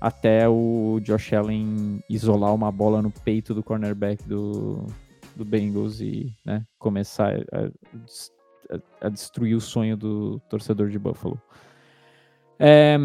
até 0.00 0.48
o 0.48 1.00
Josh 1.02 1.34
Allen 1.34 2.02
isolar 2.08 2.54
uma 2.54 2.72
bola 2.72 3.02
no 3.02 3.10
peito 3.10 3.52
do 3.52 3.62
cornerback 3.62 4.26
do, 4.26 4.86
do 5.36 5.44
Bengals 5.44 6.00
e 6.00 6.34
né, 6.46 6.64
começar 6.78 7.34
a, 7.52 7.70
a, 9.00 9.08
destruir 9.08 9.54
o 9.54 9.60
sonho 9.60 9.96
do 9.96 10.40
torcedor 10.48 10.88
de 10.88 10.98
Buffalo. 10.98 11.40
É, 12.58 12.96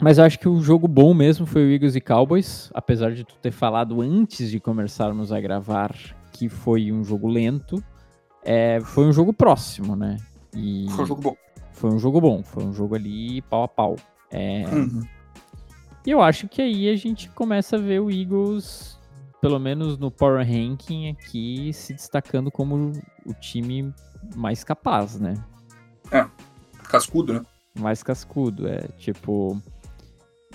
mas 0.00 0.18
eu 0.18 0.24
acho 0.24 0.38
que 0.38 0.48
o 0.48 0.60
jogo 0.60 0.88
bom 0.88 1.14
mesmo 1.14 1.46
foi 1.46 1.64
o 1.64 1.70
Eagles 1.70 1.94
e 1.94 2.00
Cowboys, 2.00 2.70
apesar 2.74 3.12
de 3.12 3.24
tu 3.24 3.36
ter 3.36 3.52
falado 3.52 4.00
antes 4.00 4.50
de 4.50 4.58
começarmos 4.58 5.32
a 5.32 5.40
gravar 5.40 5.94
que 6.32 6.48
foi 6.48 6.90
um 6.90 7.04
jogo 7.04 7.28
lento, 7.28 7.82
é, 8.44 8.80
foi 8.80 9.06
um 9.06 9.12
jogo 9.12 9.32
próximo, 9.32 9.94
né? 9.94 10.16
E 10.54 10.86
foi 10.90 11.04
um 11.04 11.06
jogo 11.06 11.22
bom. 11.22 11.36
Foi 11.72 11.90
um 11.90 11.98
jogo 11.98 12.20
bom, 12.20 12.42
foi 12.42 12.64
um 12.64 12.72
jogo 12.72 12.94
ali 12.94 13.40
pau 13.42 13.62
a 13.62 13.68
pau. 13.68 13.96
É, 14.30 14.64
uhum. 14.72 15.02
E 16.06 16.10
eu 16.10 16.20
acho 16.20 16.48
que 16.48 16.60
aí 16.60 16.88
a 16.88 16.96
gente 16.96 17.28
começa 17.30 17.76
a 17.76 17.78
ver 17.78 18.00
o 18.00 18.10
Eagles, 18.10 18.98
pelo 19.40 19.58
menos 19.58 19.96
no 19.96 20.10
Power 20.10 20.46
Ranking 20.46 21.08
aqui, 21.10 21.72
se 21.72 21.94
destacando 21.94 22.50
como 22.50 22.92
o 23.24 23.32
time 23.32 23.92
mais 24.34 24.64
capaz, 24.64 25.18
né? 25.18 25.34
É, 26.10 26.26
cascudo, 26.84 27.34
né? 27.34 27.42
Mais 27.78 28.02
cascudo, 28.02 28.68
é. 28.68 28.88
Tipo, 28.98 29.60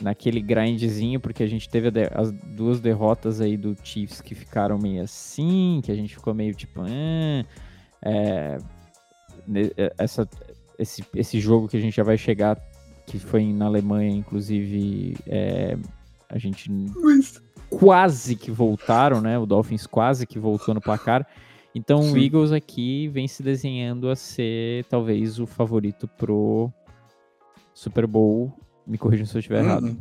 naquele 0.01 0.41
grindzinho, 0.41 1.19
porque 1.19 1.43
a 1.43 1.47
gente 1.47 1.69
teve 1.69 1.89
as 2.13 2.31
duas 2.31 2.79
derrotas 2.79 3.41
aí 3.41 3.57
do 3.57 3.75
Chiefs 3.83 4.21
que 4.21 4.33
ficaram 4.35 4.77
meio 4.77 5.03
assim, 5.03 5.81
que 5.83 5.91
a 5.91 5.95
gente 5.95 6.15
ficou 6.15 6.33
meio 6.33 6.53
tipo, 6.53 6.81
ah, 6.81 7.45
é, 8.01 8.57
essa, 9.97 10.27
esse, 10.77 11.03
esse 11.13 11.39
jogo 11.39 11.67
que 11.67 11.77
a 11.77 11.81
gente 11.81 11.95
já 11.95 12.03
vai 12.03 12.17
chegar, 12.17 12.57
que 13.05 13.19
foi 13.19 13.51
na 13.51 13.65
Alemanha, 13.65 14.11
inclusive, 14.11 15.17
é, 15.27 15.77
a 16.29 16.37
gente 16.37 16.69
quase 17.69 18.35
que 18.35 18.51
voltaram, 18.51 19.21
né? 19.21 19.37
O 19.37 19.45
Dolphins 19.45 19.85
quase 19.85 20.25
que 20.25 20.39
voltou 20.39 20.73
no 20.73 20.81
placar. 20.81 21.25
Então 21.73 22.01
Sim. 22.01 22.13
o 22.13 22.17
Eagles 22.17 22.51
aqui 22.51 23.07
vem 23.09 23.27
se 23.27 23.43
desenhando 23.43 24.09
a 24.09 24.15
ser 24.15 24.85
talvez 24.85 25.39
o 25.39 25.45
favorito 25.45 26.07
pro 26.07 26.71
Super 27.73 28.07
Bowl. 28.07 28.53
Me 28.85 28.97
corrija 28.97 29.25
se 29.25 29.35
eu 29.35 29.39
estiver 29.39 29.61
uhum. 29.61 29.69
errado. 29.69 29.97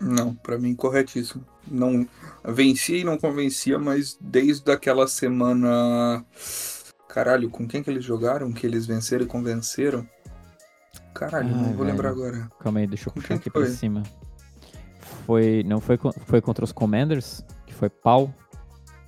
Não, 0.00 0.34
para 0.34 0.58
mim 0.58 0.74
corretíssimo. 0.74 1.44
Não 1.70 2.06
vencia 2.44 2.98
e 2.98 3.04
não 3.04 3.18
convencia, 3.18 3.78
mas 3.78 4.18
desde 4.20 4.70
aquela 4.70 5.06
semana 5.06 6.24
caralho, 7.14 7.48
com 7.48 7.66
quem 7.68 7.80
que 7.80 7.88
eles 7.88 8.04
jogaram 8.04 8.52
que 8.52 8.66
eles 8.66 8.86
venceram 8.86 9.24
e 9.24 9.28
convenceram? 9.28 10.04
Caralho, 11.14 11.48
não 11.48 11.64
vou 11.66 11.72
velho. 11.72 11.84
lembrar 11.84 12.08
agora. 12.10 12.50
Calma 12.58 12.80
aí, 12.80 12.88
deixa 12.88 13.08
eu 13.08 13.12
com 13.12 13.20
puxar 13.20 13.34
aqui 13.34 13.48
pra 13.48 13.66
cima. 13.66 14.02
Foi, 15.24 15.62
não 15.62 15.80
foi, 15.80 15.96
foi 16.26 16.40
contra 16.40 16.64
os 16.64 16.72
Commanders? 16.72 17.44
Que 17.66 17.72
foi 17.72 17.88
pau? 17.88 18.34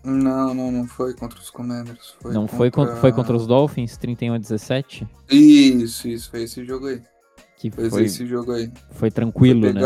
Não, 0.07 0.55
não, 0.55 0.71
não 0.71 0.87
foi 0.87 1.15
contra 1.15 1.39
os 1.39 1.51
Commanders. 1.51 2.15
Foi 2.21 2.33
não 2.33 2.43
contra... 2.43 2.57
foi, 2.57 2.71
contra, 2.71 2.97
foi 2.97 3.13
contra 3.13 3.37
os 3.37 3.47
Dolphins, 3.47 3.97
31 3.97 4.35
a 4.35 4.39
17? 4.39 5.07
Isso, 5.29 6.07
isso, 6.07 6.31
foi 6.31 6.45
esse 6.45 6.65
jogo 6.65 6.87
aí. 6.87 7.03
Que 7.57 7.71
foi, 7.71 7.91
foi 7.91 8.05
esse 8.05 8.25
jogo 8.25 8.53
aí. 8.53 8.71
Foi 8.93 9.11
tranquilo, 9.11 9.63
foi 9.63 9.73
né? 9.73 9.81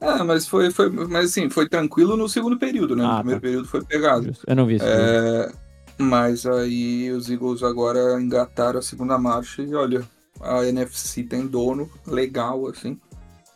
Ah, 0.00 0.24
mas 0.24 0.48
foi, 0.48 0.70
foi, 0.70 0.88
mas 0.90 1.26
assim, 1.26 1.48
foi 1.50 1.68
tranquilo 1.68 2.16
no 2.16 2.28
segundo 2.28 2.58
período, 2.58 2.96
né? 2.96 3.04
Ah, 3.04 3.18
no 3.18 3.18
primeiro 3.18 3.40
tá. 3.40 3.46
período 3.46 3.68
foi 3.68 3.84
pegado. 3.84 4.32
Eu 4.46 4.56
não 4.56 4.66
vi 4.66 4.76
isso. 4.76 4.84
É... 4.84 5.52
Mas 5.98 6.46
aí 6.46 7.10
os 7.10 7.30
Eagles 7.30 7.62
agora 7.62 8.20
engataram 8.20 8.78
a 8.78 8.82
segunda 8.82 9.18
marcha 9.18 9.62
e 9.62 9.74
olha, 9.74 10.02
a 10.40 10.64
NFC 10.64 11.22
tem 11.22 11.46
dono 11.46 11.90
legal, 12.06 12.66
assim. 12.66 12.98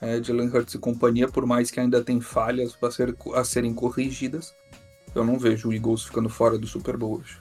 É, 0.01 0.23
Jalen 0.23 0.49
Hurts 0.49 0.75
e 0.75 0.79
companhia, 0.79 1.27
por 1.27 1.47
mais 1.47 1.71
que 1.71 1.81
ainda 1.81 2.05
tem 2.05 2.21
falhas 2.21 2.77
a, 2.83 2.91
ser, 2.91 3.17
a 3.35 3.43
serem 3.43 3.73
corrigidas. 3.73 4.53
Eu 5.15 5.25
não 5.25 5.39
vejo 5.39 5.69
o 5.69 5.73
Eagles 5.73 6.05
ficando 6.05 6.29
fora 6.29 6.59
do 6.59 6.67
Super 6.67 6.97
Bowl 6.97 7.19
hoje. 7.19 7.41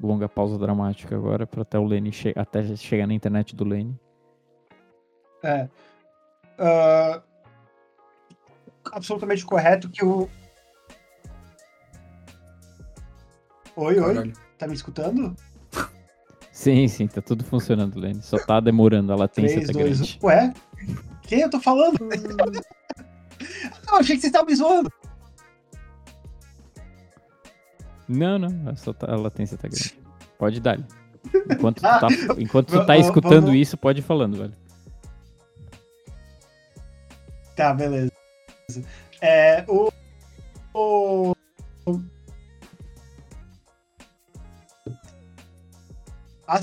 Longa 0.00 0.28
pausa 0.28 0.58
dramática 0.58 1.16
agora 1.16 1.46
para 1.46 1.62
até 1.62 1.78
o 1.78 1.84
Lenny 1.84 2.10
che 2.10 2.34
até 2.36 2.76
chegar 2.76 3.06
na 3.06 3.14
internet 3.14 3.56
do 3.56 3.64
Lenny. 3.64 3.98
É. 5.42 5.68
uh, 6.58 7.22
absolutamente 8.92 9.46
correto 9.46 9.88
que 9.88 10.04
o. 10.04 10.28
Oi, 13.76 13.98
oi. 13.98 14.32
Tá 14.58 14.66
me 14.66 14.74
escutando? 14.74 15.34
Sim, 16.52 16.86
sim, 16.86 17.06
tá 17.06 17.20
tudo 17.20 17.44
funcionando, 17.44 17.98
Lenny. 17.98 18.22
Só 18.22 18.38
tá 18.38 18.60
demorando, 18.60 19.12
a 19.12 19.16
latência 19.16 19.56
3, 19.62 19.66
tá 19.66 19.72
2, 19.72 19.98
grande. 19.98 20.18
Ué? 20.22 20.54
Quem 21.26 21.40
eu 21.40 21.50
tô 21.50 21.60
falando? 21.60 21.98
Não, 23.86 23.98
achei 23.98 24.16
que 24.16 24.22
vocês 24.22 24.24
estavam 24.24 24.46
me 24.46 24.54
zoando. 24.54 24.92
Não, 28.06 28.38
não, 28.38 28.70
é 28.70 28.76
só 28.76 28.92
tá, 28.92 29.10
a 29.10 29.16
latência 29.16 29.56
tá 29.56 29.66
grande. 29.66 29.98
Pode 30.38 30.60
dar. 30.60 30.78
Enquanto 31.50 31.76
tu 31.76 31.82
tá, 31.82 32.08
enquanto 32.38 32.68
tu 32.68 32.86
tá 32.86 32.98
escutando 32.98 33.46
vamos... 33.46 33.60
isso, 33.60 33.76
pode 33.78 34.00
ir 34.00 34.02
falando, 34.02 34.36
velho. 34.36 34.52
Tá, 37.56 37.72
beleza. 37.72 38.12
É, 39.22 39.64
o, 39.66 39.90
o, 40.74 41.34
a 46.46 46.60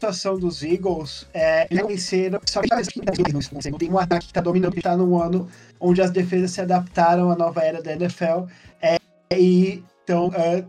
situação 0.00 0.38
dos 0.38 0.62
Eagles 0.62 1.26
é 1.34 1.66
eles 1.70 1.86
venceram 1.86 2.40
só 2.46 2.62
que 2.62 3.78
tem 3.78 3.90
um 3.90 3.98
ataque 3.98 4.26
que 4.26 4.30
está 4.30 4.40
dominando, 4.40 4.72
que 4.72 4.78
está 4.78 4.96
num 4.96 5.20
ano 5.20 5.46
onde 5.78 6.00
as 6.00 6.10
defesas 6.10 6.52
se 6.52 6.60
adaptaram 6.62 7.30
à 7.30 7.36
nova 7.36 7.62
era 7.62 7.82
da 7.82 7.92
NFL 7.92 8.46
é, 8.80 8.96
e 9.36 9.84
estão 10.00 10.32
é, 10.34 10.64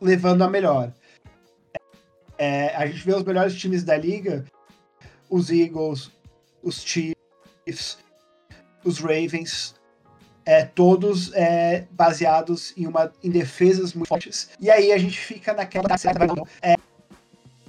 levando 0.00 0.42
a 0.42 0.50
melhor. 0.50 0.92
É, 2.36 2.74
a 2.74 2.84
gente 2.86 3.04
vê 3.04 3.14
os 3.14 3.22
melhores 3.22 3.54
times 3.54 3.84
da 3.84 3.96
liga, 3.96 4.44
os 5.30 5.48
Eagles, 5.48 6.10
os 6.60 6.82
Chiefs, 6.82 7.98
os 8.84 8.98
Ravens, 8.98 9.76
é, 10.44 10.64
todos 10.64 11.32
é, 11.34 11.86
baseados 11.92 12.74
em, 12.76 12.88
uma, 12.88 13.12
em 13.22 13.30
defesas 13.30 13.94
muito 13.94 14.08
fortes. 14.08 14.50
E 14.60 14.68
aí 14.68 14.90
a 14.90 14.98
gente 14.98 15.18
fica 15.18 15.54
naquela 15.54 15.86
é, 16.60 16.74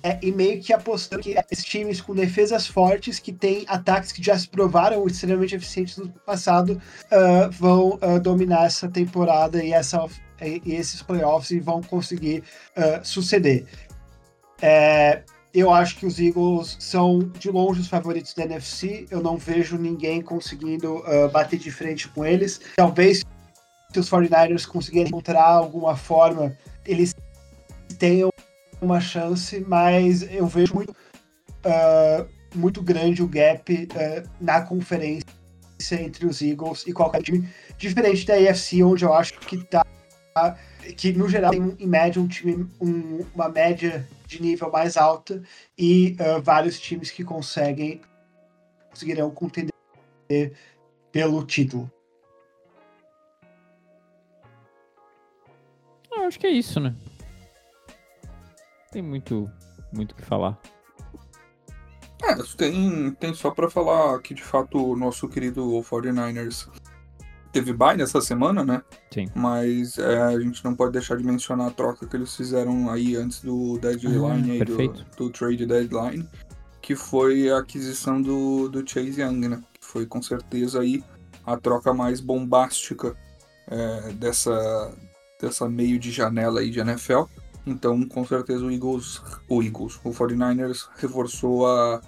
é, 0.03 0.19
e 0.21 0.31
meio 0.31 0.61
que 0.61 0.73
apostando 0.73 1.23
que 1.23 1.35
esses 1.51 1.63
times 1.63 2.01
com 2.01 2.13
defesas 2.13 2.67
fortes, 2.67 3.19
que 3.19 3.31
têm 3.31 3.63
ataques 3.67 4.11
que 4.11 4.21
já 4.21 4.37
se 4.37 4.47
provaram 4.49 5.07
extremamente 5.07 5.55
eficientes 5.55 5.97
no 5.97 6.09
passado, 6.09 6.79
uh, 7.05 7.49
vão 7.51 7.97
uh, 8.01 8.19
dominar 8.21 8.65
essa 8.65 8.89
temporada 8.89 9.63
e, 9.63 9.71
essa, 9.71 10.05
e, 10.41 10.75
esses 10.75 11.01
playoffs 11.01 11.51
e 11.51 11.59
vão 11.59 11.81
conseguir 11.81 12.43
uh, 12.75 13.03
suceder. 13.03 13.65
É, 14.61 15.23
eu 15.53 15.71
acho 15.71 15.97
que 15.97 16.05
os 16.05 16.19
Eagles 16.19 16.75
são 16.79 17.19
de 17.19 17.49
longe 17.49 17.79
os 17.79 17.87
favoritos 17.87 18.33
da 18.33 18.43
NFC. 18.43 19.05
Eu 19.11 19.21
não 19.21 19.37
vejo 19.37 19.77
ninguém 19.77 20.21
conseguindo 20.21 20.97
uh, 20.97 21.29
bater 21.31 21.59
de 21.59 21.71
frente 21.71 22.09
com 22.09 22.25
eles. 22.25 22.59
Talvez 22.75 23.23
se 23.93 23.99
os 23.99 24.09
49ers 24.09 24.65
conseguirem 24.65 25.07
encontrar 25.07 25.45
alguma 25.45 25.95
forma, 25.95 26.57
eles 26.85 27.13
tenham 27.99 28.32
uma 28.83 28.99
chance, 28.99 29.59
mas 29.67 30.21
eu 30.31 30.45
vejo 30.45 30.75
muito, 30.75 30.91
uh, 30.91 32.27
muito 32.55 32.81
grande 32.81 33.23
o 33.23 33.27
gap 33.27 33.73
uh, 33.73 34.29
na 34.39 34.61
conferência 34.61 35.25
entre 35.91 36.25
os 36.25 36.41
Eagles 36.41 36.85
e 36.87 36.93
qualquer 36.93 37.21
time, 37.21 37.49
diferente 37.77 38.25
da 38.25 38.35
AFC, 38.35 38.83
onde 38.83 39.03
eu 39.03 39.13
acho 39.13 39.39
que 39.39 39.57
tá 39.65 39.83
que 40.97 41.13
no 41.13 41.29
geral 41.29 41.51
tem 41.51 41.75
em 41.79 41.87
média 41.87 42.21
um 42.21 42.27
time 42.27 42.67
um, 42.81 43.23
uma 43.35 43.47
média 43.47 44.07
de 44.25 44.41
nível 44.41 44.71
mais 44.71 44.97
alta 44.97 45.41
e 45.77 46.17
uh, 46.19 46.41
vários 46.41 46.79
times 46.79 47.11
que 47.11 47.23
conseguem 47.23 48.01
conseguirão 48.89 49.29
contender 49.31 49.73
pelo 51.11 51.45
título. 51.45 51.91
Eu 56.11 56.23
acho 56.27 56.39
que 56.39 56.47
é 56.47 56.51
isso, 56.51 56.79
né? 56.79 56.95
Tem 58.93 59.01
muito 59.01 59.49
muito 59.91 60.11
o 60.11 60.15
que 60.15 60.23
falar. 60.23 60.57
É, 62.23 62.35
tem, 62.55 63.11
tem 63.11 63.33
só 63.33 63.51
para 63.51 63.69
falar 63.69 64.19
que 64.21 64.33
de 64.33 64.43
fato 64.43 64.91
o 64.91 64.95
nosso 64.95 65.27
querido 65.27 65.63
49ers 65.81 66.69
teve 67.51 67.73
bye 67.73 67.97
nessa 67.97 68.21
semana, 68.21 68.63
né? 68.63 68.81
Sim. 69.11 69.27
Mas 69.35 69.97
é, 69.97 70.21
a 70.21 70.39
gente 70.39 70.63
não 70.63 70.75
pode 70.75 70.93
deixar 70.93 71.17
de 71.17 71.23
mencionar 71.23 71.67
a 71.67 71.71
troca 71.71 72.07
que 72.07 72.15
eles 72.15 72.35
fizeram 72.35 72.89
aí 72.89 73.15
antes 73.15 73.41
do 73.41 73.77
deadline, 73.77 74.61
ah, 74.61 74.65
do, 74.65 75.05
do, 75.17 75.29
trade 75.29 75.65
deadline, 75.65 76.27
que 76.81 76.95
foi 76.95 77.49
a 77.49 77.57
aquisição 77.57 78.21
do, 78.21 78.69
do 78.69 78.87
Chase 78.87 79.21
Young, 79.21 79.47
né? 79.47 79.63
Que 79.73 79.85
foi 79.85 80.05
com 80.05 80.21
certeza 80.21 80.81
aí 80.81 81.03
a 81.45 81.57
troca 81.57 81.93
mais 81.93 82.21
bombástica 82.21 83.15
é, 83.67 84.13
dessa, 84.13 84.95
dessa 85.39 85.67
meio 85.67 85.99
de 85.99 86.11
janela 86.11 86.61
aí 86.61 86.69
de 86.69 86.79
NFL. 86.79 87.23
Então, 87.65 88.05
com 88.07 88.25
certeza 88.25 88.65
o 88.65 88.71
Eagles, 88.71 89.21
o 89.47 89.63
Eagles, 89.63 89.99
o 90.03 90.11
49ers 90.11 90.89
reforçou 90.97 91.65
a, 91.65 92.01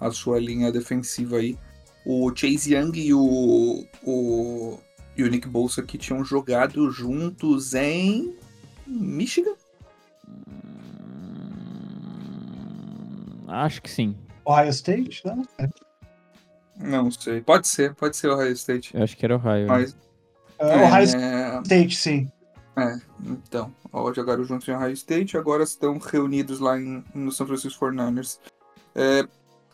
a 0.00 0.10
sua 0.10 0.40
linha 0.40 0.72
defensiva 0.72 1.36
aí. 1.36 1.56
O 2.04 2.32
Chase 2.34 2.74
Young 2.74 2.92
e 2.98 3.14
o, 3.14 3.84
o 4.04 4.78
e 5.16 5.22
o 5.22 5.30
Nick 5.30 5.48
Bolsa 5.48 5.82
que 5.82 5.96
tinham 5.96 6.22
jogado 6.24 6.90
juntos 6.90 7.72
em 7.74 8.36
Michigan? 8.86 9.54
Hum, 10.28 10.64
acho 13.48 13.80
que 13.80 13.90
sim. 13.90 14.16
Ohio 14.44 14.68
State, 14.68 15.22
não? 15.24 15.42
Não 16.78 17.10
sei. 17.10 17.40
Pode 17.40 17.66
ser, 17.66 17.94
pode 17.94 18.16
ser 18.16 18.28
Ohio 18.28 18.52
State. 18.52 18.94
Eu 18.94 19.02
acho 19.02 19.16
que 19.16 19.24
era 19.24 19.36
Ohio. 19.36 19.66
Mas, 19.66 19.92
uh, 19.92 19.96
é, 20.58 20.84
Ohio 20.84 21.04
State, 21.62 21.96
sim. 21.96 22.30
É, 22.76 23.00
então. 23.24 23.72
Ó, 23.92 24.12
jogaram 24.12 24.44
juntos 24.44 24.68
em 24.68 24.72
Ohio 24.72 24.92
State 24.92 25.36
agora 25.36 25.62
estão 25.62 25.98
reunidos 25.98 26.60
lá 26.60 26.78
em, 26.78 27.02
no 27.14 27.32
San 27.32 27.46
Francisco 27.46 27.86
49ers. 27.86 28.38
É, 28.94 29.26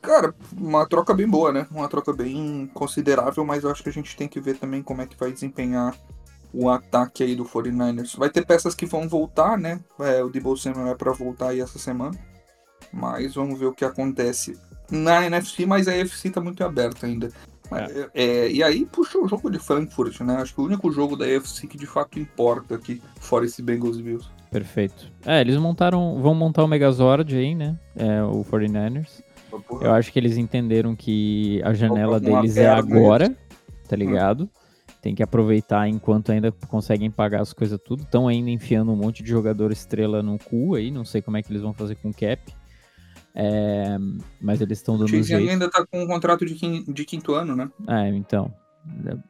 Cara, 0.03 0.35
uma 0.59 0.85
troca 0.85 1.15
bem 1.15 1.29
boa, 1.29 1.53
né? 1.53 1.65
Uma 1.71 1.88
troca 1.88 2.12
bem 2.12 2.69
considerável, 2.75 3.45
mas 3.45 3.62
eu 3.62 3.71
acho 3.71 3.85
que 3.85 3.88
a 3.88 3.93
gente 3.93 4.17
tem 4.17 4.27
que 4.27 4.41
ver 4.41 4.59
também 4.59 4.83
como 4.83 5.01
é 5.01 5.07
que 5.07 5.17
vai 5.17 5.31
desempenhar 5.31 5.97
o 6.53 6.69
ataque 6.69 7.23
aí 7.23 7.37
do 7.37 7.45
49ers. 7.45 8.19
Vai 8.19 8.29
ter 8.29 8.45
peças 8.45 8.75
que 8.75 8.85
vão 8.85 9.09
voltar, 9.09 9.57
né? 9.57 9.79
É, 10.01 10.21
o 10.23 10.29
Debo 10.29 10.57
Samuel 10.57 10.88
é 10.88 10.95
para 10.97 11.12
voltar 11.12 11.51
aí 11.51 11.61
essa 11.61 11.79
semana. 11.79 12.19
Mas 12.93 13.37
vamos 13.37 13.61
ver 13.61 13.67
o 13.67 13.73
que 13.73 13.85
acontece 13.85 14.59
na 14.91 15.25
NFC, 15.25 15.65
mas 15.65 15.87
a 15.87 15.97
NFC 15.97 16.31
tá 16.31 16.41
muito 16.41 16.65
aberta 16.65 17.07
ainda. 17.07 17.31
É. 17.78 18.11
É, 18.14 18.50
e 18.50 18.62
aí 18.62 18.85
puxa 18.85 19.18
o 19.18 19.28
jogo 19.28 19.50
de 19.50 19.58
Frankfurt, 19.58 20.20
né? 20.20 20.37
Acho 20.37 20.54
que 20.54 20.61
o 20.61 20.64
único 20.64 20.90
jogo 20.90 21.16
da 21.16 21.28
NFC 21.28 21.66
que 21.66 21.76
de 21.76 21.87
fato 21.87 22.18
importa 22.18 22.74
aqui, 22.74 23.02
fora 23.20 23.44
esse 23.44 23.62
Bengals 23.62 24.00
Bills. 24.00 24.28
Perfeito. 24.50 25.11
É, 25.24 25.40
eles 25.40 25.56
montaram, 25.56 26.20
vão 26.20 26.35
montar 26.35 26.62
o 26.62 26.68
Megazord 26.68 27.35
aí, 27.35 27.54
né? 27.54 27.78
É, 27.96 28.22
o 28.22 28.44
49ers. 28.44 29.22
Eu 29.80 29.92
acho 29.92 30.12
que 30.12 30.18
eles 30.18 30.37
entenderam 30.37 30.96
que 30.96 31.61
a 31.62 31.74
janela 31.74 32.18
deles 32.18 32.56
é 32.56 32.68
agora, 32.68 33.37
tá 33.88 33.96
ligado? 33.96 34.44
Hum. 34.44 34.48
Tem 35.02 35.14
que 35.14 35.22
aproveitar 35.22 35.88
enquanto 35.88 36.30
ainda 36.30 36.52
conseguem 36.68 37.11
pagar 37.11 37.40
as 37.40 37.52
coisas 37.52 37.78
tudo. 37.85 38.02
Estão 38.04 38.28
ainda 38.28 38.50
enfiando 38.50 38.92
um 38.92 38.96
monte 38.96 39.22
de 39.22 39.28
jogador 39.28 39.72
estrela 39.72 40.22
no 40.22 40.38
cu 40.38 40.76
aí, 40.76 40.90
não 40.90 41.04
sei 41.04 41.20
como 41.20 41.37
é 41.37 41.42
que 41.42 41.50
eles 41.50 41.62
vão 41.62 41.72
fazer 41.72 41.96
com 41.96 42.11
o 42.11 42.14
cap. 42.14 42.40
É, 43.35 43.97
mas 44.40 44.61
eles 44.61 44.79
estão 44.79 44.99
dando 44.99 45.09
o 45.09 45.23
jeito. 45.23 45.51
ainda 45.51 45.71
tá 45.71 45.87
com 45.87 46.03
um 46.03 46.07
contrato 46.07 46.45
de 46.45 46.55
quinto, 46.55 46.92
de 46.92 47.05
quinto 47.05 47.35
ano, 47.35 47.57
né? 47.57 47.71
É, 47.88 48.09
então. 48.09 48.53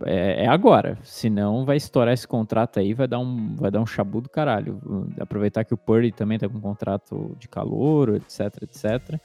É, 0.04 0.44
é, 0.44 0.48
agora. 0.48 0.98
Senão 1.02 1.64
vai 1.64 1.76
estourar 1.76 2.14
esse 2.14 2.26
contrato 2.26 2.80
aí, 2.80 2.94
vai 2.94 3.06
dar 3.06 3.18
um, 3.18 3.54
vai 3.56 3.70
dar 3.70 3.80
um 3.80 3.86
chabu 3.86 4.20
do 4.20 4.28
caralho. 4.28 4.80
Aproveitar 5.20 5.64
que 5.64 5.74
o 5.74 5.76
Purdy 5.76 6.10
também 6.12 6.38
tá 6.38 6.48
com 6.48 6.58
um 6.58 6.60
contrato 6.60 7.36
de 7.38 7.48
calor, 7.48 8.16
etc, 8.16 8.62
etc. 8.62 9.20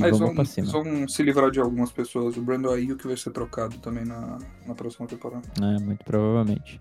E 0.00 0.04
Eles 0.04 0.18
vão, 0.18 0.34
vão, 0.34 1.06
se 1.06 1.22
livrar 1.22 1.50
de 1.50 1.60
algumas 1.60 1.92
pessoas. 1.92 2.36
O 2.36 2.42
Brandon 2.42 2.70
Ayuk 2.70 3.06
vai 3.06 3.16
ser 3.16 3.30
trocado 3.30 3.76
também 3.78 4.04
na, 4.04 4.38
na 4.66 4.74
próxima 4.74 5.06
temporada. 5.06 5.42
É, 5.60 5.78
muito 5.78 6.02
provavelmente. 6.02 6.80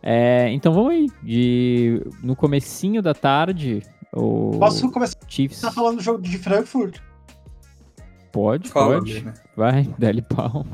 É, 0.00 0.48
então 0.50 0.72
vamos 0.72 0.92
aí. 0.92 1.06
De, 1.22 2.00
no 2.22 2.36
comecinho 2.36 3.02
da 3.02 3.12
tarde, 3.12 3.82
o 4.16 4.58
Posso 4.58 4.90
começar 4.90 5.16
Chiefs... 5.28 5.60
tá 5.60 5.70
falando 5.70 5.96
do 5.96 6.02
jogo 6.02 6.22
de 6.22 6.38
Frankfurt? 6.38 6.98
Pode, 8.32 8.68
Fala 8.68 8.98
pode. 8.98 9.24
né? 9.24 9.34
Vai, 9.56 9.94
dá-lhe 9.98 10.22
pau. 10.22 10.66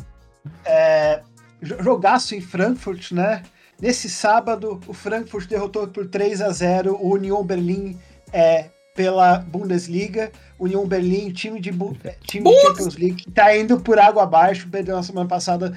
É, 0.64 1.22
jogaço 1.60 2.34
em 2.34 2.40
Frankfurt, 2.40 3.12
né? 3.12 3.42
Nesse 3.80 4.08
sábado, 4.08 4.80
o 4.86 4.92
Frankfurt 4.92 5.48
derrotou 5.48 5.86
por 5.88 6.06
3 6.06 6.40
a 6.40 6.50
0 6.50 6.96
o 7.00 7.14
Union 7.14 7.42
Berlin 7.42 7.98
é, 8.32 8.70
pela 8.94 9.38
Bundesliga. 9.38 10.30
União 10.58 10.86
Berlim, 10.86 11.32
time 11.32 11.60
de, 11.60 11.70
time 12.26 12.44
de 12.44 12.60
Champions 12.60 12.96
League, 12.96 13.24
que 13.24 13.30
tá 13.30 13.56
indo 13.56 13.80
por 13.80 13.98
água 13.98 14.22
abaixo, 14.22 14.68
perdeu 14.68 14.94
na 14.94 15.02
semana 15.02 15.28
passada 15.28 15.76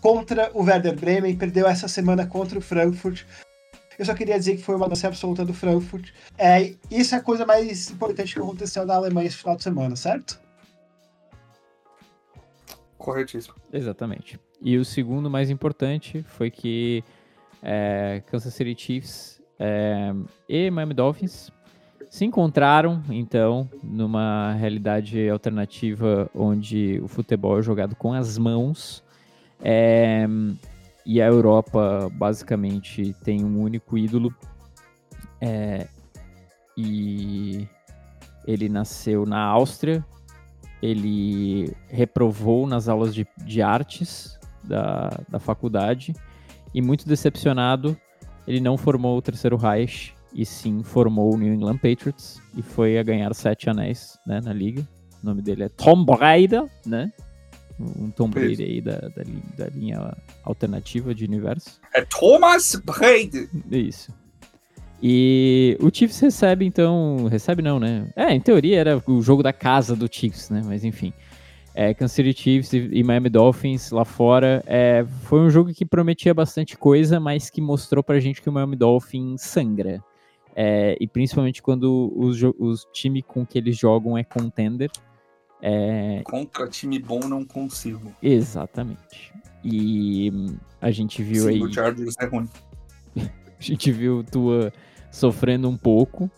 contra 0.00 0.50
o 0.52 0.62
Werder 0.62 0.94
Bremen, 0.94 1.36
perdeu 1.36 1.66
essa 1.66 1.88
semana 1.88 2.26
contra 2.26 2.58
o 2.58 2.62
Frankfurt. 2.62 3.24
Eu 3.98 4.04
só 4.04 4.14
queria 4.14 4.38
dizer 4.38 4.56
que 4.56 4.62
foi 4.62 4.74
uma 4.76 4.88
dança 4.88 5.06
absoluta 5.06 5.44
do 5.44 5.54
Frankfurt. 5.54 6.10
É, 6.36 6.74
isso 6.90 7.14
é 7.14 7.18
a 7.18 7.22
coisa 7.22 7.46
mais 7.46 7.90
importante 7.90 8.34
que 8.34 8.40
aconteceu 8.40 8.84
na 8.84 8.94
Alemanha 8.94 9.26
esse 9.26 9.36
final 9.36 9.56
de 9.56 9.62
semana, 9.62 9.96
certo? 9.96 10.40
Corretíssimo. 12.98 13.54
Exatamente. 13.72 14.38
E 14.60 14.76
o 14.76 14.84
segundo 14.84 15.30
mais 15.30 15.50
importante 15.50 16.24
foi 16.28 16.50
que 16.50 17.04
é, 17.62 18.22
Kansas 18.26 18.52
City 18.52 18.74
Chiefs 18.76 19.40
é, 19.58 20.12
e 20.48 20.70
Miami 20.70 20.94
Dolphins 20.94 21.50
se 22.10 22.24
encontraram, 22.24 23.02
então, 23.10 23.68
numa 23.82 24.54
realidade 24.54 25.28
alternativa 25.28 26.30
onde 26.34 27.00
o 27.02 27.08
futebol 27.08 27.58
é 27.58 27.62
jogado 27.62 27.94
com 27.96 28.12
as 28.12 28.38
mãos. 28.38 29.02
É, 29.60 30.26
e 31.06 31.22
a 31.22 31.26
Europa 31.26 32.10
basicamente 32.12 33.14
tem 33.22 33.44
um 33.44 33.60
único 33.60 33.96
ídolo. 33.96 34.34
É, 35.40 35.86
e 36.76 37.68
ele 38.44 38.68
nasceu 38.68 39.24
na 39.24 39.40
Áustria. 39.40 40.04
Ele 40.82 41.72
reprovou 41.88 42.66
nas 42.66 42.88
aulas 42.88 43.14
de, 43.14 43.24
de 43.44 43.62
artes 43.62 44.36
da, 44.64 45.10
da 45.28 45.38
faculdade. 45.38 46.12
E 46.74 46.82
muito 46.82 47.06
decepcionado, 47.06 47.96
ele 48.46 48.58
não 48.58 48.76
formou 48.76 49.16
o 49.16 49.22
terceiro 49.22 49.56
Reich 49.56 50.12
e 50.34 50.44
sim 50.44 50.82
formou 50.82 51.32
o 51.32 51.38
New 51.38 51.54
England 51.54 51.78
Patriots 51.78 52.42
e 52.54 52.62
foi 52.62 52.98
a 52.98 53.02
ganhar 53.04 53.32
sete 53.32 53.70
anéis 53.70 54.18
né, 54.26 54.40
na 54.40 54.52
liga. 54.52 54.86
O 55.22 55.26
nome 55.26 55.40
dele 55.40 55.62
é 55.62 55.68
Tom 55.68 56.04
Brady, 56.04 56.56
né? 56.84 57.12
Um 57.78 58.10
Tom 58.10 58.30
Brady 58.30 58.62
aí 58.62 58.80
da, 58.80 58.96
da, 58.96 59.22
da, 59.56 59.66
linha 59.68 60.16
alternativa 60.42 61.14
de 61.14 61.24
universo. 61.24 61.78
É 61.92 62.02
Thomas 62.02 62.80
Brady! 62.84 63.48
Isso. 63.70 64.12
E 65.02 65.76
o 65.80 65.90
Chiefs 65.92 66.18
recebe, 66.20 66.64
então. 66.64 67.26
Recebe 67.30 67.60
não, 67.60 67.78
né? 67.78 68.08
É, 68.16 68.32
em 68.32 68.40
teoria 68.40 68.80
era 68.80 69.02
o 69.06 69.20
jogo 69.20 69.42
da 69.42 69.52
casa 69.52 69.94
do 69.94 70.08
Chiefs, 70.10 70.48
né? 70.48 70.62
Mas 70.64 70.84
enfim. 70.84 71.12
É, 71.74 71.92
Kansas 71.92 72.12
City 72.12 72.32
Chiefs 72.32 72.72
e, 72.72 73.02
Miami 73.04 73.28
Dolphins 73.28 73.90
lá 73.90 74.06
fora. 74.06 74.64
É, 74.66 75.04
foi 75.24 75.40
um 75.40 75.50
jogo 75.50 75.74
que 75.74 75.84
prometia 75.84 76.32
bastante 76.32 76.74
coisa, 76.78 77.20
mas 77.20 77.50
que 77.50 77.60
mostrou 77.60 78.02
pra 78.02 78.18
gente 78.18 78.40
que 78.40 78.48
o 78.48 78.52
Miami 78.52 78.76
Dolphins 78.76 79.42
sangra. 79.42 80.02
É, 80.54 80.96
e 80.98 81.06
principalmente 81.06 81.62
quando 81.62 82.10
os, 82.16 82.42
os 82.58 82.86
time 82.94 83.20
com 83.20 83.44
que 83.44 83.58
eles 83.58 83.76
jogam 83.76 84.16
é 84.16 84.24
contender. 84.24 84.90
É... 85.68 86.22
Contra 86.22 86.68
time 86.68 86.96
bom 86.96 87.18
não 87.18 87.44
consigo. 87.44 88.14
Exatamente. 88.22 89.34
E 89.64 90.30
a 90.80 90.92
gente 90.92 91.24
viu 91.24 91.42
Sim, 91.42 91.48
aí. 91.48 91.60
O 91.60 91.72
Chargers 91.72 92.14
é 92.20 92.26
ruim. 92.26 92.48
a 93.16 93.60
gente 93.60 93.90
viu 93.90 94.22
Tua 94.22 94.72
sofrendo 95.10 95.68
um 95.68 95.76
pouco. 95.76 96.30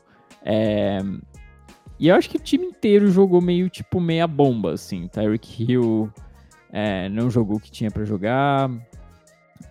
É... 0.43 1.01
E 1.99 2.09
eu 2.09 2.15
acho 2.15 2.31
que 2.31 2.39
o 2.39 2.41
time 2.41 2.65
inteiro 2.65 3.11
jogou 3.11 3.43
meio 3.43 3.69
tipo 3.69 4.01
meia 4.01 4.27
bomba, 4.27 4.73
assim. 4.73 5.07
Tyreek 5.09 5.63
Hill 5.63 6.11
é, 6.73 7.11
não 7.11 7.29
jogou 7.29 7.59
o 7.59 7.61
que 7.61 7.71
tinha 7.71 7.91
para 7.91 8.07
jogar. 8.07 8.71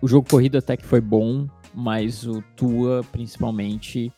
O 0.00 0.06
jogo 0.06 0.30
corrido 0.30 0.56
até 0.56 0.76
que 0.76 0.86
foi 0.86 1.00
bom, 1.00 1.48
mas 1.74 2.24
o 2.24 2.44
Tua, 2.54 3.02
principalmente, 3.10 4.12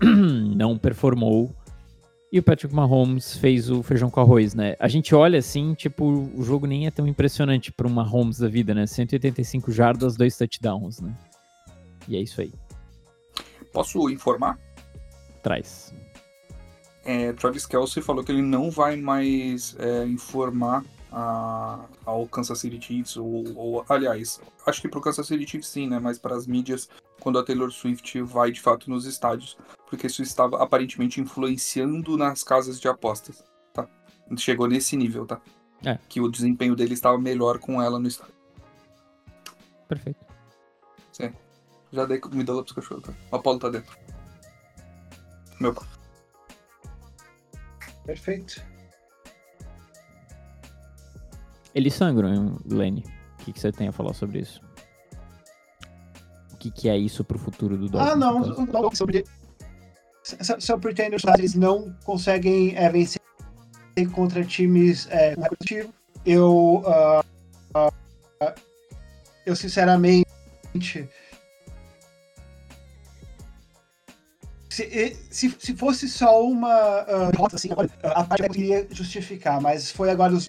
não 0.54 0.78
performou. 0.78 1.52
E 2.30 2.38
o 2.38 2.42
Patrick 2.42 2.74
Mahomes 2.74 3.36
fez 3.38 3.70
o 3.70 3.82
feijão 3.82 4.10
com 4.10 4.20
arroz, 4.20 4.54
né? 4.54 4.76
A 4.78 4.86
gente 4.86 5.14
olha 5.14 5.38
assim, 5.38 5.72
tipo, 5.72 6.04
o 6.04 6.42
jogo 6.42 6.66
nem 6.66 6.86
é 6.86 6.90
tão 6.90 7.06
impressionante 7.06 7.72
para 7.72 7.86
um 7.86 7.90
Mahomes 7.90 8.38
da 8.38 8.48
vida, 8.48 8.74
né? 8.74 8.86
185 8.86 9.72
jardas, 9.72 10.14
dois 10.14 10.36
touchdowns, 10.36 11.00
né? 11.00 11.16
E 12.06 12.16
é 12.16 12.20
isso 12.20 12.42
aí. 12.42 12.52
Posso 13.72 14.10
informar? 14.10 14.58
Traz. 15.42 15.94
É, 17.02 17.32
Travis 17.32 17.64
Kelsey 17.64 18.02
falou 18.02 18.22
que 18.22 18.30
ele 18.30 18.42
não 18.42 18.70
vai 18.70 18.94
mais 18.96 19.74
é, 19.78 20.04
informar 20.04 20.84
a, 21.10 21.86
ao 22.04 22.26
Kansas 22.26 22.58
City 22.58 22.78
Chiefs, 22.78 23.16
ou, 23.16 23.44
ou 23.56 23.84
aliás, 23.88 24.38
acho 24.66 24.82
que 24.82 24.88
para 24.88 24.98
o 24.98 25.02
Kansas 25.02 25.26
City 25.26 25.46
Chiefs 25.46 25.68
sim, 25.68 25.88
né? 25.88 25.98
Mas 25.98 26.18
para 26.18 26.36
as 26.36 26.46
mídias, 26.46 26.90
quando 27.20 27.38
a 27.38 27.42
Taylor 27.42 27.70
Swift 27.70 28.20
vai 28.20 28.52
de 28.52 28.60
fato 28.60 28.90
nos 28.90 29.06
estádios, 29.06 29.56
porque 29.88 30.06
isso 30.06 30.22
estava 30.22 30.62
aparentemente 30.62 31.20
influenciando 31.20 32.16
nas 32.16 32.42
casas 32.42 32.78
de 32.78 32.86
apostas, 32.88 33.42
tá? 33.72 33.88
Chegou 34.36 34.68
nesse 34.68 34.96
nível, 34.96 35.26
tá? 35.26 35.40
É. 35.84 35.98
Que 36.08 36.20
o 36.20 36.28
desempenho 36.28 36.76
dele 36.76 36.94
estava 36.94 37.18
melhor 37.18 37.58
com 37.58 37.80
ela 37.80 37.98
no 37.98 38.06
estádio. 38.06 38.34
Perfeito. 39.88 40.24
Sim. 41.12 41.32
Já 41.90 42.04
dei 42.04 42.18
comida 42.18 42.52
lá 42.52 42.62
pros 42.62 42.74
cachorros, 42.74 43.04
tá? 43.04 43.14
O 43.32 43.36
Apolo 43.36 43.58
tá 43.58 43.70
dentro. 43.70 43.96
Meu 45.58 45.72
pai. 45.72 45.86
Perfeito. 48.04 48.62
Eles 51.74 51.94
sangram, 51.94 52.58
Lenny. 52.66 53.04
O 53.40 53.44
que, 53.44 53.52
que 53.52 53.60
você 53.60 53.72
tem 53.72 53.88
a 53.88 53.92
falar 53.92 54.12
sobre 54.12 54.40
isso? 54.40 54.60
O 56.52 56.56
que, 56.58 56.70
que 56.70 56.88
é 56.88 56.98
isso 56.98 57.24
pro 57.24 57.38
futuro 57.38 57.76
do 57.78 57.88
Dolphins? 57.88 58.12
Ah, 58.12 58.16
não. 58.16 58.40
não 58.40 58.94
sobre... 58.94 59.24
Só 60.58 60.78
porque 60.78 61.02
eles 61.02 61.54
não 61.54 61.94
conseguem 62.04 62.76
é, 62.76 62.88
vencer 62.90 63.20
contra 64.12 64.44
times 64.44 65.08
é, 65.10 65.34
competitivos. 65.34 65.92
Eu, 66.24 66.82
uh, 66.84 67.20
uh, 67.76 68.52
eu 69.46 69.56
sinceramente 69.56 70.26
se, 74.68 75.16
se, 75.30 75.56
se 75.58 75.74
fosse 75.74 76.08
só 76.08 76.44
uma 76.44 77.02
uh, 77.02 77.46
assim, 77.52 77.70
a 78.02 78.24
parte 78.24 78.44
eu 78.44 78.50
queria 78.50 78.86
justificar, 78.90 79.60
mas 79.60 79.90
foi 79.90 80.10
agora 80.10 80.34
os 80.34 80.48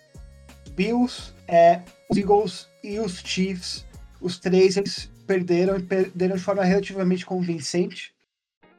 Bills, 0.71 1.33
é, 1.47 1.81
os 2.09 2.17
Eagles 2.17 2.67
e 2.83 2.99
os 2.99 3.19
Chiefs, 3.19 3.85
os 4.21 4.37
três 4.37 4.77
eles 4.77 5.09
perderam 5.25 5.77
e 5.77 5.83
perderam 5.83 6.35
de 6.35 6.41
forma 6.41 6.63
relativamente 6.63 7.25
convincente, 7.25 8.13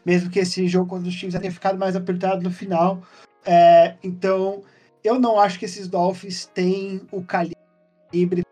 mesmo 0.04 0.30
que 0.30 0.38
esse 0.38 0.66
jogo 0.68 0.88
contra 0.88 1.08
os 1.08 1.14
Chiefs 1.14 1.38
tenha 1.38 1.52
ficado 1.52 1.78
mais 1.78 1.96
apertado 1.96 2.42
no 2.42 2.50
final. 2.50 3.02
É, 3.44 3.94
então, 4.02 4.62
eu 5.02 5.18
não 5.18 5.38
acho 5.38 5.58
que 5.58 5.64
esses 5.64 5.88
Dolphins 5.88 6.46
têm 6.46 7.02
o 7.10 7.22
calibre 7.22 8.44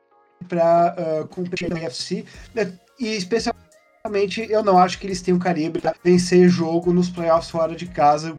para 0.49 0.95
uh, 0.97 1.23
ah, 1.23 1.29
competir 1.29 1.69
na 1.69 1.77
UFC, 1.77 2.25
né? 2.55 2.73
e 2.99 3.09
especialmente 3.17 4.47
eu 4.49 4.63
não 4.63 4.79
acho 4.79 4.99
que 4.99 5.07
eles 5.07 5.21
têm 5.21 5.35
o 5.35 5.39
calibre 5.39 5.83
para 5.83 5.95
vencer 6.03 6.49
jogo 6.49 6.93
nos 6.93 7.11
playoffs 7.11 7.51
fora 7.51 7.77
de 7.77 7.87
casa, 7.87 8.35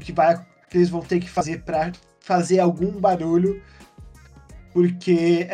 que 0.00 0.12
vai 0.12 0.42
que 0.70 0.78
eles 0.78 0.88
vão 0.88 1.00
ter 1.00 1.18
que 1.18 1.28
fazer 1.28 1.62
para 1.62 1.92
fazer 2.20 2.60
algum 2.60 2.92
barulho 2.92 3.60
porque 4.72 5.48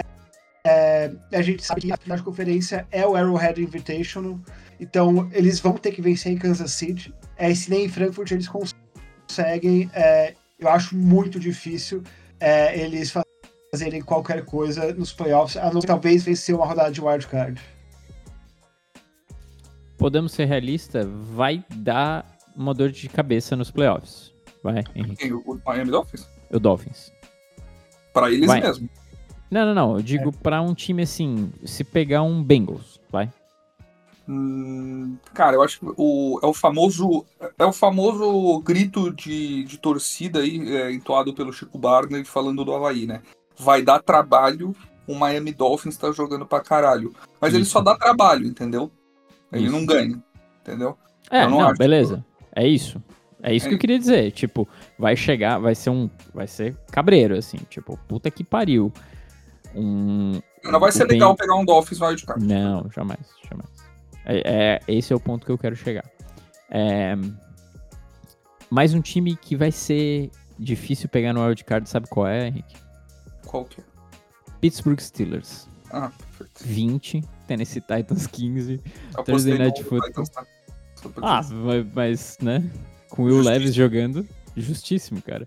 é, 0.67 1.11
a 1.33 1.43
gente 1.43 1.65
sabe 1.65 1.83
que 1.83 1.93
a 1.93 1.97
final 1.97 2.17
de 2.17 2.23
conferência 2.23 2.87
é 2.91 3.07
o 3.07 3.15
Arrowhead 3.15 3.63
Invitational, 3.63 4.39
então 4.79 5.29
eles 5.33 5.61
vão 5.61 5.75
ter 5.75 5.93
que 5.93 6.03
vencer 6.03 6.33
em 6.33 6.39
Kansas 6.39 6.73
City. 6.73 7.15
É, 7.37 7.51
e 7.51 7.57
se 7.57 7.71
nem 7.71 7.85
em 7.85 7.89
Frankfurt 7.89 8.31
eles 8.31 8.49
conseguem, 8.49 9.91
é, 9.93 10.35
eu 10.59 10.69
acho 10.69 10.97
muito 10.97 11.39
difícil 11.39 12.03
é, 12.41 12.79
eles 12.79 13.13
fazerem 13.71 14.03
qualquer 14.03 14.45
coisa 14.45 14.93
nos 14.95 15.13
playoffs, 15.13 15.57
a 15.57 15.73
não 15.73 15.81
ser 15.81 15.87
talvez 15.87 16.25
vencer 16.25 16.55
uma 16.55 16.67
rodada 16.67 16.91
de 16.91 17.01
wildcard. 17.01 17.61
Podemos 19.99 20.33
ser 20.33 20.45
realistas, 20.45 21.07
vai 21.09 21.65
dar 21.75 22.39
uma 22.55 22.75
dor 22.75 22.91
de 22.91 23.09
cabeça 23.09 23.57
nos 23.57 23.71
playoffs. 23.71 24.33
Vai, 24.63 24.83
Henrique. 24.95 25.33
O 25.33 25.61
Miami 25.65 25.91
Dolphins? 25.91 26.29
O 26.51 26.59
Dolphins. 26.59 27.13
Para 28.13 28.31
eles 28.31 28.47
vai. 28.47 28.61
mesmo. 28.61 28.89
Não, 29.51 29.67
não, 29.67 29.75
não. 29.75 29.97
Eu 29.97 30.03
digo 30.03 30.31
é. 30.31 30.33
pra 30.43 30.61
um 30.61 30.75
time 30.75 31.03
assim, 31.03 31.53
se 31.65 31.85
pegar 31.85 32.23
um 32.23 32.43
Bengals, 32.43 33.01
vai. 33.11 33.31
Hum, 34.29 35.17
cara, 35.33 35.55
eu 35.55 35.63
acho 35.63 35.79
que 35.79 35.87
o, 35.97 36.41
é 36.43 36.47
o 36.47 36.53
famoso 36.53 37.25
é 37.57 37.65
o 37.65 37.73
famoso 37.73 38.61
grito 38.61 39.13
de, 39.13 39.63
de 39.65 39.79
torcida 39.79 40.41
aí, 40.41 40.77
é, 40.77 40.93
entoado 40.93 41.33
pelo 41.33 41.53
Chico 41.53 41.79
Barney 41.79 42.25
falando 42.25 42.65
do 42.65 42.75
Havaí, 42.75 43.07
né? 43.07 43.23
Vai 43.57 43.83
dar 43.83 44.03
trabalho, 44.03 44.75
o 45.07 45.15
Miami 45.15 45.53
Dolphins 45.53 45.97
tá 45.97 46.11
jogando 46.11 46.45
pra 46.45 46.61
caralho. 46.61 47.15
Mas 47.41 47.51
Isso. 47.51 47.59
ele 47.59 47.65
só 47.65 47.81
dá 47.81 47.95
trabalho, 47.97 48.47
entendeu? 48.47 48.91
Ele 49.53 49.67
isso. 49.67 49.73
não 49.73 49.87
ganha, 49.87 50.21
entendeu? 50.61 50.99
É, 51.31 51.47
não, 51.47 51.61
não 51.61 51.75
beleza. 51.75 52.25
Que... 52.53 52.61
É 52.61 52.67
isso. 52.67 53.01
É 53.43 53.55
isso 53.55 53.67
é 53.67 53.69
que 53.69 53.75
eu 53.77 53.79
queria 53.79 53.99
dizer. 53.99 54.33
Tipo, 54.33 54.69
vai 54.99 55.15
chegar, 55.15 55.59
vai 55.59 55.75
ser 55.75 55.91
um. 55.91 56.11
Vai 56.35 56.49
ser 56.49 56.75
cabreiro, 56.91 57.37
assim. 57.37 57.59
Tipo, 57.71 57.97
puta 58.09 58.31
que 58.31 58.43
pariu 58.43 58.93
um. 59.75 60.41
Não 60.65 60.81
vai 60.81 60.91
ser 60.91 61.05
legal 61.05 61.37
pegar 61.37 61.55
um 61.55 61.65
Dolphins 61.65 62.01
wildcard. 62.01 62.45
Não, 62.45 62.91
jamais, 62.91 63.21
jamais. 63.49 63.86
É, 64.27 64.81
é, 64.89 64.93
esse 64.93 65.13
é 65.13 65.17
o 65.17 65.21
ponto 65.21 65.47
que 65.47 65.53
eu 65.53 65.59
quero 65.59 65.77
chegar. 65.77 66.05
É, 66.69 67.15
mais 68.69 68.93
um 68.93 69.01
time 69.01 69.37
que 69.37 69.55
vai 69.55 69.71
ser 69.71 70.31
difícil 70.59 71.09
pegar 71.09 71.33
no 71.33 71.45
wildcard, 71.45 71.89
sabe 71.89 72.09
qual 72.09 72.27
é, 72.27 72.49
Henrique? 72.49 72.77
Qual 73.47 73.65
que 73.65 73.81
é? 73.81 73.85
Pittsburgh 74.61 75.01
Steelers. 75.01 75.69
Ah, 75.91 76.11
perfeito. 76.39 76.65
20, 76.65 77.25
Tennessee 77.47 77.81
Titans 77.81 78.27
15, 78.27 78.81
Thursday 79.25 79.59
Night 79.59 79.85
Football. 79.85 80.27
Tá? 80.27 80.47
Ah, 81.23 81.41
mas, 81.95 82.39
né? 82.43 82.69
Com 83.09 83.23
o 83.23 83.25
Will 83.27 83.41
Levis 83.41 83.75
jogando, 83.75 84.27
justíssimo, 84.57 85.23
cara. 85.23 85.47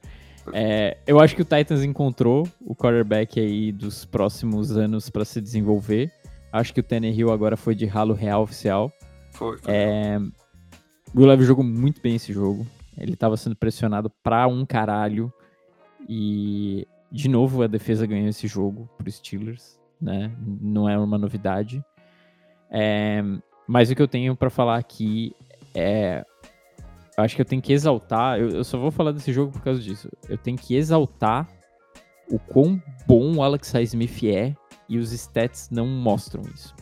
É, 0.54 0.98
eu 1.06 1.20
acho 1.20 1.36
que 1.36 1.42
o 1.42 1.46
Titans 1.46 1.84
encontrou 1.84 2.48
o 2.62 2.74
quarterback 2.74 3.40
aí 3.40 3.72
dos 3.72 4.06
próximos 4.06 4.76
anos 4.78 5.10
para 5.10 5.26
se 5.26 5.42
desenvolver. 5.42 6.12
Acho 6.52 6.74
que 6.74 6.80
o 6.80 6.84
Tannehill 6.84 7.32
agora 7.32 7.56
foi 7.56 7.76
de 7.76 7.86
ralo 7.86 8.14
real 8.14 8.42
oficial. 8.42 8.92
Foi. 9.32 9.58
foi. 9.58 9.74
É, 9.74 10.20
o 11.14 11.26
Leve 11.26 11.44
jogou 11.44 11.64
muito 11.64 12.02
bem 12.02 12.16
esse 12.16 12.34
jogo. 12.34 12.66
Ele 12.98 13.14
estava 13.14 13.38
sendo 13.38 13.56
pressionado 13.56 14.10
pra 14.24 14.48
um 14.48 14.66
caralho. 14.66 15.32
E, 16.08 16.88
de 17.12 17.30
novo, 17.30 17.62
a 17.64 17.68
defesa 17.68 18.06
ganhou 18.06 18.28
esse 18.28 18.48
jogo 18.48 18.90
pro 18.98 19.12
Steelers, 19.12 19.80
né? 20.02 20.32
Não 20.40 20.90
é 20.90 20.98
uma 20.98 21.18
novidade. 21.18 21.84
É, 22.70 23.24
mas 23.68 23.90
o 23.90 23.96
que 23.96 24.02
eu 24.02 24.08
tenho 24.08 24.36
para 24.36 24.50
falar 24.50 24.78
aqui 24.78 25.36
é. 25.74 26.26
Eu 27.18 27.24
acho 27.24 27.36
que 27.36 27.42
eu 27.42 27.46
tenho 27.46 27.62
que 27.62 27.74
exaltar. 27.74 28.40
Eu, 28.40 28.50
eu, 28.50 28.64
só 28.64 28.78
vou 28.78 28.92
falar 28.92 29.12
desse 29.12 29.32
jogo 29.32 29.52
por 29.52 29.62
causa 29.62 29.82
disso. 29.82 30.10
Eu 30.28 30.38
tenho 30.38 30.58
que 30.58 30.76
exaltar 30.76 31.48
o 32.30 32.40
quão 32.40 32.82
bom 33.08 33.36
o 33.36 33.44
Alex 33.44 33.74
Smith 33.74 34.24
é 34.24 34.56
e 34.90 34.98
os 34.98 35.12
stats 35.12 35.70
não 35.70 35.88
mostram 35.88 36.44
isso. 36.54 36.76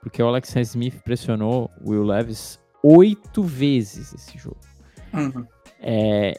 Porque 0.00 0.22
o 0.22 0.26
Alex 0.28 0.54
Smith 0.56 1.02
pressionou 1.02 1.70
o 1.80 1.90
Will 1.90 2.04
Levis 2.04 2.60
oito 2.82 3.42
vezes 3.42 4.12
esse 4.12 4.38
jogo. 4.38 4.60
Uhum. 5.12 5.44
É, 5.80 6.38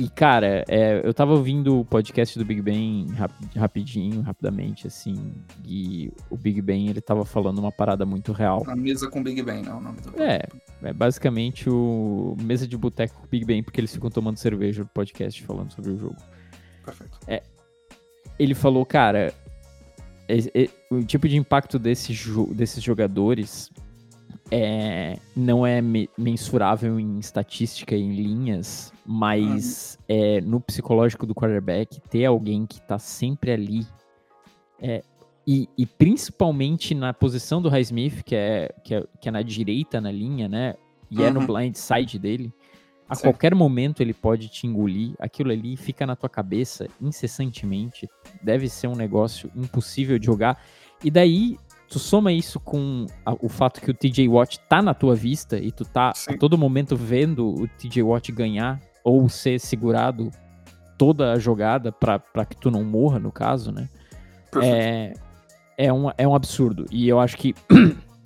e, 0.00 0.08
cara, 0.08 0.64
é, 0.66 1.02
eu 1.04 1.12
tava 1.12 1.32
ouvindo 1.32 1.80
o 1.80 1.84
podcast 1.84 2.38
do 2.38 2.44
Big 2.44 2.62
Ben 2.62 3.06
rap, 3.08 3.32
rapidinho, 3.54 4.22
rapidamente, 4.22 4.86
assim, 4.86 5.34
e 5.62 6.10
o 6.30 6.38
Big 6.38 6.62
Ben, 6.62 6.88
ele 6.88 7.02
tava 7.02 7.22
falando 7.22 7.58
uma 7.58 7.70
parada 7.70 8.06
muito 8.06 8.32
real. 8.32 8.64
A 8.66 8.74
mesa 8.74 9.10
com 9.10 9.20
o 9.20 9.22
Big 9.22 9.42
Ben, 9.42 9.62
não, 9.62 9.76
o 9.76 9.80
nome 9.82 10.00
do 10.00 10.22
É, 10.22 10.40
é 10.82 10.92
basicamente 10.94 11.68
o 11.68 12.34
mesa 12.40 12.66
de 12.66 12.78
boteco 12.78 13.14
com 13.14 13.26
o 13.26 13.28
Big 13.28 13.44
Ben, 13.44 13.62
porque 13.62 13.78
eles 13.78 13.92
ficam 13.92 14.08
tomando 14.08 14.38
cerveja 14.38 14.82
no 14.82 14.88
podcast 14.88 15.42
falando 15.42 15.70
sobre 15.70 15.90
o 15.90 15.98
jogo. 15.98 16.16
Perfeito. 16.82 17.18
É, 17.26 17.42
ele 18.38 18.54
falou, 18.54 18.86
cara, 18.86 19.34
o 20.90 21.02
tipo 21.02 21.28
de 21.28 21.36
impacto 21.36 21.78
desse 21.78 22.12
jo 22.12 22.52
desses 22.54 22.82
jogadores 22.82 23.70
é, 24.50 25.18
não 25.36 25.64
é 25.64 25.80
me 25.80 26.10
mensurável 26.18 26.98
em 26.98 27.18
estatística, 27.18 27.94
em 27.94 28.14
linhas, 28.14 28.92
mas 29.06 29.96
uhum. 30.00 30.16
é, 30.16 30.40
no 30.40 30.60
psicológico 30.60 31.24
do 31.24 31.34
quarterback, 31.34 32.00
ter 32.10 32.24
alguém 32.24 32.66
que 32.66 32.80
tá 32.80 32.98
sempre 32.98 33.52
ali, 33.52 33.86
é, 34.80 35.02
e, 35.46 35.68
e, 35.76 35.86
principalmente 35.86 36.94
na 36.94 37.14
posição 37.14 37.62
do 37.62 37.68
Highsmith, 37.68 38.22
que 38.24 38.34
é, 38.34 38.74
que, 38.84 38.94
é, 38.94 39.04
que 39.20 39.28
é 39.28 39.32
na 39.32 39.42
direita 39.42 40.00
na 40.00 40.10
linha, 40.10 40.48
né? 40.48 40.74
E 41.10 41.18
uhum. 41.18 41.24
é 41.24 41.30
no 41.30 41.40
uhum. 41.40 41.46
blind 41.46 41.74
side 41.74 42.18
dele. 42.18 42.52
A 43.10 43.16
Sim. 43.16 43.22
qualquer 43.22 43.56
momento 43.56 44.00
ele 44.00 44.14
pode 44.14 44.48
te 44.48 44.68
engolir, 44.68 45.14
aquilo 45.18 45.50
ali 45.50 45.76
fica 45.76 46.06
na 46.06 46.14
tua 46.14 46.28
cabeça 46.28 46.86
incessantemente. 47.00 48.08
Deve 48.40 48.68
ser 48.68 48.86
um 48.86 48.94
negócio 48.94 49.50
impossível 49.56 50.16
de 50.16 50.26
jogar. 50.26 50.62
E 51.02 51.10
daí 51.10 51.58
tu 51.88 51.98
soma 51.98 52.30
isso 52.30 52.60
com 52.60 53.06
a, 53.26 53.34
o 53.40 53.48
fato 53.48 53.80
que 53.80 53.90
o 53.90 53.94
TJ 53.94 54.28
Watt 54.28 54.60
tá 54.68 54.80
na 54.80 54.94
tua 54.94 55.16
vista 55.16 55.58
e 55.58 55.72
tu 55.72 55.84
tá 55.84 56.12
Sim. 56.14 56.34
a 56.34 56.38
todo 56.38 56.56
momento 56.56 56.94
vendo 56.94 57.48
o 57.48 57.66
TJ 57.66 58.00
Watt 58.04 58.30
ganhar 58.30 58.80
ou 59.02 59.28
ser 59.28 59.58
segurado 59.58 60.30
toda 60.96 61.32
a 61.32 61.38
jogada 61.38 61.90
para 61.90 62.44
que 62.48 62.56
tu 62.56 62.70
não 62.70 62.84
morra, 62.84 63.18
no 63.18 63.32
caso, 63.32 63.72
né? 63.72 63.88
É, 64.62 65.14
é, 65.76 65.92
um, 65.92 66.10
é 66.16 66.28
um 66.28 66.34
absurdo. 66.34 66.86
E 66.92 67.08
eu 67.08 67.18
acho 67.18 67.36
que 67.36 67.56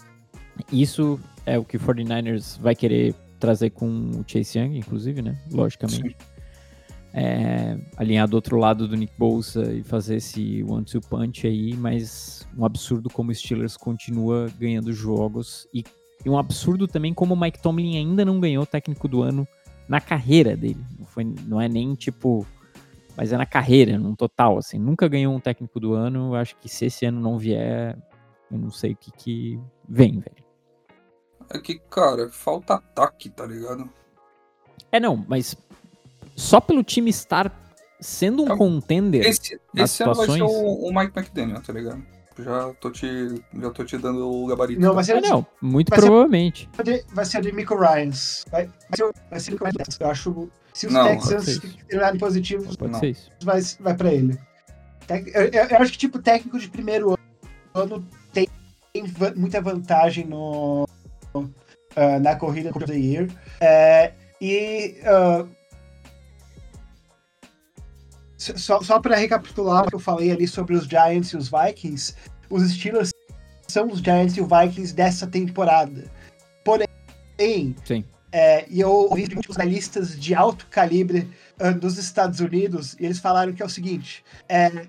isso 0.70 1.18
é 1.46 1.58
o 1.58 1.64
que 1.64 1.78
o 1.78 1.80
49ers 1.80 2.60
vai 2.60 2.74
querer 2.74 3.14
trazer 3.44 3.70
com 3.70 3.86
o 3.86 4.24
Chase 4.26 4.58
Young, 4.58 4.78
inclusive, 4.78 5.20
né? 5.20 5.38
Logicamente. 5.52 6.16
É, 7.12 7.78
alinhar 7.96 8.26
do 8.26 8.34
outro 8.34 8.56
lado 8.56 8.88
do 8.88 8.96
Nick 8.96 9.12
Bolsa 9.18 9.70
e 9.70 9.84
fazer 9.84 10.16
esse 10.16 10.64
one-two 10.64 11.00
punch 11.02 11.46
aí, 11.46 11.76
mas 11.76 12.48
um 12.56 12.64
absurdo 12.64 13.10
como 13.10 13.30
o 13.30 13.34
Steelers 13.34 13.76
continua 13.76 14.50
ganhando 14.58 14.92
jogos 14.92 15.68
e, 15.72 15.84
e, 16.24 16.28
um 16.28 16.36
absurdo 16.36 16.88
também 16.88 17.14
como 17.14 17.34
o 17.34 17.40
Mike 17.40 17.62
Tomlin 17.62 17.98
ainda 17.98 18.24
não 18.24 18.40
ganhou 18.40 18.66
técnico 18.66 19.06
do 19.06 19.22
ano 19.22 19.46
na 19.86 20.00
carreira 20.00 20.56
dele. 20.56 20.82
Não, 20.98 21.06
foi, 21.06 21.24
não 21.24 21.60
é 21.60 21.68
nem 21.68 21.94
tipo, 21.94 22.46
mas 23.14 23.30
é 23.30 23.36
na 23.36 23.46
carreira, 23.46 23.98
num 23.98 24.14
total, 24.14 24.56
assim. 24.56 24.78
Nunca 24.78 25.06
ganhou 25.06 25.34
um 25.34 25.40
técnico 25.40 25.78
do 25.78 25.92
ano. 25.92 26.30
Eu 26.30 26.36
acho 26.36 26.56
que 26.56 26.68
se 26.68 26.86
esse 26.86 27.04
ano 27.04 27.20
não 27.20 27.38
vier, 27.38 27.96
eu 28.50 28.58
não 28.58 28.70
sei 28.70 28.92
o 28.92 28.96
que 28.96 29.12
que 29.12 29.60
vem, 29.88 30.18
velho. 30.18 30.43
É 31.54 31.58
que, 31.58 31.78
cara, 31.88 32.28
falta 32.30 32.74
ataque, 32.74 33.30
tá 33.30 33.46
ligado? 33.46 33.88
É, 34.90 34.98
não, 34.98 35.24
mas 35.28 35.56
só 36.34 36.60
pelo 36.60 36.82
time 36.82 37.10
estar 37.10 37.52
sendo 38.00 38.42
um 38.42 38.46
então, 38.46 38.58
contender 38.58 39.24
esse, 39.24 39.60
nas 39.72 39.90
esse 39.90 39.98
situações... 39.98 40.40
ano 40.40 40.48
vai 40.48 40.58
ser 40.58 40.66
o, 40.66 40.88
o, 40.88 40.94
Mike 40.94 41.16
McDaniel, 41.16 41.62
tá 41.62 41.72
ligado? 41.72 42.04
Já 42.36 42.74
tô 42.80 42.90
te, 42.90 43.42
já 43.56 43.70
tô 43.70 43.84
te 43.84 43.96
dando 43.96 44.28
o 44.28 44.46
gabarito. 44.48 44.80
Não, 44.80 44.92
vai 44.92 45.04
ser, 45.04 45.16
ah, 45.16 45.20
não, 45.20 45.46
muito 45.62 45.90
vai 45.90 46.00
provavelmente. 46.00 46.68
Ser, 46.84 47.04
vai 47.12 47.24
ser 47.24 47.38
o 47.38 47.42
de 47.42 47.52
Mico 47.52 47.76
Ryans. 47.76 48.44
Vai, 48.50 48.66
vai, 48.66 48.96
ser, 48.96 49.12
vai 49.30 49.40
ser 49.40 49.54
Ryans. 49.54 50.00
Eu 50.00 50.10
acho 50.10 50.50
se 50.72 50.88
os 50.88 50.92
não, 50.92 51.04
Texans 51.04 51.60
terminarem 51.86 52.18
positivos, 52.18 52.74
pode 52.74 52.98
ser 52.98 53.10
isso. 53.10 53.30
vai, 53.44 53.60
vai 53.78 53.94
pra 53.94 54.12
ele. 54.12 54.36
Eu, 55.08 55.42
eu, 55.44 55.68
eu, 55.68 55.78
acho 55.78 55.92
que, 55.92 55.98
tipo, 55.98 56.18
técnico 56.18 56.58
de 56.58 56.68
primeiro 56.68 57.16
ano 57.72 58.04
tem, 58.32 58.48
tem 58.92 59.04
muita 59.36 59.60
vantagem 59.60 60.26
no, 60.26 60.88
uh, 61.34 62.20
na 62.20 62.36
corrida 62.36 62.70
do 62.70 62.84
the 62.84 62.94
Year. 62.94 63.28
É, 63.60 64.12
e 64.40 64.96
uh, 65.02 65.48
só, 68.36 68.82
só 68.82 69.00
para 69.00 69.16
recapitular 69.16 69.84
o 69.84 69.88
que 69.88 69.94
eu 69.94 70.00
falei 70.00 70.30
ali 70.30 70.46
sobre 70.46 70.74
os 70.74 70.84
Giants 70.84 71.30
e 71.30 71.36
os 71.36 71.48
Vikings, 71.50 72.14
os 72.50 72.70
Steelers 72.70 73.10
são 73.68 73.88
os 73.88 74.00
Giants 74.00 74.36
e 74.36 74.40
os 74.40 74.48
Vikings 74.48 74.94
dessa 74.94 75.26
temporada. 75.26 76.10
Porém, 76.64 76.86
Sim. 77.84 78.04
É, 78.36 78.66
e 78.68 78.80
eu 78.80 78.90
ouvi 78.90 79.32
muitos 79.32 79.56
analistas 79.56 80.18
de 80.18 80.34
alto 80.34 80.66
calibre 80.68 81.30
uh, 81.60 81.72
dos 81.72 81.98
Estados 81.98 82.40
Unidos, 82.40 82.96
e 82.98 83.04
eles 83.04 83.20
falaram 83.20 83.52
que 83.52 83.62
é 83.62 83.64
o 83.64 83.68
seguinte: 83.68 84.24
é, 84.48 84.88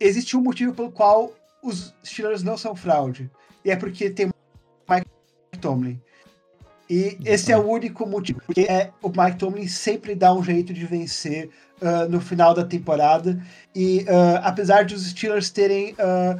existe 0.00 0.36
um 0.36 0.42
motivo 0.42 0.74
pelo 0.74 0.90
qual 0.90 1.32
os 1.62 1.94
Steelers 2.04 2.42
não 2.42 2.56
são 2.56 2.74
fraude, 2.74 3.30
e 3.64 3.70
é 3.70 3.76
porque 3.76 4.10
tem 4.10 4.30
Mike 4.88 5.06
Tomlin. 5.64 5.98
E 6.88 7.16
esse 7.24 7.50
é 7.50 7.56
o 7.56 7.66
único 7.66 8.06
motivo, 8.06 8.42
porque 8.44 8.60
é, 8.62 8.90
o 9.02 9.08
Mike 9.08 9.38
Tomlin 9.38 9.66
sempre 9.66 10.14
dá 10.14 10.34
um 10.34 10.44
jeito 10.44 10.74
de 10.74 10.84
vencer 10.84 11.48
uh, 11.80 12.06
no 12.10 12.20
final 12.20 12.52
da 12.52 12.62
temporada. 12.62 13.42
E 13.74 14.00
uh, 14.02 14.40
apesar 14.42 14.84
de 14.84 14.94
os 14.94 15.06
Steelers 15.06 15.48
terem 15.48 15.94
uh, 15.94 16.38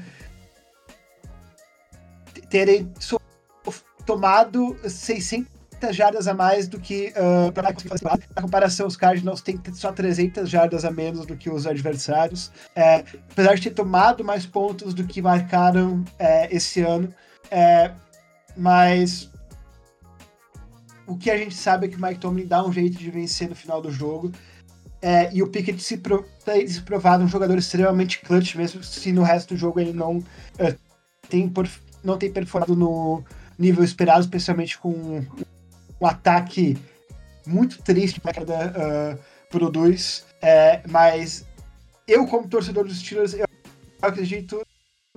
terem 2.50 2.92
so 3.00 3.18
tomado 4.04 4.76
600 4.86 5.48
jardas 5.92 6.28
a 6.28 6.34
mais 6.34 6.68
do 6.68 6.78
que 6.78 7.12
uh, 7.16 7.50
para 7.52 7.74
na 8.36 8.42
comparação 8.42 8.86
os 8.86 8.98
Cardinals 8.98 9.40
têm 9.40 9.58
só 9.72 9.90
300 9.92 10.48
jardas 10.48 10.84
a 10.84 10.90
menos 10.90 11.24
do 11.24 11.36
que 11.36 11.48
os 11.48 11.66
adversários 11.66 12.52
é, 12.76 13.02
apesar 13.30 13.54
de 13.54 13.62
ter 13.62 13.70
tomado 13.70 14.22
mais 14.22 14.44
pontos 14.44 14.92
do 14.92 15.04
que 15.04 15.22
marcaram 15.22 16.04
é, 16.18 16.54
esse 16.54 16.82
ano 16.82 17.08
é, 17.50 17.90
mas 18.56 19.30
o 21.06 21.16
que 21.16 21.30
a 21.30 21.36
gente 21.36 21.54
sabe 21.54 21.86
é 21.86 21.88
que 21.88 21.96
o 21.96 22.02
Mike 22.02 22.20
Tomlin 22.20 22.46
dá 22.46 22.64
um 22.64 22.72
jeito 22.72 22.96
de 22.96 23.10
vencer 23.10 23.48
no 23.48 23.54
final 23.54 23.80
do 23.80 23.90
jogo 23.90 24.32
é, 25.04 25.30
e 25.34 25.42
o 25.42 25.48
Pickett 25.48 25.82
se, 25.82 25.98
pro, 25.98 26.26
se 26.66 26.80
provado 26.80 27.22
um 27.22 27.28
jogador 27.28 27.58
extremamente 27.58 28.20
clutch, 28.20 28.54
mesmo 28.54 28.82
se 28.82 29.12
no 29.12 29.22
resto 29.22 29.52
do 29.52 29.58
jogo 29.58 29.78
ele 29.78 29.92
não, 29.92 30.16
uh, 30.16 30.78
tem, 31.28 31.52
não 32.02 32.16
tem 32.16 32.32
performado 32.32 32.74
no 32.74 33.22
nível 33.58 33.84
esperado, 33.84 34.22
especialmente 34.22 34.78
com 34.78 35.22
um 36.00 36.06
ataque 36.06 36.78
muito 37.46 37.82
triste 37.82 38.18
que 38.18 38.32
cada 38.32 38.68
uh, 38.68 39.18
produz. 39.50 40.24
É, 40.40 40.80
mas 40.88 41.44
eu, 42.08 42.26
como 42.26 42.48
torcedor 42.48 42.84
dos 42.84 42.98
Steelers, 42.98 43.34
eu 43.34 43.46
acredito 44.00 44.62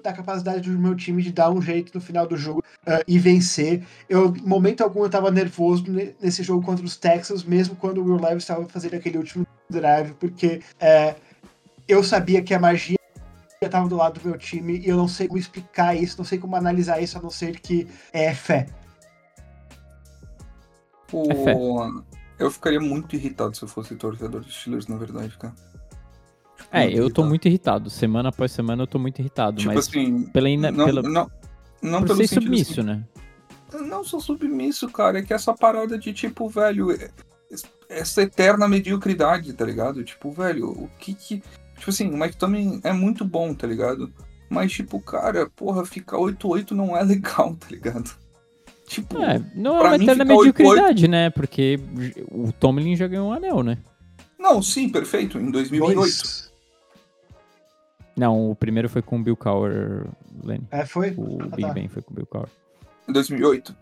da 0.01 0.13
capacidade 0.13 0.69
do 0.69 0.77
meu 0.77 0.95
time 0.95 1.23
de 1.23 1.31
dar 1.31 1.49
um 1.49 1.61
jeito 1.61 1.91
no 1.93 1.99
final 1.99 2.27
do 2.27 2.37
jogo 2.37 2.63
uh, 2.85 3.03
e 3.07 3.17
vencer. 3.17 3.83
Eu, 4.07 4.33
momento 4.43 4.81
algum, 4.81 5.03
eu 5.03 5.09
tava 5.09 5.31
nervoso 5.31 5.85
nesse 6.21 6.43
jogo 6.43 6.63
contra 6.63 6.85
os 6.85 6.95
Texans, 6.95 7.43
mesmo 7.43 7.75
quando 7.75 7.99
o 7.99 8.03
Will 8.03 8.21
Levis 8.21 8.43
estava 8.43 8.63
fazendo 8.67 8.95
aquele 8.95 9.17
último 9.17 9.45
drive, 9.69 10.13
porque 10.13 10.61
uh, 10.75 11.15
eu 11.87 12.03
sabia 12.03 12.43
que 12.43 12.53
a 12.53 12.59
magia 12.59 12.97
estava 13.61 13.89
do 13.89 13.95
lado 13.95 14.19
do 14.19 14.29
meu 14.29 14.37
time 14.37 14.79
e 14.79 14.87
eu 14.87 14.97
não 14.97 15.07
sei 15.07 15.27
como 15.27 15.39
explicar 15.39 15.95
isso, 15.95 16.17
não 16.17 16.25
sei 16.25 16.37
como 16.37 16.55
analisar 16.55 17.01
isso, 17.01 17.17
a 17.17 17.21
não 17.21 17.31
ser 17.31 17.59
que 17.59 17.87
é 18.13 18.33
fé. 18.33 18.67
O... 21.11 21.31
É 21.31 21.35
fé. 21.35 21.55
Eu 22.37 22.51
ficaria 22.51 22.79
muito 22.79 23.15
irritado 23.15 23.57
se 23.57 23.63
eu 23.63 23.67
fosse 23.67 23.95
torcedor 23.95 24.41
dos 24.41 24.55
Steelers, 24.55 24.85
na 24.85 24.95
verdade, 24.95 25.35
cara. 25.39 25.55
É, 26.71 26.85
eu 26.85 26.89
irritado. 26.89 27.13
tô 27.13 27.23
muito 27.23 27.47
irritado. 27.47 27.89
Semana 27.89 28.29
após 28.29 28.51
semana 28.51 28.83
eu 28.83 28.87
tô 28.87 28.99
muito 28.99 29.19
irritado. 29.19 29.57
Tipo 29.57 29.73
mas 29.73 29.87
assim. 29.87 30.23
Pela, 30.23 30.49
ina... 30.49 30.71
não, 30.71 30.85
pela... 30.85 31.01
não, 31.01 31.31
não 31.81 32.03
Por 32.03 32.15
ser 32.17 32.27
submisso, 32.27 32.81
assim, 32.81 32.89
né? 32.89 33.03
Não 33.85 34.03
sou 34.03 34.19
submisso, 34.19 34.89
cara. 34.89 35.19
É 35.19 35.21
que 35.21 35.33
essa 35.33 35.53
parada 35.53 35.97
de 35.97 36.13
tipo, 36.13 36.47
velho. 36.49 36.89
essa 37.89 38.21
eterna 38.21 38.67
mediocridade, 38.67 39.53
tá 39.53 39.65
ligado? 39.65 40.03
Tipo, 40.03 40.31
velho, 40.31 40.69
o 40.69 40.89
que 40.99 41.13
que. 41.13 41.43
Tipo 41.77 41.89
assim, 41.89 42.09
o 42.09 42.17
Mike 42.17 42.37
Tomlin 42.37 42.81
é 42.83 42.91
muito 42.91 43.23
bom, 43.23 43.53
tá 43.53 43.67
ligado? 43.67 44.11
Mas, 44.49 44.71
tipo, 44.71 44.99
cara, 44.99 45.49
porra, 45.55 45.85
ficar 45.85 46.17
8-8 46.17 46.71
não 46.71 46.97
é 46.97 47.03
legal, 47.05 47.55
tá 47.55 47.67
ligado? 47.69 48.09
Tipo, 48.87 49.21
é, 49.21 49.43
não 49.53 49.77
é 49.77 49.83
uma 49.83 49.95
eterna 49.95 50.23
mediocridade, 50.23 51.03
8... 51.03 51.11
né? 51.11 51.29
Porque 51.29 51.77
o 52.31 52.51
Tomlin 52.53 52.95
já 52.95 53.05
ganhou 53.05 53.27
um 53.27 53.33
anel, 53.33 53.61
né? 53.61 53.77
Não, 54.39 54.61
sim, 54.61 54.87
perfeito, 54.87 55.37
em 55.37 55.51
2008. 55.51 56.46
Não, 58.17 58.49
o 58.49 58.55
primeiro 58.55 58.89
foi 58.89 59.03
com 59.03 59.19
o 59.19 59.23
Bill 59.23 59.37
Cowher, 59.37 60.07
Lenny. 60.43 60.67
É, 60.71 60.85
foi? 60.85 61.13
O 61.15 61.37
ah, 61.39 61.55
Big 61.55 61.67
tá. 61.67 61.73
Ben 61.73 61.87
foi 61.87 62.01
com 62.01 62.11
o 62.11 62.15
Bill 62.15 62.25
Cowher. 62.25 62.49
Em 63.07 63.13
2008. 63.13 63.75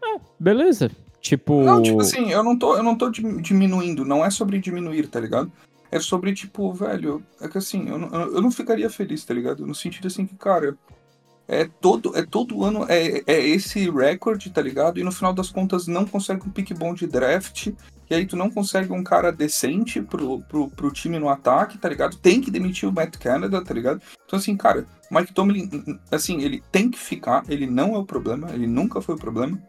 Ah, 0.00 0.20
beleza. 0.38 0.90
Tipo. 1.20 1.64
Não, 1.64 1.82
tipo 1.82 2.00
assim, 2.00 2.30
eu 2.30 2.44
não 2.44 2.56
tô, 2.56 2.76
eu 2.76 2.84
não 2.84 2.96
tô 2.96 3.10
diminuindo, 3.10 4.04
não 4.04 4.24
é 4.24 4.30
sobre 4.30 4.60
diminuir, 4.60 5.08
tá 5.08 5.18
ligado? 5.18 5.50
É 5.90 5.98
sobre, 5.98 6.32
tipo, 6.32 6.72
velho, 6.72 7.22
é 7.40 7.48
que 7.48 7.58
assim, 7.58 7.88
eu 7.88 7.98
não, 7.98 8.08
eu 8.08 8.40
não 8.40 8.50
ficaria 8.50 8.88
feliz, 8.88 9.24
tá 9.24 9.34
ligado? 9.34 9.66
No 9.66 9.74
sentido 9.74 10.06
assim 10.06 10.24
que, 10.24 10.36
cara, 10.36 10.76
é 11.48 11.68
todo, 11.80 12.16
é 12.16 12.24
todo 12.24 12.64
ano 12.64 12.86
é, 12.88 13.22
é 13.26 13.40
esse 13.40 13.90
recorde, 13.90 14.50
tá 14.50 14.62
ligado? 14.62 15.00
E 15.00 15.04
no 15.04 15.12
final 15.12 15.32
das 15.32 15.50
contas 15.50 15.86
não 15.86 16.04
consegue 16.04 16.46
um 16.46 16.50
pick 16.50 16.72
bom 16.74 16.94
de 16.94 17.06
draft. 17.06 17.72
E 18.08 18.14
aí 18.14 18.26
tu 18.26 18.36
não 18.36 18.50
consegue 18.50 18.92
um 18.92 19.02
cara 19.02 19.32
decente 19.32 20.00
pro, 20.00 20.40
pro, 20.42 20.70
pro 20.70 20.92
time 20.92 21.18
no 21.18 21.28
ataque, 21.28 21.78
tá 21.78 21.88
ligado? 21.88 22.16
Tem 22.16 22.40
que 22.40 22.50
demitir 22.50 22.88
o 22.88 22.92
Matt 22.92 23.16
Canada, 23.18 23.62
tá 23.64 23.74
ligado? 23.74 24.00
Então 24.24 24.38
assim, 24.38 24.56
cara, 24.56 24.86
Mike 25.10 25.32
Tomlin, 25.32 25.68
assim, 26.10 26.42
ele 26.42 26.62
tem 26.70 26.90
que 26.90 26.98
ficar, 26.98 27.44
ele 27.48 27.66
não 27.66 27.94
é 27.94 27.98
o 27.98 28.04
problema, 28.04 28.50
ele 28.52 28.66
nunca 28.66 29.00
foi 29.00 29.14
o 29.14 29.18
problema. 29.18 29.60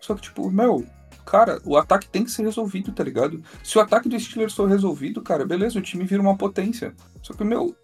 Só 0.00 0.14
que, 0.14 0.22
tipo, 0.22 0.50
meu, 0.50 0.84
cara, 1.24 1.60
o 1.64 1.76
ataque 1.76 2.08
tem 2.08 2.24
que 2.24 2.30
ser 2.30 2.42
resolvido, 2.42 2.92
tá 2.92 3.02
ligado? 3.02 3.42
Se 3.62 3.78
o 3.78 3.80
ataque 3.80 4.08
do 4.08 4.18
Steelers 4.18 4.54
for 4.54 4.68
resolvido, 4.68 5.22
cara, 5.22 5.46
beleza, 5.46 5.78
o 5.78 5.82
time 5.82 6.04
vira 6.04 6.20
uma 6.20 6.36
potência. 6.36 6.94
Só 7.22 7.32
que, 7.32 7.42
meu, 7.42 7.74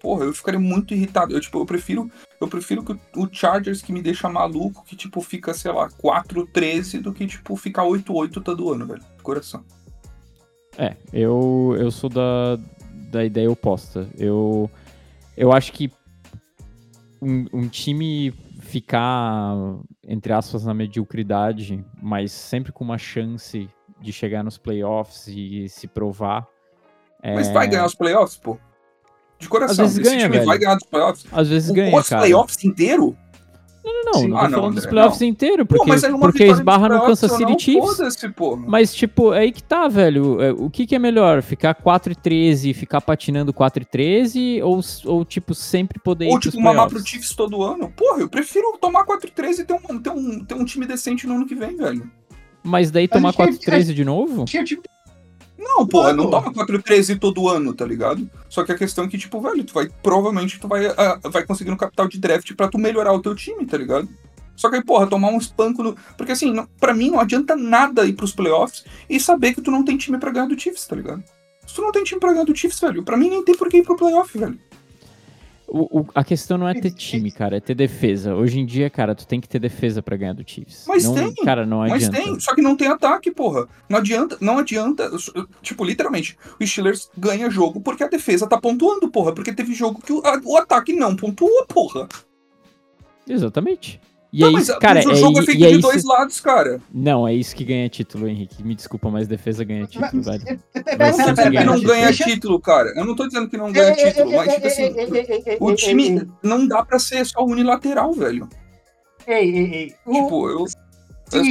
porra, 0.00 0.24
eu 0.24 0.34
ficaria 0.34 0.60
muito 0.60 0.92
irritado. 0.92 1.34
Eu, 1.34 1.40
tipo, 1.40 1.58
eu 1.58 1.64
prefiro, 1.64 2.10
eu 2.40 2.46
prefiro 2.46 2.84
que 2.84 2.92
o 3.16 3.28
Chargers 3.32 3.80
que 3.80 3.92
me 3.92 4.02
deixa 4.02 4.28
maluco, 4.28 4.84
que, 4.84 4.94
tipo, 4.94 5.20
fica, 5.22 5.54
sei 5.54 5.72
lá, 5.72 5.88
4-13 5.88 7.00
do 7.00 7.12
que, 7.12 7.26
tipo, 7.26 7.56
ficar 7.56 7.84
8-8 7.84 8.42
todo 8.42 8.70
ano, 8.70 8.86
velho. 8.86 9.02
Coração. 9.22 9.64
É, 10.76 10.96
eu, 11.12 11.76
eu 11.78 11.90
sou 11.90 12.08
da, 12.08 12.58
da 13.10 13.24
ideia 13.24 13.50
oposta. 13.50 14.08
Eu, 14.18 14.70
eu 15.36 15.52
acho 15.52 15.72
que 15.72 15.92
um, 17.20 17.46
um 17.52 17.68
time 17.68 18.32
ficar, 18.60 19.54
entre 20.06 20.32
aspas, 20.32 20.64
na 20.64 20.72
mediocridade, 20.72 21.84
mas 22.00 22.32
sempre 22.32 22.72
com 22.72 22.84
uma 22.84 22.98
chance 22.98 23.68
de 24.00 24.12
chegar 24.12 24.42
nos 24.42 24.58
playoffs 24.58 25.28
e 25.28 25.68
se 25.68 25.86
provar. 25.86 26.46
Mas 27.22 27.48
é... 27.48 27.52
vai 27.52 27.68
ganhar 27.68 27.86
os 27.86 27.94
playoffs, 27.94 28.36
pô? 28.36 28.58
De 29.38 29.48
coração, 29.48 29.84
Às 29.84 29.96
vezes 29.96 30.12
ganha, 30.12 30.28
velho. 30.28 30.46
vai 30.46 30.58
ganhar 30.58 30.74
dos 30.74 30.86
playoffs. 30.86 31.26
Às 31.32 31.48
vezes 31.48 31.70
o, 31.70 31.74
ganha, 31.74 31.96
os 31.96 32.08
cara. 32.08 32.22
playoffs 32.22 32.64
inteiro? 32.64 33.16
Não, 33.84 33.92
não, 33.92 34.12
não. 34.12 34.28
Não 34.28 34.30
tô 34.30 34.36
ah, 34.36 34.50
falando 34.50 34.74
dos 34.74 34.86
playoffs 34.86 35.20
não. 35.20 35.26
inteiro, 35.26 35.66
porque, 35.66 35.84
pô, 35.84 36.18
porque 36.18 36.44
esbarra 36.44 36.88
no 36.88 37.00
Kansas 37.04 37.32
City 37.32 37.58
Chiefs. 37.58 37.98
Mas, 38.66 38.94
tipo, 38.94 39.32
é 39.32 39.40
aí 39.40 39.52
que 39.52 39.62
tá, 39.62 39.88
velho. 39.88 40.40
É, 40.40 40.52
o 40.52 40.70
que, 40.70 40.86
que 40.86 40.94
é 40.94 40.98
melhor? 40.98 41.42
Ficar 41.42 41.74
4 41.74 42.12
e 42.12 42.16
13 42.16 42.70
e 42.70 42.74
ficar 42.74 43.00
patinando 43.00 43.52
4 43.52 43.82
e 43.82 43.86
13 43.86 44.62
ou, 44.62 44.80
ou 45.06 45.24
tipo, 45.24 45.54
sempre 45.54 45.98
poder 45.98 46.28
ou, 46.28 46.36
ir 46.36 46.40
tipo, 46.40 46.60
mamar 46.60 46.88
pro 46.88 47.04
Chiefs 47.04 47.34
todo 47.34 47.62
ano? 47.62 47.90
Porra, 47.90 48.20
eu 48.20 48.28
prefiro 48.28 48.78
tomar 48.80 49.04
4 49.04 49.28
e 49.28 49.32
13 49.32 49.62
e 49.62 49.64
ter 49.64 49.74
um, 49.74 49.98
ter, 49.98 50.10
um, 50.10 50.44
ter 50.44 50.54
um 50.54 50.64
time 50.64 50.86
decente 50.86 51.26
no 51.26 51.34
ano 51.34 51.46
que 51.46 51.54
vem, 51.54 51.76
velho. 51.76 52.10
Mas 52.62 52.90
daí 52.92 53.08
tomar 53.08 53.32
4 53.32 53.56
e 53.56 53.58
13 53.58 53.92
de 53.92 54.04
novo? 54.04 54.44
Tinha 54.44 54.62
time 54.62 54.82
não, 55.62 55.86
porra, 55.86 56.12
não 56.12 56.28
toma 56.28 56.52
4-13 56.52 57.18
todo 57.18 57.48
ano, 57.48 57.72
tá 57.72 57.86
ligado? 57.86 58.28
Só 58.48 58.64
que 58.64 58.72
a 58.72 58.76
questão 58.76 59.04
é 59.04 59.08
que, 59.08 59.16
tipo, 59.16 59.40
velho, 59.40 59.64
tu 59.64 59.72
vai. 59.72 59.88
Provavelmente 60.02 60.58
tu 60.58 60.66
vai, 60.66 60.86
uh, 60.86 61.30
vai 61.30 61.46
conseguir 61.46 61.70
um 61.70 61.76
capital 61.76 62.08
de 62.08 62.18
draft 62.18 62.52
pra 62.54 62.68
tu 62.68 62.78
melhorar 62.78 63.12
o 63.12 63.22
teu 63.22 63.34
time, 63.34 63.64
tá 63.64 63.76
ligado? 63.76 64.08
Só 64.56 64.68
que 64.68 64.76
aí, 64.76 64.84
porra, 64.84 65.06
tomar 65.06 65.28
um 65.28 65.38
espanco 65.38 65.82
no. 65.82 65.96
Porque 66.16 66.32
assim, 66.32 66.52
não, 66.52 66.66
pra 66.78 66.92
mim 66.92 67.10
não 67.10 67.20
adianta 67.20 67.56
nada 67.56 68.04
ir 68.04 68.12
pros 68.12 68.32
playoffs 68.32 68.84
e 69.08 69.18
saber 69.18 69.54
que 69.54 69.62
tu 69.62 69.70
não 69.70 69.84
tem 69.84 69.96
time 69.96 70.18
pra 70.18 70.30
ganhar 70.30 70.46
do 70.46 70.58
Chiefs, 70.58 70.86
tá 70.86 70.96
ligado? 70.96 71.22
Se 71.66 71.74
tu 71.74 71.82
não 71.82 71.92
tem 71.92 72.04
time 72.04 72.20
pra 72.20 72.32
ganhar 72.32 72.44
do 72.44 72.56
Chiefs, 72.56 72.80
velho, 72.80 73.02
pra 73.02 73.16
mim 73.16 73.30
nem 73.30 73.44
tem 73.44 73.56
por 73.56 73.68
que 73.68 73.78
ir 73.78 73.82
pro 73.82 73.96
playoff, 73.96 74.36
velho. 74.36 74.58
O, 75.74 76.00
o, 76.00 76.06
a 76.14 76.22
questão 76.22 76.58
não 76.58 76.68
é 76.68 76.74
ter 76.74 76.90
time, 76.90 77.30
cara, 77.30 77.56
é 77.56 77.60
ter 77.60 77.74
defesa. 77.74 78.34
Hoje 78.34 78.60
em 78.60 78.66
dia, 78.66 78.90
cara, 78.90 79.14
tu 79.14 79.26
tem 79.26 79.40
que 79.40 79.48
ter 79.48 79.58
defesa 79.58 80.02
para 80.02 80.18
ganhar 80.18 80.34
do 80.34 80.44
Chiefs. 80.46 80.84
Mas 80.86 81.04
não, 81.04 81.14
tem. 81.14 81.34
Cara, 81.36 81.64
não 81.64 81.78
mas 81.78 82.04
adianta. 82.04 82.16
tem, 82.18 82.38
só 82.38 82.54
que 82.54 82.60
não 82.60 82.76
tem 82.76 82.88
ataque, 82.88 83.30
porra. 83.30 83.66
Não 83.88 83.96
adianta, 83.96 84.36
não 84.38 84.58
adianta. 84.58 85.10
Tipo, 85.62 85.82
literalmente, 85.82 86.36
o 86.60 86.66
Steelers 86.66 87.08
ganha 87.16 87.48
jogo 87.48 87.80
porque 87.80 88.04
a 88.04 88.08
defesa 88.08 88.46
tá 88.46 88.60
pontuando, 88.60 89.10
porra. 89.10 89.32
Porque 89.32 89.50
teve 89.50 89.72
jogo 89.72 90.02
que 90.02 90.12
o, 90.12 90.20
a, 90.26 90.38
o 90.44 90.58
ataque 90.58 90.92
não 90.92 91.16
pontua, 91.16 91.64
porra. 91.66 92.06
Exatamente. 93.26 93.98
E 94.32 94.40
não, 94.40 94.48
é 94.48 94.52
mas, 94.52 94.68
cara, 94.78 94.94
mas 94.94 95.06
o 95.06 95.12
é, 95.12 95.14
jogo 95.16 95.40
é 95.40 95.42
feito 95.42 95.58
de 95.58 95.70
isso... 95.72 95.80
dois 95.80 96.04
lados, 96.04 96.40
cara. 96.40 96.80
Não, 96.90 97.28
é 97.28 97.34
isso 97.34 97.54
que 97.54 97.66
ganha 97.66 97.86
título, 97.90 98.26
Henrique. 98.26 98.64
Me 98.64 98.74
desculpa, 98.74 99.10
mas 99.10 99.28
defesa 99.28 99.62
ganha 99.62 99.86
título, 99.86 100.22
velho. 100.22 100.60
Mas 100.98 101.18
não 101.18 101.28
é 101.28 101.50
que 101.50 101.64
não 101.64 101.80
ganha 101.82 102.12
título, 102.14 102.58
cara. 102.58 102.94
Eu 102.96 103.04
não 103.04 103.14
tô 103.14 103.26
dizendo 103.26 103.46
que 103.46 103.58
não 103.58 103.70
ganha 103.70 103.94
título, 103.94 104.32
mas, 104.32 104.54
tipo 104.54 104.66
assim, 104.66 104.94
o 105.60 105.74
time 105.74 106.26
não 106.42 106.66
dá 106.66 106.82
pra 106.82 106.98
ser 106.98 107.26
só 107.26 107.44
unilateral, 107.44 108.10
velho. 108.14 108.48
Ei, 109.26 109.54
ei, 109.54 109.74
ei. 109.74 109.86
Tipo, 109.88 110.48
eu. 110.48 110.64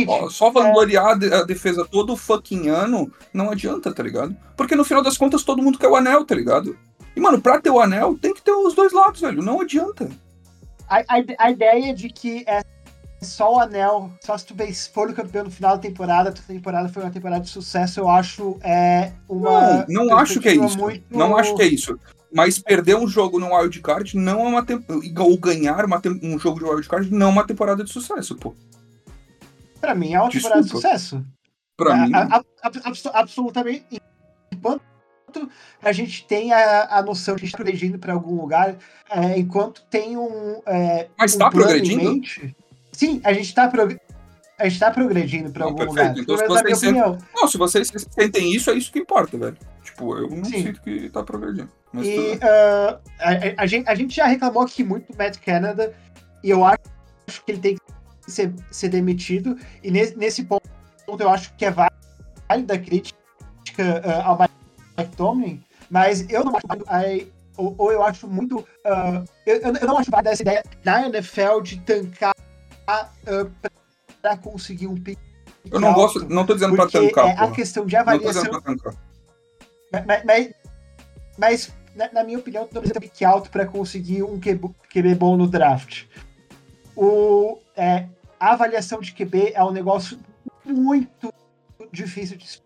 Só, 0.05 0.29
só 0.29 0.49
vangloriar 0.51 1.11
a 1.11 1.43
defesa 1.43 1.83
todo 1.83 2.15
fucking 2.15 2.69
ano 2.69 3.11
não 3.33 3.49
adianta, 3.49 3.91
tá 3.91 4.03
ligado? 4.03 4.35
Porque 4.55 4.75
no 4.75 4.83
final 4.83 5.03
das 5.03 5.17
contas 5.17 5.43
todo 5.43 5.61
mundo 5.61 5.79
quer 5.79 5.87
o 5.87 5.95
anel, 5.95 6.23
tá 6.23 6.35
ligado? 6.35 6.77
E, 7.15 7.19
mano, 7.19 7.41
pra 7.41 7.59
ter 7.59 7.71
o 7.71 7.79
anel 7.79 8.15
tem 8.19 8.33
que 8.33 8.43
ter 8.43 8.51
os 8.51 8.75
dois 8.75 8.93
lados, 8.93 9.21
velho. 9.21 9.41
Não 9.41 9.59
adianta 9.59 10.07
a, 10.91 10.99
a, 11.07 11.45
a, 11.45 11.51
ideia 11.51 11.93
de 11.93 12.09
que 12.09 12.43
é 12.45 12.61
só 13.21 13.55
o 13.55 13.59
anel, 13.59 14.11
só 14.19 14.37
se 14.37 14.45
tu 14.45 14.55
for 14.91 15.09
o 15.09 15.13
campeão 15.13 15.43
no 15.43 15.51
final 15.51 15.75
da 15.75 15.81
temporada, 15.81 16.29
a 16.29 16.33
temporada 16.33 16.89
foi 16.89 17.03
uma 17.03 17.11
temporada 17.11 17.43
de 17.43 17.49
sucesso, 17.49 17.99
eu 17.99 18.09
acho 18.09 18.57
é 18.63 19.11
uma. 19.29 19.85
Não, 19.87 20.07
não 20.07 20.17
acho 20.17 20.39
que 20.39 20.49
é 20.49 20.55
isso. 20.55 20.77
Muito... 20.77 21.03
Não 21.09 21.37
acho 21.37 21.55
que 21.55 21.61
é 21.61 21.67
isso. 21.67 21.99
Mas 22.33 22.57
perder 22.57 22.95
um 22.95 23.07
jogo 23.07 23.39
no 23.39 23.53
wildcard 23.53 24.17
não 24.17 24.39
é 24.39 24.49
uma 24.49 24.65
ou 25.19 25.37
ganhar 25.37 25.85
uma 25.85 26.01
um 26.23 26.39
jogo 26.39 26.59
de 26.59 26.65
wildcard 26.65 27.13
não 27.13 27.27
é 27.27 27.29
uma 27.29 27.45
temporada 27.45 27.83
de 27.83 27.91
sucesso, 27.91 28.35
pô. 28.35 28.55
Pra 29.79 29.93
mim 29.93 30.13
é 30.13 30.19
uma 30.19 30.29
Desculpa. 30.29 30.55
temporada 30.55 30.63
de 30.63 30.69
sucesso. 30.69 31.25
Pra 31.77 31.95
é, 31.95 32.05
mim. 32.05 32.11
A, 32.13 32.37
a, 32.37 32.41
a, 32.63 33.19
absolutamente. 33.19 34.01
Enquanto 34.51 34.81
a 35.81 35.91
gente 35.91 36.25
tem 36.25 36.53
a, 36.53 36.97
a 36.97 37.03
noção 37.03 37.35
de 37.35 37.51
progredindo 37.51 37.99
para 37.99 38.13
algum 38.13 38.39
lugar, 38.39 38.77
é, 39.09 39.37
enquanto 39.37 39.83
tem 39.89 40.17
um. 40.17 40.61
É, 40.65 41.09
Mas 41.17 41.31
está 41.31 41.47
um 41.47 41.51
progredindo? 41.51 42.03
Mente, 42.03 42.55
sim, 42.91 43.21
a 43.23 43.33
gente 43.33 43.47
está 43.47 43.67
prog 43.67 43.97
a 44.61 44.69
gente 44.69 44.79
tá 44.79 44.91
progredindo 44.91 45.49
para 45.49 45.65
algum 45.65 45.77
perfeito. 45.77 46.19
lugar. 46.19 46.19
Então, 46.19 46.37
se 46.37 46.47
vocês 46.47 46.77
sentem... 46.77 47.17
Não, 47.35 47.47
se 47.47 47.57
vocês 47.57 47.91
sentem 48.11 48.53
isso, 48.53 48.69
é 48.69 48.75
isso 48.75 48.91
que 48.91 48.99
importa, 48.99 49.35
velho. 49.35 49.57
Tipo, 49.83 50.17
eu 50.17 50.29
não 50.29 50.45
Sim. 50.45 50.63
sinto 50.63 50.81
que 50.81 51.09
tá 51.09 51.23
progredindo. 51.23 51.69
E 51.95 52.35
uh, 52.35 52.99
a, 53.19 53.63
a, 53.63 53.65
gente, 53.65 53.89
a 53.89 53.95
gente 53.95 54.15
já 54.15 54.25
reclamou 54.25 54.61
aqui 54.61 54.83
muito 54.83 55.11
do 55.11 55.17
Matt 55.17 55.39
Canada, 55.39 55.93
e 56.43 56.51
eu 56.51 56.63
acho 56.63 56.79
que 57.43 57.51
ele 57.51 57.59
tem 57.59 57.75
que 57.75 58.31
ser, 58.31 58.53
ser 58.69 58.89
demitido. 58.89 59.57
E 59.83 59.89
nesse, 59.89 60.15
nesse 60.15 60.43
ponto, 60.43 60.61
eu 61.19 61.29
acho 61.29 61.53
que 61.55 61.65
é 61.65 61.71
válida 61.71 62.75
a 62.75 62.77
crítica 62.77 63.17
uh, 63.79 64.21
ao 64.23 64.37
Matt 64.37 64.51
Mike 64.97 65.15
Tomlin, 65.15 65.63
mas 65.89 66.29
eu 66.29 66.43
não 66.43 66.55
acho 66.55 67.31
ou, 67.57 67.75
ou, 67.77 67.91
eu 67.91 68.03
acho 68.03 68.27
muito. 68.27 68.59
Uh, 68.59 69.25
eu, 69.45 69.59
eu 69.59 69.87
não 69.87 69.97
acho 69.97 70.09
válida 70.09 70.31
essa 70.31 70.41
ideia 70.41 70.63
na 70.85 71.07
NFL 71.07 71.61
de 71.61 71.79
tancar 71.81 72.30
uh, 73.27 73.69
para 74.21 74.37
conseguir 74.37 74.87
um 74.87 74.95
pick. 74.95 75.19
Eu 75.69 75.79
não 75.79 75.89
alto, 75.89 75.99
gosto, 75.99 76.29
não 76.29 76.45
tô 76.45 76.53
dizendo 76.53 76.75
para 76.75 76.89
tancar. 76.89 77.27
É 77.27 77.39
a 77.39 77.51
questão 77.51 77.85
de 77.85 77.95
avaliação. 77.95 78.61
Mas, 79.91 80.23
mas, 80.23 80.53
mas 81.37 81.73
na, 81.95 82.11
na, 82.11 82.23
minha 82.23 82.39
opinião, 82.39 82.65
tu 82.65 82.73
não 82.73 82.81
precisa 82.81 82.99
pick 82.99 83.21
alto 83.23 83.49
para 83.49 83.65
conseguir 83.65 84.23
um 84.23 84.39
QB, 84.39 84.69
QB 84.89 85.15
bom 85.15 85.37
no 85.37 85.47
draft. 85.47 86.05
O, 86.95 87.59
é, 87.75 88.07
a 88.39 88.53
avaliação 88.53 88.99
de 88.99 89.13
QB 89.13 89.53
é 89.53 89.63
um 89.63 89.71
negócio 89.71 90.19
muito 90.65 91.33
difícil 91.91 92.37
de 92.37 92.61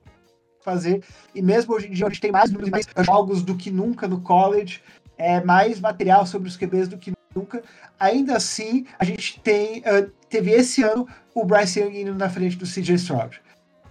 fazer. 0.62 1.04
E 1.34 1.42
mesmo 1.42 1.74
hoje 1.74 1.88
em 1.88 1.92
dia, 1.92 2.06
a 2.06 2.10
gente 2.10 2.22
tem 2.22 2.32
mais 2.32 2.52
mais 2.52 2.86
jogos 3.06 3.44
do 3.44 3.56
que 3.56 3.70
nunca 3.70 4.08
no 4.08 4.22
college, 4.22 4.82
é, 5.18 5.42
mais 5.44 5.80
material 5.80 6.26
sobre 6.26 6.48
os 6.48 6.58
QBs 6.58 6.88
do 6.88 6.98
que 6.98 7.15
nunca. 7.36 7.62
Ainda 8.00 8.38
assim, 8.38 8.86
a 8.98 9.06
gente 9.06 9.40
tem 9.42 9.80
uh, 9.80 10.10
teve 10.30 10.52
esse 10.52 10.82
ano 10.82 11.08
o 11.34 11.46
Bryce 11.46 11.80
Young 11.80 12.02
indo 12.02 12.16
na 12.16 12.30
frente 12.30 12.56
do 12.56 12.66
CJ 12.66 12.96
Stroud. 12.96 13.42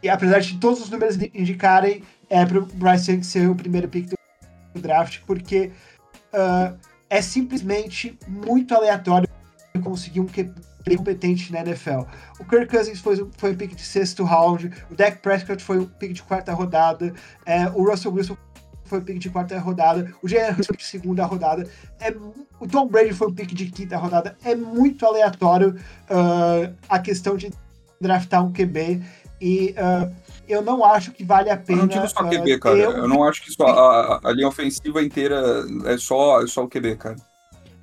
E 0.02 0.08
apesar 0.08 0.40
de 0.40 0.58
todos 0.58 0.80
os 0.80 0.90
números 0.90 1.16
indicarem 1.34 2.02
é, 2.28 2.44
para 2.44 2.58
o 2.58 2.66
Bryce 2.66 3.12
Young 3.12 3.22
ser 3.22 3.48
o 3.48 3.54
primeiro 3.54 3.88
pick 3.88 4.08
do 4.74 4.80
draft, 4.80 5.20
porque 5.26 5.70
uh, 6.32 6.76
é 7.08 7.22
simplesmente 7.22 8.18
muito 8.26 8.74
aleatório 8.74 9.28
conseguir 9.82 10.20
um, 10.20 10.26
bem 10.84 10.96
competente 10.96 11.52
na 11.52 11.60
NFL. 11.60 12.02
O 12.38 12.44
Kirk 12.44 12.66
Cousins 12.66 13.00
foi, 13.00 13.16
foi 13.36 13.52
um 13.52 13.56
pick 13.56 13.74
de 13.74 13.82
sexto 13.82 14.24
round, 14.24 14.70
o 14.90 14.94
Dak 14.94 15.18
Prescott 15.18 15.62
foi 15.62 15.78
um 15.78 15.86
pick 15.86 16.12
de 16.12 16.22
quarta 16.22 16.52
rodada, 16.52 17.12
é, 17.46 17.66
o 17.68 17.88
Russell 17.88 18.12
Wilson 18.12 18.36
foi 18.84 18.98
um 18.98 19.02
pick 19.02 19.18
de 19.18 19.30
quarta 19.30 19.58
rodada, 19.58 20.12
o 20.22 20.28
Jalen 20.28 20.54
foi 20.62 20.76
de 20.76 20.84
segunda 20.84 21.24
rodada, 21.24 21.68
é, 22.00 22.14
o 22.60 22.66
Tom 22.66 22.86
Brady 22.86 23.12
foi 23.12 23.28
um 23.28 23.34
pick 23.34 23.52
de 23.52 23.66
quinta 23.66 23.96
rodada. 23.96 24.36
É 24.44 24.54
muito 24.54 25.04
aleatório 25.04 25.76
uh, 26.10 26.74
a 26.88 26.98
questão 26.98 27.36
de 27.36 27.52
draftar 28.00 28.44
um 28.44 28.52
QB 28.52 29.02
e 29.40 29.74
uh, 29.78 30.14
eu 30.48 30.62
não 30.62 30.84
acho 30.84 31.12
que 31.12 31.24
vale 31.24 31.50
a 31.50 31.56
pena. 31.56 31.80
Eu 31.80 31.82
não 31.82 31.88
digo 31.88 32.08
só 32.08 32.24
QB, 32.24 32.58
cara. 32.58 32.78
Eu, 32.78 32.90
eu 32.92 33.08
não 33.08 33.24
acho 33.24 33.42
que 33.42 33.52
só 33.52 33.66
a, 33.66 34.20
a, 34.24 34.32
linha 34.32 34.48
ofensiva 34.48 35.02
inteira 35.02 35.66
é 35.84 35.96
só, 35.98 36.42
é 36.42 36.46
só 36.46 36.64
o 36.64 36.68
QB, 36.68 36.96
cara. 36.96 37.16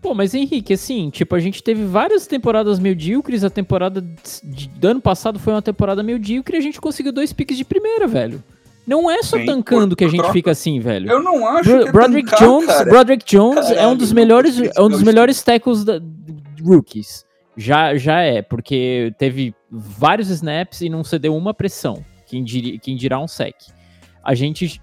Pô, 0.02 0.16
mas 0.16 0.34
Henrique, 0.34 0.74
assim, 0.74 1.12
tipo, 1.12 1.36
a 1.36 1.40
gente 1.40 1.62
teve 1.62 1.86
várias 1.86 2.26
temporadas 2.26 2.80
medíocres, 2.80 3.44
a 3.44 3.52
temporada 3.52 4.02
de, 4.44 4.68
do 4.68 4.88
ano 4.88 5.02
passado 5.02 5.38
foi 5.38 5.54
uma 5.54 5.62
temporada 5.62 6.02
medíocre 6.02 6.58
e 6.58 6.60
a 6.60 6.62
gente 6.62 6.82
conseguiu 6.82 7.12
dois 7.12 7.32
piques 7.32 7.56
de 7.56 7.64
primeira, 7.64 8.08
velho. 8.08 8.44
Não 8.86 9.10
é 9.10 9.22
só 9.22 9.38
tancando 9.46 9.96
que 9.96 10.04
a 10.04 10.08
gente 10.08 10.18
troca. 10.18 10.34
fica 10.34 10.52
assim, 10.52 10.80
velho. 10.80 11.10
Eu 11.10 11.22
não 11.22 11.48
acho 11.48 11.70
Bro 11.70 11.84
que 11.84 11.90
é 11.90 11.92
Broderick 11.92 12.30
tancar, 12.30 12.48
Jones, 12.48 12.68
cara. 12.68 12.90
Broderick 12.90 13.26
Jones 13.26 13.56
Caralho, 13.56 13.80
é 13.80 13.88
um 13.88 13.96
dos 13.96 14.12
melhores, 14.12 14.60
é 14.60 14.82
um 14.82 14.90
dos 14.90 15.04
melhores 15.04 15.42
tackles 15.44 15.84
da, 15.84 16.02
rookies. 16.64 17.26
Já, 17.56 17.96
já 17.96 18.22
é, 18.22 18.42
porque 18.42 19.14
teve 19.18 19.54
vários 19.70 20.30
snaps 20.30 20.82
e 20.82 20.90
não 20.90 21.04
cedeu 21.04 21.36
uma 21.36 21.54
pressão. 21.54 22.04
Quem, 22.26 22.44
dir, 22.44 22.80
quem 22.80 22.96
dirá 22.96 23.20
um 23.20 23.28
sec. 23.28 23.56
A 24.24 24.34
gente, 24.34 24.82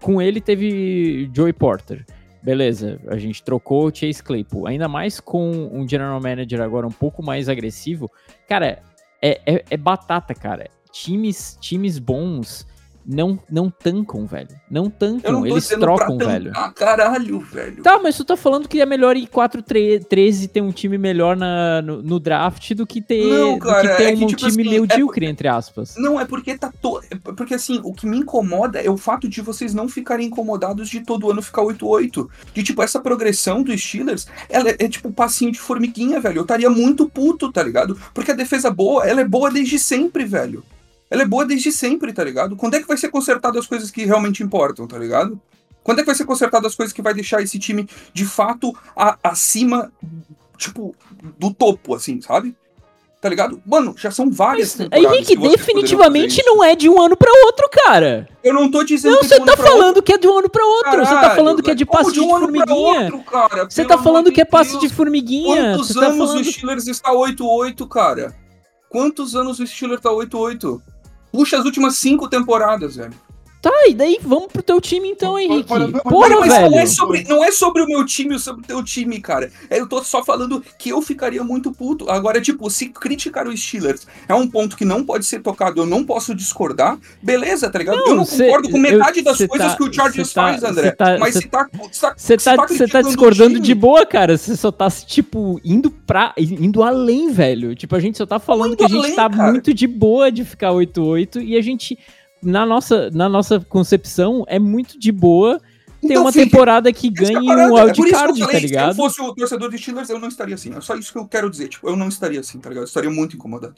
com 0.00 0.20
ele, 0.20 0.40
teve 0.40 1.30
Joey 1.34 1.52
Porter 1.52 2.04
beleza, 2.42 3.00
a 3.06 3.16
gente 3.16 3.42
trocou 3.42 3.86
o 3.86 3.94
Chase 3.94 4.22
Claypool, 4.22 4.66
ainda 4.66 4.88
mais 4.88 5.20
com 5.20 5.70
um 5.72 5.88
general 5.88 6.20
manager 6.20 6.60
agora 6.60 6.86
um 6.86 6.92
pouco 6.92 7.22
mais 7.22 7.48
agressivo, 7.48 8.10
cara, 8.48 8.82
é, 9.22 9.40
é, 9.46 9.64
é 9.70 9.76
batata, 9.76 10.34
cara. 10.34 10.68
Times, 10.90 11.56
times 11.60 11.98
bons 11.98 12.66
não, 13.04 13.38
não 13.50 13.68
tancam, 13.68 14.26
velho. 14.26 14.48
Não 14.70 14.88
tancam, 14.88 15.46
eles 15.46 15.68
trocam, 15.68 16.16
velho. 16.18 16.52
Ah, 16.54 16.70
caralho, 16.72 17.40
velho. 17.40 17.82
Tá, 17.82 17.98
mas 18.02 18.16
tu 18.16 18.24
tá 18.24 18.36
falando 18.36 18.68
que 18.68 18.80
é 18.80 18.86
melhor 18.86 19.16
ir 19.16 19.26
4-13 19.26 20.48
ter 20.48 20.60
um 20.60 20.70
time 20.70 20.96
melhor 20.96 21.36
na, 21.36 21.82
no, 21.82 22.02
no 22.02 22.20
draft 22.20 22.74
do 22.74 22.86
que 22.86 23.00
ter, 23.00 23.26
não, 23.26 23.58
cara, 23.58 23.82
do 23.82 23.88
que 23.88 23.96
ter 23.96 24.04
é 24.04 24.14
um 24.14 24.18
que, 24.18 24.26
tipo 24.26 24.48
time 24.48 24.62
assim, 24.62 24.80
medíocre, 24.80 25.26
é, 25.26 25.28
entre 25.28 25.48
aspas. 25.48 25.94
Não, 25.96 26.20
é 26.20 26.24
porque 26.24 26.56
tá 26.56 26.72
to... 26.80 27.00
É 27.10 27.16
porque 27.32 27.54
assim, 27.54 27.80
o 27.84 27.92
que 27.92 28.06
me 28.06 28.18
incomoda 28.18 28.80
é 28.80 28.90
o 28.90 28.96
fato 28.96 29.28
de 29.28 29.40
vocês 29.40 29.74
não 29.74 29.88
ficarem 29.88 30.26
incomodados 30.26 30.88
de 30.88 31.00
todo 31.00 31.30
ano 31.30 31.42
ficar 31.42 31.62
8-8. 31.62 32.28
De 32.54 32.62
tipo, 32.62 32.82
essa 32.82 33.00
progressão 33.00 33.62
dos 33.62 33.80
Steelers, 33.80 34.26
ela 34.48 34.70
é, 34.70 34.76
é 34.78 34.88
tipo 34.88 35.12
passinho 35.12 35.52
de 35.52 35.60
formiguinha, 35.60 36.20
velho. 36.20 36.38
Eu 36.38 36.42
estaria 36.42 36.70
muito 36.70 37.08
puto, 37.08 37.50
tá 37.50 37.62
ligado? 37.62 37.98
Porque 38.14 38.30
a 38.30 38.34
defesa 38.34 38.70
boa, 38.70 39.04
ela 39.04 39.20
é 39.20 39.24
boa 39.24 39.50
desde 39.50 39.78
sempre, 39.78 40.24
velho 40.24 40.62
ela 41.12 41.22
é 41.22 41.26
boa 41.26 41.44
desde 41.44 41.70
sempre, 41.70 42.10
tá 42.10 42.24
ligado? 42.24 42.56
Quando 42.56 42.74
é 42.74 42.80
que 42.80 42.88
vai 42.88 42.96
ser 42.96 43.10
consertado 43.10 43.58
as 43.58 43.66
coisas 43.66 43.90
que 43.90 44.06
realmente 44.06 44.42
importam, 44.42 44.86
tá 44.86 44.98
ligado? 44.98 45.38
Quando 45.84 45.98
é 45.98 46.02
que 46.02 46.06
vai 46.06 46.14
ser 46.14 46.24
consertado 46.24 46.66
as 46.66 46.74
coisas 46.74 46.90
que 46.90 47.02
vai 47.02 47.12
deixar 47.12 47.42
esse 47.42 47.58
time 47.58 47.86
de 48.14 48.24
fato 48.24 48.74
a, 48.96 49.18
acima, 49.22 49.92
tipo, 50.56 50.96
do 51.38 51.52
topo, 51.52 51.94
assim, 51.94 52.18
sabe? 52.22 52.56
Tá 53.20 53.28
ligado? 53.28 53.62
Mano, 53.66 53.94
já 53.94 54.10
são 54.10 54.30
várias 54.30 54.74
Mas, 54.74 54.88
Henrique, 54.90 55.36
definitivamente 55.36 56.42
não 56.46 56.64
é 56.64 56.74
de 56.74 56.88
um 56.88 56.98
ano 56.98 57.14
para 57.14 57.30
outro, 57.44 57.68
cara. 57.70 58.26
Eu 58.42 58.54
não 58.54 58.70
tô 58.70 58.82
dizendo 58.82 59.12
não, 59.12 59.20
que 59.20 59.26
é 59.26 59.28
você 59.28 59.44
tá 59.44 59.56
falando 59.56 59.96
outro. 59.96 60.02
que 60.02 60.12
é 60.14 60.18
de 60.18 60.26
um 60.26 60.38
ano 60.38 60.48
para 60.48 60.64
outro. 60.64 60.90
Caralho, 60.90 61.06
você 61.06 61.14
tá 61.14 61.36
falando 61.36 61.62
que 61.62 61.70
é 61.70 61.74
de 61.74 61.84
passe 61.84 62.12
de, 62.12 62.20
um 62.20 62.24
de 62.24 62.30
formiguinha. 62.30 63.02
Outro, 63.02 63.22
cara, 63.24 63.64
você 63.68 63.84
tá 63.84 63.98
falando 63.98 64.32
que 64.32 64.40
é 64.40 64.44
passe 64.46 64.78
de 64.80 64.88
formiguinha. 64.88 65.74
Quantos 65.74 65.94
tá 65.94 66.06
anos 66.06 66.16
falando... 66.16 66.40
o 66.40 66.44
Steelers 66.44 66.86
está 66.86 67.12
8-8, 67.12 67.86
cara? 67.86 68.34
Quantos 68.88 69.36
anos 69.36 69.60
o 69.60 69.66
Steelers 69.66 70.00
tá 70.00 70.10
8-8? 70.10 70.80
Puxa 71.32 71.58
as 71.58 71.64
últimas 71.64 71.96
cinco 71.96 72.28
temporadas, 72.28 72.96
velho. 72.96 73.14
Tá, 73.62 73.70
e 73.86 73.94
daí 73.94 74.18
vamos 74.20 74.48
pro 74.52 74.60
teu 74.60 74.80
time 74.80 75.08
então, 75.08 75.38
Henrique. 75.38 75.68
Porra, 75.68 76.40
mas 76.40 76.52
velho. 76.52 76.70
Não 76.72 76.78
é, 76.80 76.86
sobre, 76.86 77.24
não 77.28 77.44
é 77.44 77.52
sobre 77.52 77.82
o 77.82 77.86
meu 77.86 78.04
time 78.04 78.34
ou 78.34 78.40
sobre 78.40 78.64
o 78.64 78.66
teu 78.66 78.82
time, 78.82 79.20
cara. 79.20 79.52
É, 79.70 79.78
eu 79.78 79.88
tô 79.88 80.02
só 80.02 80.24
falando 80.24 80.60
que 80.76 80.88
eu 80.88 81.00
ficaria 81.00 81.44
muito 81.44 81.70
puto. 81.70 82.10
Agora, 82.10 82.40
tipo, 82.40 82.68
se 82.68 82.88
criticar 82.88 83.46
os 83.46 83.62
Steelers 83.62 84.04
é 84.28 84.34
um 84.34 84.48
ponto 84.48 84.76
que 84.76 84.84
não 84.84 85.04
pode 85.04 85.24
ser 85.24 85.42
tocado, 85.42 85.80
eu 85.80 85.86
não 85.86 86.02
posso 86.04 86.34
discordar, 86.34 86.98
beleza, 87.22 87.70
tá 87.70 87.78
ligado? 87.78 87.98
Não, 87.98 88.08
eu 88.08 88.16
não 88.16 88.24
cê, 88.24 88.46
concordo 88.46 88.68
com 88.68 88.78
metade 88.78 89.18
eu, 89.20 89.24
das 89.24 89.38
coisas 89.38 89.70
tá, 89.70 89.76
que 89.76 89.82
o 89.84 89.92
Chargers 89.92 90.32
tá, 90.32 90.42
faz, 90.42 90.64
André. 90.64 90.90
Tá, 90.90 91.18
mas 91.20 91.36
se 91.36 91.46
tá. 91.46 91.68
Você 92.16 92.36
tá, 92.38 92.56
tá, 92.56 92.66
tá, 92.66 92.88
tá 92.90 93.02
discordando 93.02 93.60
de 93.60 93.74
boa, 93.76 94.04
cara. 94.04 94.36
Você 94.36 94.56
só 94.56 94.72
tá, 94.72 94.90
tipo, 94.90 95.60
indo 95.64 95.88
pra. 95.88 96.34
indo 96.36 96.82
além, 96.82 97.30
velho. 97.30 97.76
Tipo, 97.76 97.94
a 97.94 98.00
gente 98.00 98.18
só 98.18 98.26
tá 98.26 98.40
falando 98.40 98.76
que 98.76 98.82
a 98.82 98.88
gente 98.88 98.98
além, 98.98 99.14
tá 99.14 99.30
cara. 99.30 99.52
muito 99.52 99.72
de 99.72 99.86
boa 99.86 100.32
de 100.32 100.44
ficar 100.44 100.72
8-8 100.72 101.40
e 101.44 101.56
a 101.56 101.62
gente 101.62 101.96
na 102.42 102.66
nossa, 102.66 103.10
na 103.10 103.28
nossa 103.28 103.60
concepção, 103.60 104.44
é 104.48 104.58
muito 104.58 104.98
de 104.98 105.12
boa 105.12 105.60
ter 106.02 106.06
então, 106.06 106.22
uma 106.22 106.32
filho, 106.32 106.44
temporada 106.46 106.92
que 106.92 107.08
ganhe 107.08 107.36
um 107.36 107.74
wildcard, 107.74 108.42
é 108.42 108.46
tá 108.46 108.58
ligado? 108.58 108.94
Se 108.94 109.00
eu 109.00 109.04
fosse 109.04 109.22
o 109.22 109.34
torcedor 109.34 109.70
de 109.70 109.78
Steelers, 109.78 110.10
eu 110.10 110.18
não 110.18 110.28
estaria 110.28 110.56
assim. 110.56 110.74
É 110.74 110.80
só 110.80 110.96
isso 110.96 111.12
que 111.12 111.18
eu 111.18 111.28
quero 111.28 111.48
dizer. 111.48 111.68
Tipo, 111.68 111.88
eu 111.88 111.94
não 111.94 112.08
estaria 112.08 112.40
assim, 112.40 112.58
tá 112.58 112.68
ligado? 112.68 112.82
Eu 112.82 112.88
estaria 112.88 113.10
muito 113.10 113.36
incomodado. 113.36 113.76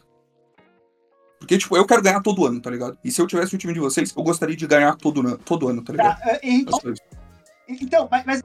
Porque, 1.38 1.58
tipo, 1.58 1.76
eu 1.76 1.84
quero 1.86 2.00
ganhar 2.00 2.22
todo 2.22 2.46
ano, 2.46 2.58
tá 2.60 2.70
ligado? 2.70 2.96
E 3.04 3.10
se 3.10 3.20
eu 3.20 3.26
tivesse 3.26 3.54
o 3.54 3.58
time 3.58 3.74
de 3.74 3.80
vocês, 3.80 4.14
eu 4.16 4.22
gostaria 4.22 4.56
de 4.56 4.66
ganhar 4.66 4.96
todo, 4.96 5.36
todo 5.38 5.68
ano, 5.68 5.84
tá 5.84 5.92
ligado? 5.92 6.18
Tá, 6.18 6.32
uh, 6.32 6.38
então, 7.68 8.08
mas, 8.10 8.24
mas 8.24 8.40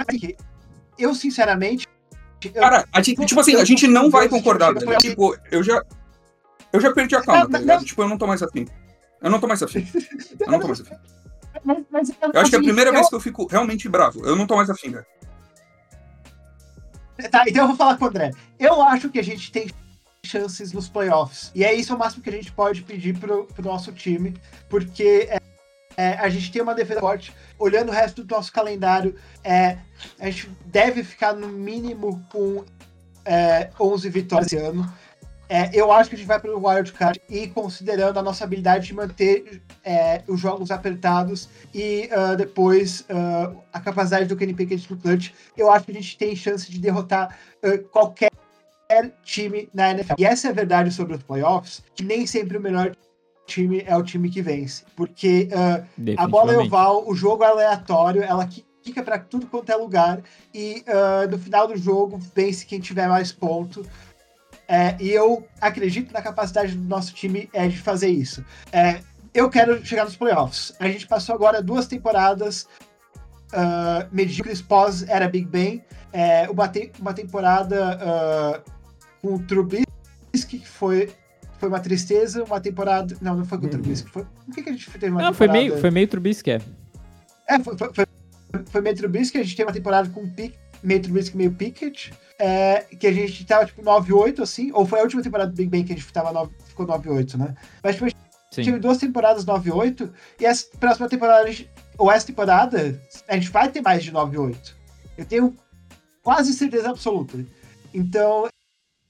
eu, 0.98 1.16
sinceramente. 1.16 1.88
Eu, 2.44 2.54
Cara, 2.54 2.86
a 2.92 3.02
gente, 3.02 3.26
tipo 3.26 3.40
assim, 3.40 3.56
a 3.56 3.64
gente 3.64 3.88
não 3.88 4.10
vai 4.10 4.28
concordar, 4.28 4.74
velho. 4.74 4.98
Tipo, 4.98 5.38
eu 5.50 5.64
já. 5.64 5.82
Eu 6.72 6.82
já 6.82 6.94
perdi 6.94 7.16
a 7.16 7.22
calma, 7.22 7.50
tá 7.50 7.58
ligado? 7.58 7.86
Tipo, 7.86 8.02
eu 8.04 8.10
não 8.10 8.18
tô 8.18 8.28
mais 8.28 8.44
afim. 8.44 8.68
Eu 9.22 9.30
não 9.30 9.40
tô 9.40 9.48
mais 9.48 9.62
afim. 9.62 9.86
Eu 10.40 10.52
não 10.52 10.60
tô 10.60 10.68
mais 10.68 10.82
afim. 10.82 10.96
Mas, 11.64 11.84
mas, 11.90 12.10
eu 12.10 12.42
acho 12.42 12.50
que 12.52 12.56
é 12.56 12.60
a 12.60 12.64
primeira 12.64 12.90
eu... 12.90 12.94
vez 12.94 13.10
que 13.10 13.16
eu 13.16 13.20
fico 13.20 13.46
realmente 13.48 13.90
bravo. 13.90 14.26
Eu 14.26 14.36
não 14.36 14.48
tô 14.48 14.56
mais 14.56 14.70
afim, 14.70 14.92
velho. 14.92 15.06
Tá, 17.30 17.44
então 17.48 17.64
eu 17.64 17.68
vou 17.68 17.76
falar 17.76 17.98
com 17.98 18.06
o 18.06 18.08
André. 18.08 18.32
Eu 18.58 18.82
acho 18.82 19.10
que 19.10 19.20
a 19.20 19.24
gente 19.24 19.52
tem 19.52 19.70
chances 20.24 20.72
nos 20.72 20.88
playoffs. 20.88 21.52
E 21.54 21.64
é 21.64 21.74
isso 21.74 21.94
o 21.94 21.98
máximo 21.98 22.24
que 22.24 22.30
a 22.30 22.34
gente 22.34 22.52
pode 22.52 22.84
pedir 22.84 23.18
pro, 23.18 23.46
pro 23.46 23.64
nosso 23.64 23.92
time, 23.92 24.36
porque 24.70 25.28
é, 25.30 25.40
é, 25.98 26.14
a 26.14 26.30
gente 26.30 26.52
tem 26.52 26.62
uma 26.62 26.76
defesa 26.76 27.02
forte. 27.02 27.34
Olhando 27.58 27.90
o 27.90 27.92
resto 27.92 28.24
do 28.24 28.36
nosso 28.36 28.54
calendário, 28.54 29.16
é, 29.44 29.80
a 30.20 30.30
gente 30.30 30.50
deve 30.66 31.04
ficar 31.04 31.34
no 31.34 31.48
mínimo 31.48 32.26
com 32.32 32.64
é, 33.26 33.70
11 33.80 34.10
vitórias 34.10 34.54
esse 34.54 34.64
ano. 34.64 34.92
É, 35.50 35.72
eu 35.74 35.92
acho 35.92 36.12
que 36.12 36.16
a 36.16 36.20
gente 36.20 36.28
vai 36.28 36.40
pelo 36.40 36.64
wildcard 36.64 37.20
e 37.28 37.48
considerando 37.48 38.20
a 38.20 38.22
nossa 38.22 38.44
habilidade 38.44 38.86
de 38.86 38.94
manter 38.94 39.64
é, 39.84 40.22
os 40.28 40.40
jogos 40.40 40.70
apertados 40.70 41.50
e 41.74 42.08
uh, 42.14 42.38
depois 42.38 43.02
uh, 43.02 43.58
a 43.74 43.80
capacidade 43.80 44.28
do 44.28 44.38
Kenny 44.38 44.54
Pickett 44.54 44.90
no 44.92 44.98
clutch, 44.98 45.32
eu 45.58 45.72
acho 45.72 45.86
que 45.86 45.92
a 45.92 45.96
gente 45.96 46.18
tem 46.20 46.36
chance 46.36 46.72
de 46.72 46.78
derrotar 46.78 47.36
uh, 47.66 47.84
qualquer 47.86 48.30
time 49.24 49.68
na 49.74 49.90
NFL. 49.90 50.14
E 50.20 50.26
essa 50.26 50.48
é 50.48 50.52
a 50.52 50.54
verdade 50.54 50.92
sobre 50.92 51.16
os 51.16 51.24
playoffs, 51.24 51.84
que 51.96 52.04
nem 52.04 52.28
sempre 52.28 52.58
o 52.58 52.62
melhor 52.62 52.96
time 53.48 53.84
é 53.88 53.98
o 53.98 54.04
time 54.04 54.30
que 54.30 54.44
vence. 54.44 54.84
Porque 54.96 55.50
a 56.18 56.28
bola 56.28 56.54
é 56.54 56.58
oval, 56.58 57.08
o 57.08 57.16
jogo 57.16 57.44
é 57.44 57.48
aleatório, 57.48 58.24
ela 58.24 58.48
fica 58.84 59.04
para 59.04 59.20
tudo 59.20 59.46
quanto 59.46 59.72
é 59.72 59.76
lugar 59.76 60.22
e 60.54 60.84
no 61.30 61.38
final 61.38 61.68
do 61.68 61.78
jogo 61.78 62.20
vence 62.36 62.66
quem 62.66 62.80
tiver 62.80 63.08
mais 63.08 63.32
pontos. 63.32 63.88
É, 64.72 64.96
e 65.00 65.10
eu 65.10 65.48
acredito 65.60 66.14
na 66.14 66.22
capacidade 66.22 66.76
do 66.76 66.88
nosso 66.88 67.12
time 67.12 67.50
é, 67.52 67.68
de 67.68 67.80
fazer 67.80 68.10
isso. 68.10 68.46
É, 68.72 69.00
eu 69.34 69.50
quero 69.50 69.84
chegar 69.84 70.06
nos 70.06 70.16
playoffs. 70.16 70.76
A 70.80 70.88
gente 70.88 71.08
passou 71.08 71.34
agora 71.34 71.60
duas 71.60 71.88
temporadas 71.88 72.68
uh, 73.52 74.08
medíocres 74.12 74.62
pós 74.62 75.02
era 75.08 75.28
Big 75.28 75.48
Ben. 75.48 75.84
É, 76.14 76.48
uma, 76.52 76.68
te 76.68 76.92
uma 77.00 77.14
temporada 77.16 77.98
uh, 77.98 78.72
com 79.24 79.36
o 79.36 79.40
Trubisky, 79.40 79.88
que 80.60 80.68
foi, 80.68 81.10
foi 81.58 81.68
uma 81.68 81.80
tristeza. 81.80 82.44
Uma 82.44 82.62
temporada. 82.62 83.18
Não, 83.20 83.36
não 83.36 83.46
foi 83.46 83.58
com 83.58 83.66
o 83.66 83.70
Trubisky. 83.70 84.08
Foi... 84.08 84.24
Por 84.24 84.54
que, 84.54 84.62
que 84.62 84.70
a 84.70 84.74
gente 84.74 84.92
teve 84.92 85.12
uma 85.12 85.22
não, 85.22 85.32
temporada? 85.32 85.36
Foi 85.36 85.48
meio, 85.48 85.78
foi 85.80 85.92
meio 85.92 86.08
Trubisky, 86.08 86.52
é. 86.52 86.62
É, 87.48 87.60
foi, 87.60 87.76
foi, 87.76 87.92
foi, 87.92 88.06
foi 88.66 88.82
meio 88.82 88.96
Trubisky. 88.96 89.40
A 89.40 89.44
gente 89.44 89.56
teve 89.56 89.68
uma 89.68 89.74
temporada 89.74 90.10
com 90.10 90.22
o 90.22 90.30
Pick 90.30 90.54
meio 90.84 91.02
Trubisky, 91.02 91.38
meio 91.38 91.52
Pickett, 91.52 92.14
é, 92.38 92.82
que 93.00 93.08
a 93.08 93.12
gente 93.12 93.46
tava, 93.46 93.66
tipo, 93.66 93.82
9-8, 93.82 94.42
assim, 94.42 94.72
ou 94.74 94.86
foi 94.86 95.00
a 95.00 95.04
última 95.04 95.22
temporada 95.22 95.52
do 95.52 95.56
Big 95.56 95.70
Bang 95.70 95.84
que 95.84 95.94
a 95.94 95.96
gente 95.96 96.12
tava 96.14 96.32
9, 96.32 96.52
ficou 96.66 96.86
9-8, 96.86 97.38
né? 97.38 97.56
Mas, 97.84 97.96
tipo, 97.96 98.06
a 98.06 98.10
gente 98.10 98.20
Sim. 98.52 98.64
teve 98.64 98.80
duas 98.80 98.98
temporadas 98.98 99.46
9-8, 99.46 100.10
e 100.40 100.46
essa 100.46 100.66
próxima 100.80 101.10
temporada, 101.10 101.52
gente, 101.52 101.70
ou 101.98 102.12
essa 102.12 102.28
temporada, 102.28 103.00
a 103.28 103.36
gente 103.36 103.50
vai 103.50 103.70
ter 103.70 103.82
mais 103.82 104.04
de 104.04 104.12
9-8. 104.12 104.74
Eu 105.18 105.26
tenho 105.26 105.56
quase 106.24 106.54
certeza 106.54 106.90
absoluta. 106.90 107.38
Então, 107.94 108.48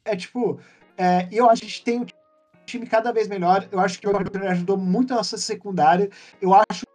é 0.05 0.15
tipo, 0.15 0.59
é, 0.97 1.27
eu 1.31 1.49
acho 1.49 1.61
que 1.61 1.67
a 1.67 1.69
gente 1.69 1.83
tem 1.83 1.99
um 1.99 2.05
time 2.65 2.85
cada 2.85 3.11
vez 3.11 3.27
melhor. 3.27 3.67
Eu 3.71 3.79
acho 3.79 3.99
que 3.99 4.07
o 4.07 4.13
ajudou 4.49 4.77
muito 4.77 5.13
a 5.13 5.17
nossa 5.17 5.37
secundária. 5.37 6.09
Eu 6.41 6.53
acho 6.53 6.85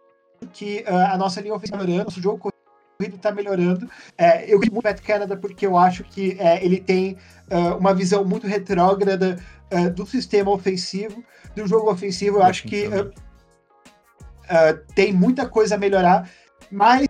que 0.53 0.83
uh, 0.87 1.13
a 1.13 1.17
nossa 1.17 1.41
linha 1.41 1.53
ofensiva, 1.53 1.85
nosso 1.85 2.21
jogo 2.21 2.51
corrida 2.97 3.15
está 3.15 3.31
melhorando. 3.31 3.89
É, 4.17 4.45
eu 4.45 4.57
gosto 4.57 4.71
muito 4.71 4.83
do 4.83 4.89
Matt 4.89 5.01
Canada 5.01 5.37
porque 5.37 5.65
eu 5.65 5.77
acho 5.77 6.03
que 6.03 6.37
é, 6.39 6.63
ele 6.63 6.79
tem 6.79 7.17
uh, 7.51 7.77
uma 7.77 7.93
visão 7.93 8.23
muito 8.25 8.47
retrógrada 8.47 9.37
uh, 9.71 9.89
do 9.91 10.05
sistema 10.05 10.51
ofensivo, 10.51 11.23
do 11.55 11.67
jogo 11.67 11.91
ofensivo. 11.91 12.37
Eu 12.37 12.43
acho 12.43 12.63
que 12.63 12.87
uh, 12.87 13.11
tem 14.93 15.13
muita 15.13 15.47
coisa 15.47 15.75
a 15.75 15.77
melhorar, 15.77 16.29
mas 16.71 17.07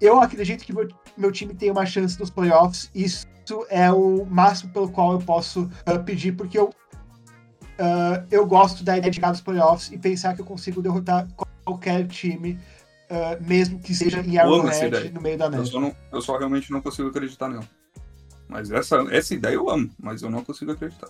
eu 0.00 0.20
acredito 0.20 0.64
que 0.64 0.72
meu, 0.72 0.88
meu 1.16 1.30
time 1.30 1.54
tem 1.54 1.70
uma 1.70 1.86
chance 1.86 2.18
nos 2.18 2.30
playoffs. 2.30 2.90
Isso 2.94 3.26
é 3.68 3.90
o 3.92 4.24
máximo 4.24 4.72
pelo 4.72 4.90
qual 4.90 5.12
eu 5.12 5.18
posso 5.18 5.70
pedir, 6.06 6.32
porque 6.32 6.58
eu, 6.58 6.70
eu 8.30 8.46
gosto 8.46 8.82
da 8.82 8.96
ideia 8.96 9.10
de 9.10 9.16
chegar 9.16 9.28
nos 9.28 9.42
playoffs 9.42 9.92
e 9.92 9.98
pensar 9.98 10.34
que 10.34 10.40
eu 10.40 10.46
consigo 10.46 10.80
derrotar 10.80 11.26
qualquer 11.64 12.06
time 12.06 12.58
uh, 13.14 13.42
mesmo 13.42 13.78
que 13.78 13.94
seja 13.94 14.20
em 14.20 14.38
Arrowhead, 14.38 15.10
no 15.10 15.20
meio 15.20 15.38
da 15.38 15.48
neve. 15.48 15.62
Eu 15.62 15.66
só, 15.66 15.80
não, 15.80 15.96
eu 16.12 16.22
só 16.22 16.36
realmente 16.36 16.70
não 16.70 16.80
consigo 16.80 17.08
acreditar 17.08 17.48
nela. 17.48 17.68
Mas 18.48 18.70
essa, 18.70 18.96
essa 19.10 19.34
ideia 19.34 19.54
eu 19.54 19.70
amo, 19.70 19.90
mas 19.98 20.22
eu 20.22 20.30
não 20.30 20.44
consigo 20.44 20.72
acreditar. 20.72 21.08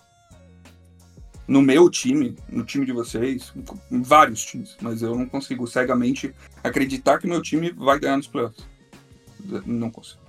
No 1.47 1.61
meu 1.61 1.91
time, 1.91 2.37
no 2.49 2.65
time 2.65 2.87
de 2.87 2.93
vocês, 2.93 3.53
em 3.91 4.03
vários 4.03 4.45
times, 4.45 4.77
mas 4.81 5.03
eu 5.03 5.15
não 5.15 5.27
consigo 5.27 5.67
cegamente 5.67 6.35
acreditar 6.63 7.19
que 7.19 7.27
meu 7.27 7.43
time 7.43 7.71
vai 7.73 7.99
ganhar 7.99 8.17
nos 8.17 8.27
playoffs. 8.27 8.65
Não 9.67 9.91
consigo. 9.91 10.25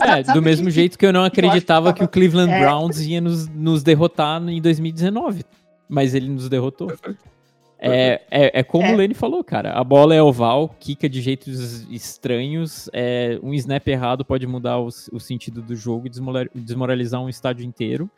É, 0.00 0.22
do 0.32 0.42
mesmo 0.42 0.70
jeito 0.70 0.98
que 0.98 1.04
eu 1.04 1.12
não 1.12 1.24
acreditava 1.24 1.92
que 1.92 2.04
o 2.04 2.08
Cleveland 2.08 2.52
é. 2.52 2.60
Browns 2.60 3.00
ia 3.00 3.20
nos, 3.20 3.48
nos 3.48 3.82
derrotar 3.82 4.42
em 4.48 4.60
2019. 4.60 5.44
Mas 5.88 6.14
ele 6.14 6.28
nos 6.28 6.48
derrotou. 6.48 6.88
Perfeito. 6.88 7.35
É, 7.78 8.22
é, 8.30 8.60
é 8.60 8.62
como 8.62 8.86
é. 8.86 8.92
o 8.92 8.96
Lenny 8.96 9.14
falou, 9.14 9.44
cara. 9.44 9.72
A 9.72 9.84
bola 9.84 10.14
é 10.14 10.22
oval, 10.22 10.74
quica 10.80 11.08
de 11.08 11.20
jeitos 11.20 11.86
estranhos. 11.90 12.88
É, 12.92 13.38
um 13.42 13.52
snap 13.54 13.86
errado 13.88 14.24
pode 14.24 14.46
mudar 14.46 14.78
o, 14.78 14.88
o 15.12 15.20
sentido 15.20 15.60
do 15.60 15.76
jogo 15.76 16.06
e 16.06 16.10
desmoralizar 16.54 17.20
um 17.20 17.28
estádio 17.28 17.64
inteiro. 17.64 18.10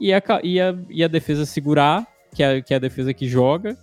E 0.00 0.12
a, 0.12 0.22
e 0.42 0.60
a, 0.60 0.74
e 0.88 1.04
a 1.04 1.08
defesa 1.08 1.46
segurar, 1.46 2.06
que 2.34 2.42
é, 2.42 2.60
que 2.60 2.72
é 2.72 2.76
a 2.76 2.80
defesa 2.80 3.14
que 3.14 3.28
joga, 3.28 3.76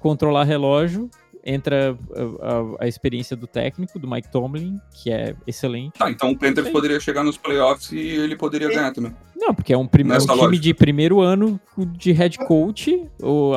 controlar 0.00 0.44
relógio 0.44 1.08
entra 1.44 1.96
a, 2.14 2.22
a, 2.22 2.84
a, 2.84 2.88
experiência 2.88 3.36
do 3.36 3.46
técnico, 3.46 3.98
do 3.98 4.08
Mike 4.08 4.30
Tomlin, 4.30 4.80
que 4.92 5.10
é 5.10 5.36
excelente. 5.46 5.98
Tá, 5.98 6.10
então 6.10 6.30
o 6.30 6.38
Panthers 6.38 6.70
poderia 6.70 6.98
chegar 6.98 7.22
nos 7.22 7.36
playoffs 7.36 7.92
e 7.92 7.98
ele 7.98 8.34
poderia 8.34 8.68
ganhar 8.68 8.92
também. 8.92 9.14
Não, 9.36 9.54
porque 9.54 9.72
é 9.72 9.78
um, 9.78 9.86
prim... 9.86 10.10
é 10.10 10.16
um 10.16 10.38
time 10.38 10.58
de 10.58 10.72
primeiro 10.72 11.20
ano 11.20 11.60
de 11.76 12.12
head 12.12 12.38
coach, 12.38 13.06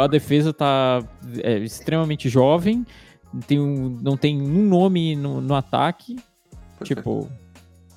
a 0.01 0.07
defesa 0.07 0.51
tá 0.51 1.01
é, 1.41 1.59
extremamente 1.59 2.27
jovem, 2.27 2.85
tem 3.47 3.59
um, 3.59 3.97
não 4.01 4.17
tem 4.17 4.41
um 4.41 4.67
nome 4.67 5.15
no, 5.15 5.39
no 5.39 5.55
ataque. 5.55 6.17
Tipo, 6.83 7.27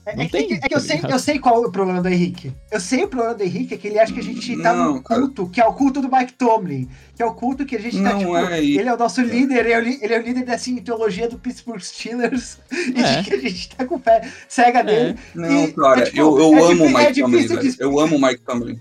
é, 0.06 0.24
é, 0.24 0.28
tem, 0.28 0.54
é, 0.54 0.58
que 0.68 0.74
eu 0.74 0.80
sei, 0.80 1.00
eu 1.08 1.18
sei 1.18 1.38
qual 1.38 1.62
é 1.62 1.66
o 1.66 1.70
problema 1.70 2.00
do 2.00 2.08
Henrique. 2.08 2.52
Eu 2.70 2.80
sei 2.80 3.04
o 3.04 3.08
problema 3.08 3.34
do 3.34 3.42
Henrique, 3.42 3.74
é 3.74 3.76
que 3.76 3.86
ele 3.86 3.98
acha 3.98 4.12
que 4.12 4.20
a 4.20 4.22
gente 4.22 4.56
tá 4.62 4.74
não, 4.74 4.94
num 4.94 5.02
culto, 5.02 5.42
cara. 5.42 5.52
que 5.52 5.60
é 5.60 5.64
o 5.64 5.72
culto 5.74 6.00
do 6.00 6.10
Mike 6.10 6.32
Tomlin. 6.34 6.88
Que 7.14 7.22
é 7.22 7.26
o 7.26 7.34
culto 7.34 7.66
que 7.66 7.76
a 7.76 7.80
gente 7.80 8.02
tá, 8.02 8.12
não 8.12 8.18
tipo, 8.18 8.36
é 8.36 8.64
ele 8.64 8.88
é 8.88 8.94
o 8.94 8.96
nosso 8.96 9.20
líder, 9.20 9.66
ele 9.66 9.72
é 9.72 9.78
o, 9.78 10.04
ele 10.04 10.14
é 10.14 10.18
o 10.18 10.22
líder 10.22 10.44
dessa 10.44 10.70
mitologia 10.70 11.28
do 11.28 11.38
Pittsburgh 11.38 11.80
Steelers. 11.80 12.58
É. 13.00 13.20
E 13.20 13.24
que 13.24 13.34
a 13.34 13.38
gente 13.38 13.68
tá 13.76 13.84
com 13.84 13.98
fé 13.98 14.28
cega 14.48 14.82
dele. 14.82 15.10
É. 15.10 15.38
Não, 15.38 15.64
e, 15.64 15.72
cara, 15.72 16.04
tipo, 16.04 16.16
eu, 16.16 16.38
eu 16.38 16.64
amo 16.64 16.84
o 16.84 16.92
Mike 16.92 17.20
Tomlin, 17.20 17.46
velho. 17.46 17.76
Eu 17.78 18.00
amo 18.00 18.16
o 18.16 18.20
Mike 18.20 18.40
Tomlin. 18.40 18.80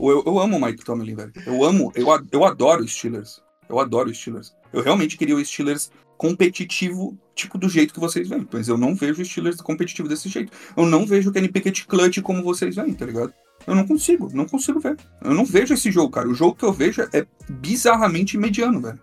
Eu, 0.00 0.22
eu 0.24 0.38
amo 0.38 0.56
o 0.56 0.60
Mike 0.64 0.84
Tomlin, 0.84 1.14
velho. 1.14 1.32
Eu 1.46 1.64
amo, 1.64 1.92
eu, 1.94 2.06
eu 2.32 2.44
adoro 2.44 2.84
os 2.84 2.92
Steelers. 2.92 3.40
Eu 3.68 3.78
adoro 3.78 4.10
os 4.10 4.18
Steelers. 4.18 4.54
Eu 4.72 4.82
realmente 4.82 5.16
queria 5.16 5.34
os 5.34 5.48
Steelers 5.48 5.90
competitivo, 6.18 7.16
tipo, 7.34 7.56
do 7.56 7.68
jeito 7.68 7.94
que 7.94 8.00
vocês 8.00 8.28
veem. 8.28 8.46
Mas 8.52 8.68
eu 8.68 8.76
não 8.76 8.94
vejo 8.94 9.24
Steelers 9.24 9.60
competitivo 9.60 10.08
desse 10.08 10.28
jeito. 10.28 10.52
Eu 10.76 10.84
não 10.84 11.06
vejo 11.06 11.30
o 11.30 11.32
Kenny 11.32 11.48
Pickett 11.48 11.86
clutch 11.86 12.20
como 12.20 12.42
vocês 12.42 12.74
veem, 12.76 12.92
tá 12.92 13.06
ligado? 13.06 13.32
Eu 13.66 13.74
não 13.74 13.86
consigo, 13.86 14.28
não 14.34 14.44
consigo 14.44 14.80
ver. 14.80 14.96
Eu 15.22 15.32
não 15.32 15.44
vejo 15.44 15.74
esse 15.74 15.90
jogo, 15.90 16.10
cara. 16.10 16.28
O 16.28 16.34
jogo 16.34 16.56
que 16.56 16.64
eu 16.64 16.72
vejo 16.72 17.02
é 17.12 17.26
bizarramente 17.48 18.36
mediano, 18.36 18.80
velho. 18.80 19.00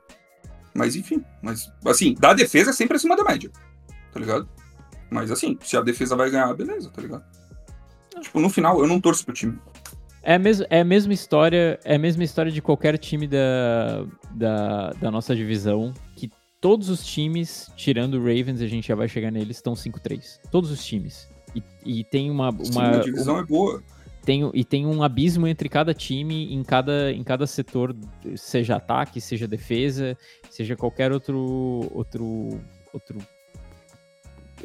Mas 0.73 0.95
enfim, 0.95 1.23
mas 1.41 1.71
assim, 1.85 2.13
da 2.15 2.33
defesa 2.33 2.71
é 2.71 2.73
sempre 2.73 2.97
acima 2.97 3.15
da 3.15 3.23
média, 3.23 3.49
tá 4.11 4.19
ligado? 4.19 4.47
Mas 5.09 5.31
assim, 5.31 5.57
se 5.61 5.77
a 5.77 5.81
defesa 5.81 6.17
vai 6.17 6.29
ganhar, 6.29 6.53
beleza, 6.53 6.89
tá 6.89 7.01
ligado? 7.01 7.23
Tipo, 8.21 8.41
no 8.41 8.49
final, 8.49 8.81
eu 8.81 8.87
não 8.87 8.99
torço 8.99 9.23
pro 9.23 9.33
time. 9.33 9.57
É 10.21 10.35
a, 10.35 10.39
mes 10.39 10.61
é 10.69 10.81
a 10.81 10.83
mesma 10.83 11.13
história, 11.13 11.79
é 11.85 11.95
a 11.95 11.99
mesma 11.99 12.23
história 12.23 12.51
de 12.51 12.61
qualquer 12.61 12.97
time 12.97 13.27
da, 13.27 14.05
da, 14.31 14.89
da 14.93 15.11
nossa 15.11 15.35
divisão 15.35 15.93
que 16.15 16.31
todos 16.61 16.89
os 16.89 17.05
times, 17.05 17.71
tirando 17.75 18.15
o 18.15 18.19
Ravens, 18.19 18.61
a 18.61 18.67
gente 18.67 18.87
já 18.87 18.95
vai 18.95 19.07
chegar 19.07 19.31
neles, 19.31 19.57
estão 19.57 19.73
5-3. 19.73 20.39
Todos 20.51 20.71
os 20.71 20.83
times. 20.83 21.29
E, 21.55 21.63
e 21.99 22.03
tem 22.03 22.29
uma. 22.29 22.49
uma 22.49 22.65
Sim, 22.65 22.79
a 22.79 22.97
divisão 22.99 23.35
uma, 23.35 23.41
é 23.41 23.45
boa. 23.45 23.83
Tem, 24.23 24.49
e 24.53 24.65
tem 24.65 24.87
um 24.87 25.03
abismo 25.03 25.47
entre 25.47 25.69
cada 25.69 25.93
time, 25.93 26.51
em 26.51 26.63
cada, 26.63 27.11
em 27.11 27.23
cada 27.23 27.45
setor, 27.45 27.95
seja 28.35 28.77
ataque, 28.77 29.21
seja 29.21 29.47
defesa, 29.47 30.17
seja 30.49 30.75
qualquer 30.75 31.11
outro, 31.11 31.87
outro, 31.93 32.59
outro 32.91 33.19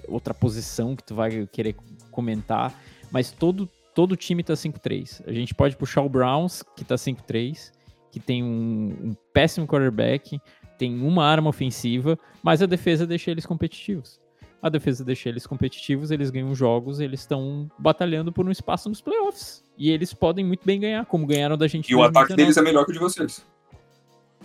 outra 0.09 0.33
posição 0.35 0.97
que 0.97 1.03
tu 1.03 1.15
vai 1.15 1.47
querer 1.47 1.77
comentar, 2.11 2.75
mas 3.11 3.31
todo, 3.31 3.69
todo 3.95 4.17
time 4.17 4.43
tá 4.43 4.55
5-3. 4.55 5.23
A 5.27 5.33
gente 5.33 5.55
pode 5.55 5.77
puxar 5.77 6.03
o 6.03 6.09
Browns, 6.09 6.63
que 6.77 6.85
tá 6.85 6.95
5-3, 6.95 7.73
que 8.11 8.21
tem 8.21 8.43
um, 8.43 8.97
um 9.03 9.17
péssimo 9.33 9.67
quarterback, 9.67 10.41
tem 10.81 10.99
uma 10.99 11.27
arma 11.27 11.51
ofensiva, 11.51 12.19
mas 12.43 12.63
a 12.63 12.67
defesa 12.67 13.07
deixa 13.07 13.31
eles 13.31 13.45
competitivos. 13.45 14.19
A 14.63 14.71
defesa 14.71 15.05
deixa 15.05 15.29
eles 15.29 15.47
competitivos, 15.47 16.11
eles 16.11 16.31
ganham 16.31 16.55
jogos, 16.55 17.01
eles 17.01 17.21
estão 17.21 17.71
batalhando 17.79 18.33
por 18.33 18.47
um 18.47 18.51
espaço 18.51 18.89
nos 18.89 19.03
playoffs. 19.03 19.63
E 19.77 19.91
eles 19.91 20.15
podem 20.15 20.43
muito 20.43 20.65
bem 20.65 20.81
ganhar, 20.81 21.05
como 21.05 21.27
ganharam 21.27 21.59
da 21.59 21.69
gente. 21.69 21.93
E 21.93 21.95
o 21.95 22.03
ataque 22.03 22.35
deles 22.35 22.57
é 22.57 22.63
melhor 22.63 22.87
que 22.87 22.93
o 22.93 22.95
de 22.95 22.99
vocês. 22.99 23.45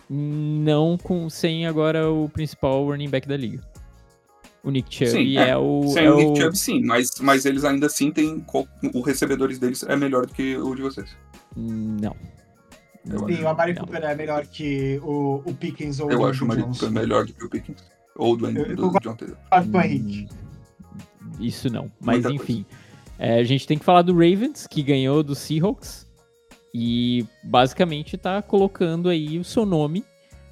Não 0.09 0.97
com 0.97 1.29
sem 1.29 1.65
agora 1.65 2.11
o 2.11 2.27
principal 2.27 2.85
running 2.85 3.09
back 3.09 3.25
da 3.25 3.37
liga. 3.37 3.63
O 4.61 4.71
Nick 4.71 4.93
Chubb 4.93 5.11
sim, 5.11 5.37
é, 5.37 5.49
é, 5.51 5.57
o. 5.57 5.87
Sem 5.87 6.05
é 6.05 6.11
o 6.11 6.17
Nick 6.17 6.41
Chubb, 6.41 6.57
sim, 6.57 6.83
mas, 6.83 7.11
mas 7.21 7.45
eles 7.45 7.63
ainda 7.63 7.85
assim 7.85 8.11
têm. 8.11 8.45
Os 8.93 9.05
recebedores 9.05 9.57
deles 9.57 9.83
é 9.83 9.95
melhor 9.95 10.25
do 10.25 10.33
que 10.33 10.57
o 10.57 10.75
de 10.75 10.81
vocês. 10.81 11.15
Não. 11.55 12.15
Eu 13.09 13.19
Sim, 13.27 13.43
o 13.43 13.47
Amari 13.47 13.75
Cooper 13.75 14.03
é 14.03 14.15
melhor 14.15 14.45
que 14.47 14.99
o, 15.03 15.41
o 15.45 15.53
Pickens 15.53 15.99
ou 15.99 16.11
eu 16.11 16.19
o 16.19 16.21
Eu 16.23 16.27
acho 16.27 16.43
o 16.43 16.45
Amari 16.45 16.63
Cooper 16.63 16.91
melhor 16.91 17.25
do 17.25 17.33
que 17.33 17.45
o 17.45 17.49
Pickens. 17.49 17.83
Ou 18.15 18.35
do, 18.35 18.49
eu, 18.49 18.75
do, 18.75 18.89
do 18.89 18.99
John 18.99 19.15
Taylor. 19.15 19.37
Hum, 19.53 20.27
isso 21.39 21.71
não. 21.71 21.91
Mas 21.99 22.23
Muita 22.23 22.31
enfim. 22.31 22.65
É, 23.19 23.39
a 23.39 23.43
gente 23.43 23.67
tem 23.67 23.77
que 23.77 23.85
falar 23.85 24.01
do 24.01 24.13
Ravens, 24.13 24.67
que 24.67 24.81
ganhou 24.81 25.21
do 25.21 25.35
Seahawks. 25.35 26.05
E 26.73 27.25
basicamente 27.43 28.17
tá 28.17 28.41
colocando 28.41 29.07
aí 29.07 29.39
o 29.39 29.43
seu 29.43 29.65
nome 29.65 30.03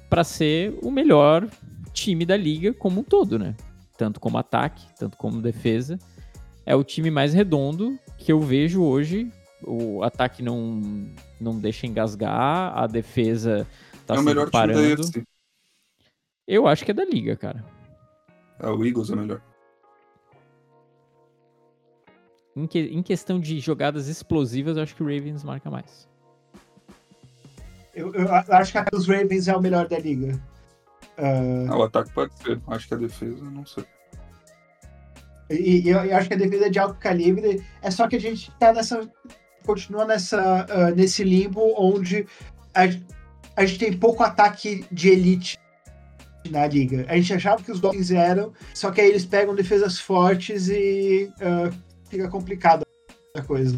para 0.08 0.24
ser 0.24 0.78
o 0.82 0.90
melhor 0.90 1.46
time 1.92 2.24
da 2.24 2.36
liga 2.36 2.72
como 2.72 3.00
um 3.00 3.04
todo, 3.04 3.38
né? 3.38 3.54
Tanto 3.98 4.20
como 4.20 4.38
ataque, 4.38 4.86
tanto 4.98 5.16
como 5.16 5.42
defesa. 5.42 5.98
É 6.64 6.74
o 6.74 6.82
time 6.82 7.10
mais 7.10 7.34
redondo 7.34 7.98
que 8.16 8.32
eu 8.32 8.40
vejo 8.40 8.82
hoje 8.82 9.30
o 9.66 10.02
ataque 10.02 10.42
não, 10.42 11.08
não 11.40 11.58
deixa 11.58 11.86
engasgar, 11.86 12.76
a 12.76 12.86
defesa 12.86 13.66
tá 14.06 14.14
é 14.14 14.18
o 14.18 14.22
melhor 14.22 14.50
parando. 14.50 14.80
Time 14.80 14.96
da 14.96 15.02
UFC. 15.02 15.24
Eu 16.46 16.66
acho 16.66 16.84
que 16.84 16.90
é 16.90 16.94
da 16.94 17.04
liga, 17.04 17.36
cara. 17.36 17.64
É, 18.60 18.68
o 18.68 18.84
Eagles 18.84 19.10
é 19.10 19.16
melhor. 19.16 19.42
Em, 22.54 22.66
que, 22.66 22.78
em 22.78 23.02
questão 23.02 23.40
de 23.40 23.58
jogadas 23.58 24.06
explosivas, 24.06 24.76
eu 24.76 24.82
acho 24.82 24.94
que 24.94 25.02
o 25.02 25.06
Ravens 25.06 25.42
marca 25.42 25.70
mais. 25.70 26.08
Eu, 27.94 28.12
eu 28.14 28.28
acho 28.30 28.72
que 28.72 28.96
os 28.96 29.08
Ravens 29.08 29.48
é 29.48 29.56
o 29.56 29.60
melhor 29.60 29.88
da 29.88 29.98
liga. 29.98 30.40
Uh... 31.18 31.72
o 31.72 31.82
ataque 31.82 32.12
pode 32.12 32.34
ser. 32.34 32.60
Acho 32.66 32.88
que 32.88 32.94
a 32.94 32.96
defesa, 32.98 33.44
não 33.44 33.64
sei. 33.64 33.84
E, 35.50 35.82
e 35.82 35.88
eu, 35.88 35.98
eu, 36.04 36.16
acho 36.16 36.28
que 36.28 36.34
a 36.34 36.38
defesa 36.38 36.66
é 36.66 36.70
de 36.70 36.78
alto 36.78 36.98
calibre. 36.98 37.64
É 37.82 37.90
só 37.90 38.08
que 38.08 38.16
a 38.16 38.20
gente 38.20 38.50
tá 38.52 38.72
nessa 38.72 39.08
continua 39.64 40.04
nessa, 40.04 40.66
uh, 40.66 40.94
nesse 40.94 41.24
limbo 41.24 41.74
onde 41.76 42.26
a, 42.74 42.82
a 43.56 43.64
gente 43.64 43.78
tem 43.78 43.92
pouco 43.92 44.22
ataque 44.22 44.84
de 44.90 45.08
elite 45.08 45.58
na 46.50 46.66
liga. 46.66 47.06
A 47.08 47.16
gente 47.16 47.32
achava 47.32 47.62
que 47.62 47.72
os 47.72 47.80
Dolphins 47.80 48.10
eram, 48.10 48.52
só 48.74 48.90
que 48.90 49.00
aí 49.00 49.08
eles 49.08 49.24
pegam 49.24 49.54
defesas 49.54 49.98
fortes 49.98 50.68
e 50.68 51.30
uh, 51.40 51.74
fica 52.08 52.28
complicado 52.28 52.82
a 53.36 53.42
coisa. 53.42 53.76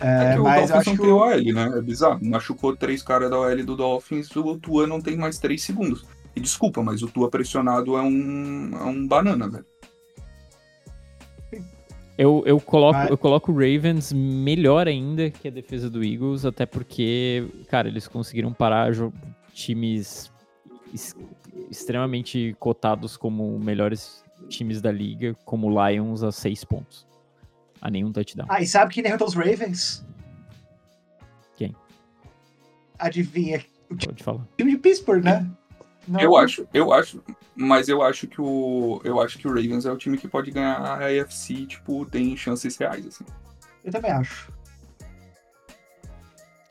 É, 0.00 0.32
é 0.32 0.34
que 0.34 0.40
mas 0.40 0.70
o 0.70 0.72
Dolphins 0.72 0.98
não 0.98 1.04
tem 1.04 1.12
o... 1.12 1.16
OL, 1.16 1.54
né? 1.54 1.78
É 1.78 1.82
bizarro. 1.82 2.24
Machucou 2.24 2.76
três 2.76 3.02
caras 3.02 3.30
da 3.30 3.38
OL 3.38 3.64
do 3.64 3.76
Dolphins, 3.76 4.34
o 4.34 4.58
Tua 4.58 4.86
não 4.86 5.00
tem 5.00 5.16
mais 5.16 5.38
três 5.38 5.62
segundos. 5.62 6.04
E 6.36 6.40
desculpa, 6.40 6.82
mas 6.82 7.02
o 7.02 7.06
Tua 7.08 7.30
pressionado 7.30 7.96
é 7.96 8.02
um, 8.02 8.70
é 8.72 8.84
um 8.84 9.06
banana, 9.06 9.48
velho. 9.48 9.66
Eu, 12.16 12.44
eu, 12.46 12.60
coloco, 12.60 12.98
eu 13.08 13.18
coloco 13.18 13.50
o 13.50 13.54
Ravens 13.54 14.12
melhor 14.12 14.86
ainda 14.86 15.30
que 15.30 15.48
a 15.48 15.50
defesa 15.50 15.90
do 15.90 16.04
Eagles, 16.04 16.44
até 16.44 16.64
porque, 16.64 17.44
cara, 17.68 17.88
eles 17.88 18.06
conseguiram 18.06 18.52
parar 18.52 18.92
times 19.52 20.32
extremamente 21.68 22.54
cotados 22.60 23.16
como 23.16 23.58
melhores 23.58 24.24
times 24.48 24.80
da 24.80 24.92
liga, 24.92 25.34
como 25.44 25.68
o 25.68 25.88
Lions, 25.88 26.22
a 26.22 26.30
seis 26.30 26.64
pontos. 26.64 27.06
A 27.80 27.90
nenhum 27.90 28.12
touchdown. 28.12 28.46
Ah, 28.48 28.62
e 28.62 28.66
sabe 28.66 28.94
quem 28.94 29.02
derrotou 29.02 29.26
os 29.26 29.34
Ravens? 29.34 30.06
Quem? 31.56 31.74
Adivinha. 32.98 33.64
Pode 33.88 34.22
falar. 34.22 34.40
O 34.40 34.56
time 34.56 34.70
de 34.72 34.78
Pittsburgh, 34.78 35.22
né? 35.22 35.50
Não. 36.06 36.20
Eu 36.20 36.36
acho, 36.36 36.66
eu 36.72 36.92
acho, 36.92 37.22
mas 37.54 37.88
eu 37.88 38.02
acho 38.02 38.26
que 38.26 38.40
o 38.40 39.00
eu 39.04 39.20
acho 39.20 39.38
que 39.38 39.48
o 39.48 39.50
Ravens 39.50 39.86
é 39.86 39.92
o 39.92 39.96
time 39.96 40.18
que 40.18 40.28
pode 40.28 40.50
ganhar 40.50 40.76
a 40.76 41.06
AFC, 41.06 41.66
tipo, 41.66 42.04
tem 42.06 42.36
chances 42.36 42.76
reais 42.76 43.06
assim. 43.06 43.24
Eu 43.82 43.92
também 43.92 44.10
acho. 44.10 44.52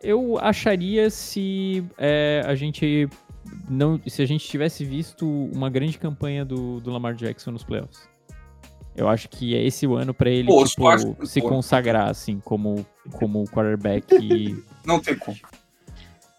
Eu 0.01 0.37
acharia 0.39 1.09
se 1.09 1.83
é, 1.97 2.43
a 2.45 2.55
gente 2.55 3.07
não, 3.69 3.99
se 4.05 4.21
a 4.21 4.25
gente 4.25 4.47
tivesse 4.47 4.83
visto 4.83 5.27
uma 5.53 5.69
grande 5.69 5.97
campanha 5.97 6.43
do, 6.43 6.79
do 6.79 6.91
Lamar 6.91 7.15
Jackson 7.15 7.51
nos 7.51 7.63
playoffs. 7.63 8.07
Eu 8.95 9.07
acho 9.09 9.27
que 9.27 9.55
é 9.55 9.63
esse 9.63 9.87
o 9.87 9.95
ano 9.95 10.13
para 10.13 10.29
ele 10.29 10.47
Pô, 10.47 10.63
tipo, 10.65 11.25
se 11.25 11.41
consagrar 11.41 12.09
assim 12.09 12.39
como 12.39 12.85
como 13.13 13.43
quarterback. 13.45 14.05
Não 14.85 14.99
tem 14.99 15.17
como. 15.17 15.37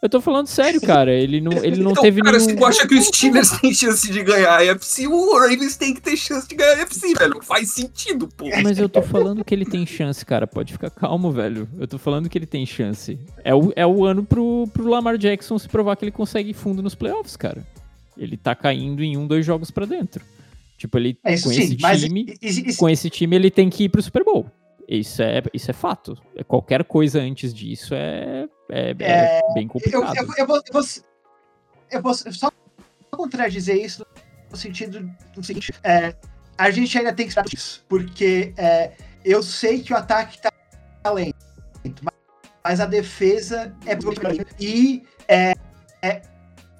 Eu 0.04 0.08
tô 0.10 0.20
falando 0.20 0.46
sério, 0.48 0.82
cara. 0.82 1.10
Ele 1.10 1.40
não, 1.40 1.52
ele 1.64 1.82
não 1.82 1.92
então, 1.92 2.02
teve 2.02 2.20
cara, 2.20 2.36
nenhum... 2.36 2.50
se 2.50 2.56
tu 2.56 2.66
acha 2.66 2.86
que 2.86 2.94
os 2.94 3.06
Steelers 3.06 3.48
têm 3.58 3.72
chance 3.72 4.12
de 4.12 4.22
ganhar 4.22 4.60
a 4.60 4.62
UFC, 4.62 5.06
o 5.06 5.38
Ravens 5.38 5.78
tem 5.78 5.94
que 5.94 6.02
ter 6.02 6.14
chance 6.14 6.46
de 6.46 6.54
ganhar 6.54 6.74
a 6.74 6.80
UFC, 6.80 7.14
velho. 7.14 7.42
Faz 7.42 7.70
sentido, 7.70 8.28
pô. 8.28 8.50
Mas 8.62 8.78
eu 8.78 8.86
tô 8.86 9.00
falando 9.00 9.42
que 9.42 9.54
ele 9.54 9.64
tem 9.64 9.86
chance, 9.86 10.22
cara. 10.26 10.46
Pode 10.46 10.74
ficar 10.74 10.90
calmo, 10.90 11.32
velho. 11.32 11.66
Eu 11.80 11.88
tô 11.88 11.96
falando 11.96 12.28
que 12.28 12.36
ele 12.36 12.44
tem 12.44 12.66
chance. 12.66 13.18
É 13.42 13.54
o, 13.54 13.72
é 13.74 13.86
o 13.86 14.04
ano 14.04 14.22
pro, 14.22 14.68
pro 14.74 14.86
Lamar 14.86 15.16
Jackson 15.16 15.58
se 15.58 15.70
provar 15.70 15.96
que 15.96 16.04
ele 16.04 16.12
consegue 16.12 16.52
fundo 16.52 16.82
nos 16.82 16.94
playoffs, 16.94 17.34
cara. 17.34 17.66
Ele 18.14 18.36
tá 18.36 18.54
caindo 18.54 19.02
em 19.02 19.16
um, 19.16 19.26
dois 19.26 19.46
jogos 19.46 19.70
para 19.70 19.86
dentro. 19.86 20.22
Tipo, 20.76 20.98
ele 20.98 21.18
é 21.24 21.32
com 21.32 21.48
sim, 21.48 21.62
esse 21.62 21.76
time, 21.76 22.34
isso... 22.42 22.76
com 22.76 22.90
esse 22.90 23.08
time 23.08 23.36
ele 23.36 23.50
tem 23.50 23.70
que 23.70 23.84
ir 23.84 23.88
pro 23.88 24.02
Super 24.02 24.22
Bowl. 24.22 24.50
Isso 24.86 25.22
é, 25.22 25.42
isso 25.54 25.70
é 25.70 25.74
fato. 25.74 26.14
Qualquer 26.46 26.84
coisa 26.84 27.22
antes 27.22 27.54
disso 27.54 27.94
é, 27.94 28.46
é, 28.74 28.94
é, 28.98 29.38
é 29.38 29.54
bem 29.54 29.68
complicado. 29.68 30.16
Eu, 30.16 30.24
eu, 30.24 30.34
eu, 30.36 30.46
vou, 30.46 30.56
eu, 30.56 30.72
vou, 30.72 30.82
eu 31.92 32.02
vou 32.02 32.14
só 32.14 32.50
contradizer 33.12 33.76
isso 33.76 34.04
no 34.50 34.56
sentido 34.56 35.08
do 35.32 35.44
seguinte: 35.44 35.72
é, 35.84 36.14
a 36.58 36.70
gente 36.70 36.98
ainda 36.98 37.12
tem 37.12 37.26
que 37.26 37.30
esperar 37.30 37.46
isso, 37.52 37.84
porque 37.88 38.52
é, 38.56 38.92
eu 39.24 39.42
sei 39.42 39.80
que 39.80 39.92
o 39.92 39.96
ataque 39.96 40.40
tá 40.42 40.52
lento, 41.12 41.36
mas 42.64 42.80
a 42.80 42.86
defesa 42.86 43.72
é 43.86 43.96
e 44.58 45.04
é, 45.28 45.52
é 46.02 46.22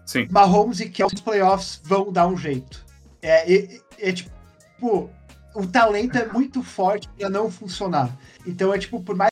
Sim. 0.04 0.26
Mahomes 0.30 0.80
e 0.80 0.88
Kelsey 0.88 1.14
nos 1.14 1.20
playoffs 1.22 1.80
vão 1.84 2.12
dar 2.12 2.26
um 2.26 2.36
jeito. 2.36 2.84
É, 3.22 3.54
é, 3.54 3.80
é 3.98 4.12
tipo 4.12 5.10
o 5.54 5.66
talento 5.66 6.18
é 6.18 6.26
muito 6.26 6.62
forte 6.62 7.08
para 7.10 7.30
não 7.30 7.50
funcionar. 7.50 8.10
Então 8.44 8.74
é 8.74 8.78
tipo, 8.78 9.00
por 9.00 9.14
mais 9.14 9.30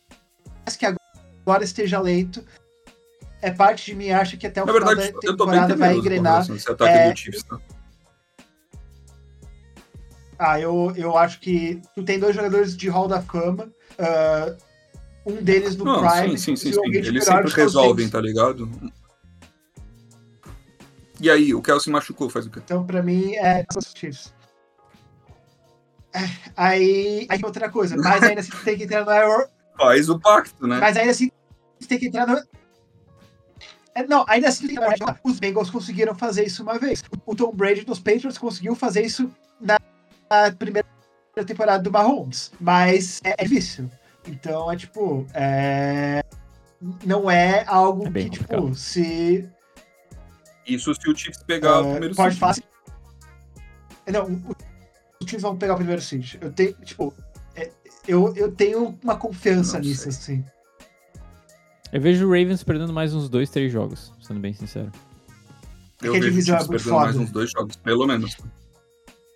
que 0.78 0.86
agora 0.86 1.01
esteja 1.62 2.00
lento, 2.00 2.44
é 3.40 3.50
parte 3.50 3.86
de 3.86 3.94
mim 3.94 4.10
acha 4.10 4.36
que 4.36 4.46
até 4.46 4.62
o 4.62 4.66
Na 4.66 4.72
final 4.72 4.88
verdade, 4.94 5.12
da 5.12 5.20
temporada 5.20 5.76
vai 5.76 5.96
engrenar. 5.96 6.46
É... 6.80 7.16
Chiefs, 7.16 7.42
tá? 7.42 7.60
Ah, 10.38 10.60
eu, 10.60 10.92
eu 10.96 11.16
acho 11.16 11.40
que 11.40 11.80
tu 11.94 12.02
tem 12.02 12.18
dois 12.18 12.34
jogadores 12.34 12.76
de 12.76 12.88
Hall 12.88 13.06
da 13.06 13.20
Fama. 13.22 13.70
Uh, 13.92 14.56
um 15.24 15.42
deles 15.42 15.76
no 15.76 15.84
não, 15.84 16.00
Prime. 16.00 16.36
Sim, 16.36 16.56
sim, 16.56 16.72
sim. 16.72 16.72
sim. 16.72 16.96
Eles 16.96 17.24
sempre 17.24 17.50
resolvem, 17.52 18.08
tá 18.08 18.20
ligado? 18.20 18.68
E 21.20 21.30
aí, 21.30 21.54
o 21.54 21.62
Kelsey 21.62 21.92
machucou, 21.92 22.28
faz 22.28 22.46
o 22.46 22.50
quê? 22.50 22.60
Então, 22.64 22.84
pra 22.84 23.02
mim, 23.02 23.36
é 23.36 23.64
Chiefs. 23.94 24.34
Aí, 26.56 27.26
aí 27.28 27.40
outra 27.42 27.70
coisa, 27.70 27.96
mas 27.96 28.22
ainda 28.22 28.40
assim 28.40 28.50
tem 28.64 28.76
que 28.76 28.84
entrar 28.84 29.04
no 29.04 29.12
error. 29.12 29.48
Faz 29.76 30.08
o 30.08 30.18
pacto, 30.18 30.66
né? 30.66 30.78
Mas 30.78 30.96
ainda 30.96 31.10
assim 31.10 31.30
tem 31.88 31.98
que 31.98 32.06
entrar 32.06 32.26
no. 32.26 32.40
É, 33.94 34.06
não, 34.06 34.24
ainda 34.26 34.48
assim 34.48 34.68
Os 35.22 35.38
Bengals 35.38 35.70
conseguiram 35.70 36.14
fazer 36.14 36.46
isso 36.46 36.62
uma 36.62 36.78
vez. 36.78 37.02
O 37.26 37.34
Tom 37.34 37.52
Brady 37.52 37.84
dos 37.84 37.98
Patriots 37.98 38.38
conseguiu 38.38 38.74
fazer 38.74 39.02
isso 39.02 39.30
na, 39.60 39.78
primeira 40.58 40.86
temporada 41.46 41.82
do 41.82 41.90
Mahomes. 41.90 42.52
Mas 42.58 43.20
é, 43.24 43.34
é 43.38 43.44
difícil. 43.44 43.90
Então 44.26 44.70
é 44.70 44.76
tipo. 44.76 45.26
É... 45.34 46.22
Não 47.04 47.30
é 47.30 47.64
algo 47.66 48.08
é 48.08 48.10
que, 48.10 48.30
tipo, 48.30 48.74
se. 48.74 49.48
Isso 50.66 50.94
se 50.94 51.10
o 51.10 51.16
Chiefs 51.16 51.42
pegar 51.42 51.80
o 51.80 51.86
é, 51.86 51.90
primeiro 51.92 52.14
Pode 52.14 52.36
fácil. 52.36 52.64
Não, 54.06 54.42
os 55.20 55.26
times 55.26 55.42
vão 55.42 55.56
pegar 55.56 55.74
o 55.74 55.76
primeiro 55.76 56.02
seed. 56.02 56.34
Eu 56.40 56.52
tenho, 56.52 56.72
tipo, 56.84 57.14
eu, 58.06 58.34
eu 58.36 58.50
tenho 58.50 58.98
uma 59.02 59.16
confiança 59.16 59.78
não 59.78 59.84
nisso, 59.84 60.10
sei. 60.10 60.36
assim. 60.36 60.44
Eu 61.92 62.00
vejo 62.00 62.26
o 62.26 62.30
Ravens 62.30 62.62
perdendo 62.64 62.92
mais 62.92 63.14
uns 63.14 63.28
dois, 63.28 63.50
três 63.50 63.70
jogos, 63.70 64.12
sendo 64.20 64.40
bem 64.40 64.54
sincero. 64.54 64.90
Eu 66.02 66.14
vejo 66.14 66.28
o 66.28 66.42
Chiefs 66.42 66.66
perdendo 66.66 66.80
foda. 66.80 67.04
mais 67.04 67.16
uns 67.16 67.30
dois 67.30 67.50
jogos, 67.50 67.76
pelo 67.76 68.06
menos. 68.06 68.36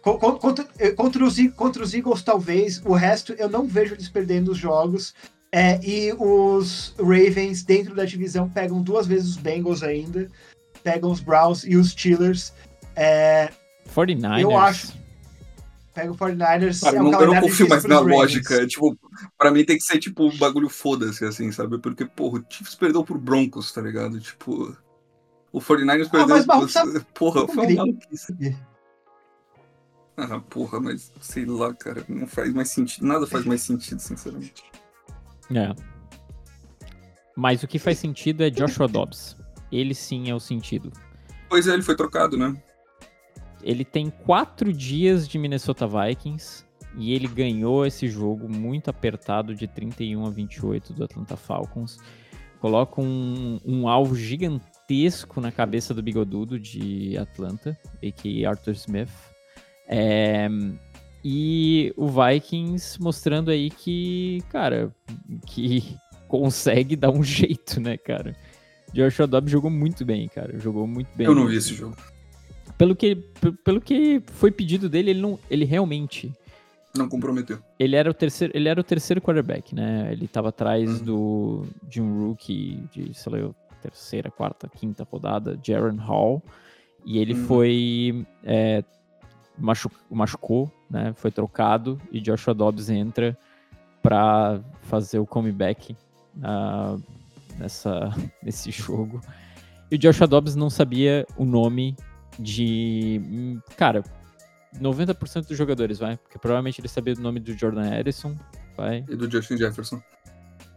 Contra, 0.03 0.67
eh, 0.79 0.91
contra, 0.91 1.25
os, 1.25 1.37
contra 1.55 1.83
os 1.83 1.93
Eagles, 1.93 2.23
talvez. 2.23 2.81
O 2.85 2.95
resto, 2.95 3.33
eu 3.35 3.49
não 3.49 3.67
vejo 3.67 3.95
eles 3.95 4.09
perdendo 4.09 4.53
os 4.53 4.59
jogos. 4.59 5.15
É, 5.53 5.81
e 5.85 6.13
os 6.13 6.95
Ravens, 6.99 7.63
dentro 7.63 7.95
da 7.95 8.05
divisão, 8.05 8.49
pegam 8.49 8.83
duas 8.83 9.07
vezes 9.07 9.31
os 9.31 9.37
Bengals 9.37 9.83
ainda. 9.83 10.31
Pegam 10.83 11.11
os 11.11 11.21
Browns 11.21 11.65
e 11.65 11.77
os 11.77 11.91
Steelers. 11.91 12.53
É, 12.95 13.51
49ers. 13.95 14.41
Eu 14.41 14.57
acho 14.57 14.93
pega 15.97 16.13
o 16.13 16.15
49ers. 16.17 16.83
Cara, 16.83 16.99
é 16.99 17.01
um 17.01 17.11
não, 17.11 17.21
eu 17.23 17.27
não 17.33 17.41
confio 17.41 17.69
mais 17.69 17.85
na 17.85 17.99
lógica. 18.01 18.67
Tipo, 18.67 18.99
pra 19.39 19.51
mim 19.51 19.65
tem 19.65 19.79
que 19.79 19.83
ser 19.83 19.99
tipo 19.99 20.29
um 20.29 20.37
bagulho 20.37 20.69
foda-se, 20.69 21.25
assim, 21.25 21.51
sabe? 21.51 21.79
Porque, 21.79 22.05
porra, 22.05 22.39
o 22.39 22.45
Chiefs 22.49 22.75
perdeu 22.75 23.03
pro 23.03 23.19
Broncos, 23.19 23.73
tá 23.73 23.81
ligado? 23.81 24.21
Tipo. 24.21 24.77
O 25.51 25.59
49ers 25.59 26.11
perdeu. 26.11 26.37
Ah, 26.37 26.45
mas 26.59 26.75
pro... 26.75 27.05
Porra, 27.15 27.49
foi 27.49 27.67
uma 27.67 27.77
maluquice. 27.77 28.57
Ah, 30.19 30.41
porra, 30.41 30.81
mas 30.81 31.11
sei 31.21 31.47
lá, 31.47 31.73
cara. 31.73 32.05
Não 32.09 32.27
faz 32.27 32.53
mais 32.53 32.69
sentido. 32.69 33.07
Nada 33.07 33.27
faz 33.27 33.47
mais 33.47 33.63
sentido, 33.63 33.99
sinceramente. 34.01 34.65
É. 35.55 35.75
Mas 37.35 37.63
o 37.63 37.67
que 37.67 37.79
faz 37.79 37.99
sentido 37.99 38.45
é 38.45 38.51
Joshua 38.51 38.87
Dobbs. 38.87 39.37
Ele 39.73 39.95
sim 39.95 40.29
é 40.29 40.35
o 40.35 40.41
sentido. 40.41 40.93
Pois 41.49 41.67
é, 41.67 41.73
ele 41.73 41.83
foi 41.83 41.97
trocado, 41.97 42.37
né? 42.37 42.55
Ele 43.63 43.85
tem 43.85 44.11
quatro 44.11 44.73
dias 44.73 45.27
de 45.29 45.39
Minnesota 45.39 45.87
Vikings 45.87 46.65
e 46.97 47.13
ele 47.13 47.29
ganhou 47.29 47.85
esse 47.85 48.09
jogo 48.09 48.49
muito 48.49 48.89
apertado 48.89 49.55
de 49.55 49.67
31 49.67 50.27
a 50.27 50.31
28 50.31 50.93
do 50.93 51.05
Atlanta 51.05 51.37
Falcons. 51.37 51.99
Coloca 52.61 53.01
um, 53.01 53.61
um 53.65 53.87
alvo 53.87 54.17
gigantesco 54.17 55.41
na 55.41 55.53
cabeça 55.53 55.93
do 55.93 56.03
bigodudo 56.03 56.59
de 56.59 57.17
Atlanta, 57.19 57.79
a.k.a. 58.03 58.49
Arthur 58.49 58.73
Smith. 58.73 59.11
É, 59.87 60.49
e 61.23 61.93
o 61.97 62.09
Vikings 62.09 63.01
mostrando 63.01 63.51
aí 63.51 63.69
que, 63.69 64.43
cara, 64.49 64.91
que 65.47 65.97
consegue 66.27 66.97
dar 66.97 67.11
um 67.11 67.23
jeito, 67.23 67.79
né, 67.79 67.97
cara? 67.97 68.35
Joshua 68.93 69.27
Dobbs 69.27 69.51
jogou 69.51 69.71
muito 69.71 70.05
bem, 70.05 70.29
cara. 70.29 70.59
Jogou 70.59 70.87
muito 70.87 71.09
bem. 71.15 71.27
Eu 71.27 71.35
não 71.35 71.47
vi 71.47 71.57
esse 71.57 71.75
jogo 71.75 71.97
pelo 72.79 72.95
que, 72.95 73.17
pelo 73.65 73.81
que 73.81 74.23
foi 74.27 74.51
pedido 74.51 74.89
dele, 74.89 75.11
ele, 75.11 75.21
não, 75.21 75.39
ele 75.51 75.65
realmente. 75.65 76.33
Não 76.95 77.09
comprometeu. 77.09 77.59
Ele 77.79 77.97
era 77.97 78.11
o 78.11 78.15
terceiro, 78.15 78.53
ele 78.57 78.69
era 78.69 78.81
o 78.81 78.85
terceiro 78.85 79.21
quarterback, 79.21 79.75
né? 79.75 80.09
Ele 80.13 80.25
estava 80.25 80.49
atrás 80.49 81.01
uhum. 81.01 81.05
do, 81.05 81.67
de 81.83 82.01
um 82.01 82.29
rookie 82.29 82.83
de, 82.93 83.15
sei 83.15 83.33
lá, 83.33 83.51
terceira, 83.83 84.31
quarta, 84.31 84.69
quinta 84.69 85.07
rodada, 85.11 85.59
Jaron 85.63 85.97
Hall. 85.97 86.43
E 87.05 87.19
ele 87.19 87.35
uhum. 87.35 87.47
foi. 87.47 88.27
É, 88.43 88.83
machu, 89.59 89.91
machucou, 90.11 90.71
né? 90.91 91.13
Foi 91.17 91.31
trocado 91.31 92.01
e 92.13 92.21
Joshua 92.21 92.55
Dobbs 92.55 92.91
entra 92.91 93.37
para 94.03 94.61
fazer 94.83 95.19
o 95.19 95.27
comeback 95.27 95.97
uh, 96.37 97.03
nessa, 97.59 98.15
nesse 98.43 98.71
jogo. 98.71 99.21
E 99.91 99.97
o 99.97 99.99
Joshua 99.99 100.27
Dobbs 100.27 100.55
não 100.55 100.69
sabia 100.69 101.27
o 101.37 101.45
nome 101.45 101.97
de. 102.39 103.59
Cara, 103.77 104.03
90% 104.81 105.47
dos 105.49 105.57
jogadores, 105.57 105.99
vai. 105.99 106.17
Porque 106.17 106.39
provavelmente 106.39 106.81
ele 106.81 106.89
sabia 106.89 107.15
o 107.15 107.21
nome 107.21 107.41
do 107.41 107.53
Jordan 107.53 107.99
Edison, 107.99 108.37
vai. 108.77 109.05
E 109.09 109.17
do 109.17 109.31
Justin 109.31 109.57
Jefferson. 109.57 110.03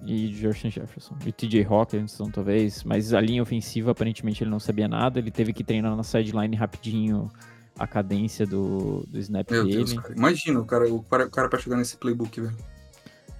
E 0.06 0.34
Justin 0.34 0.72
Jefferson. 0.72 1.18
E 1.26 1.32
TJ 1.32 1.66
Hawkinson, 1.66 2.30
talvez. 2.32 2.84
Mas 2.84 3.14
a 3.14 3.20
linha 3.20 3.44
ofensiva, 3.44 3.92
aparentemente, 3.92 4.44
ele 4.44 4.50
não 4.50 4.60
sabia 4.60 4.88
nada. 4.88 5.20
Ele 5.20 5.32
teve 5.32 5.52
que 5.52 5.64
treinar 5.64 5.96
na 5.96 6.04
sideline 6.04 6.56
rapidinho 6.56 7.30
a 7.78 7.86
cadência 7.86 8.46
do, 8.46 9.06
do 9.08 9.20
snap 9.20 9.50
Meu 9.52 9.64
dele. 9.64 9.78
Deus, 9.78 9.94
cara. 9.94 10.14
Imagina 10.16 10.60
o 10.60 10.66
cara, 10.66 10.94
o 10.94 11.04
cara, 11.04 11.26
o 11.26 11.30
cara 11.30 11.50
pra 11.50 11.60
chegar 11.60 11.78
nesse 11.78 11.98
playbook, 11.98 12.40
velho. 12.40 12.56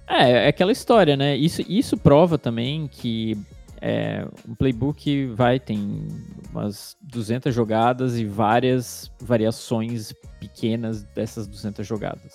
É, 0.06 0.46
é 0.46 0.48
aquela 0.48 0.72
história, 0.72 1.16
né? 1.16 1.36
Isso, 1.36 1.62
isso 1.68 1.96
prova 1.96 2.36
também 2.36 2.88
que 2.88 3.38
é, 3.80 4.26
um 4.46 4.54
playbook 4.54 5.26
vai, 5.28 5.58
tem 5.58 6.06
umas 6.50 6.96
200 7.00 7.54
jogadas 7.54 8.18
e 8.18 8.26
várias 8.26 9.10
variações 9.20 10.12
pequenas 10.38 11.02
dessas 11.02 11.46
200 11.46 11.86
jogadas. 11.86 12.34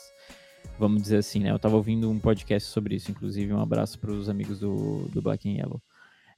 Vamos 0.80 1.04
dizer 1.04 1.18
assim, 1.18 1.40
né? 1.40 1.52
Eu 1.52 1.60
tava 1.60 1.76
ouvindo 1.76 2.10
um 2.10 2.20
podcast 2.20 2.70
sobre 2.70 2.96
isso, 2.96 3.12
inclusive 3.12 3.54
um 3.54 3.62
abraço 3.62 4.00
para 4.00 4.12
os 4.12 4.28
amigos 4.28 4.60
do, 4.60 5.08
do 5.10 5.22
Black 5.22 5.48
and 5.48 5.54
Yellow. 5.54 5.82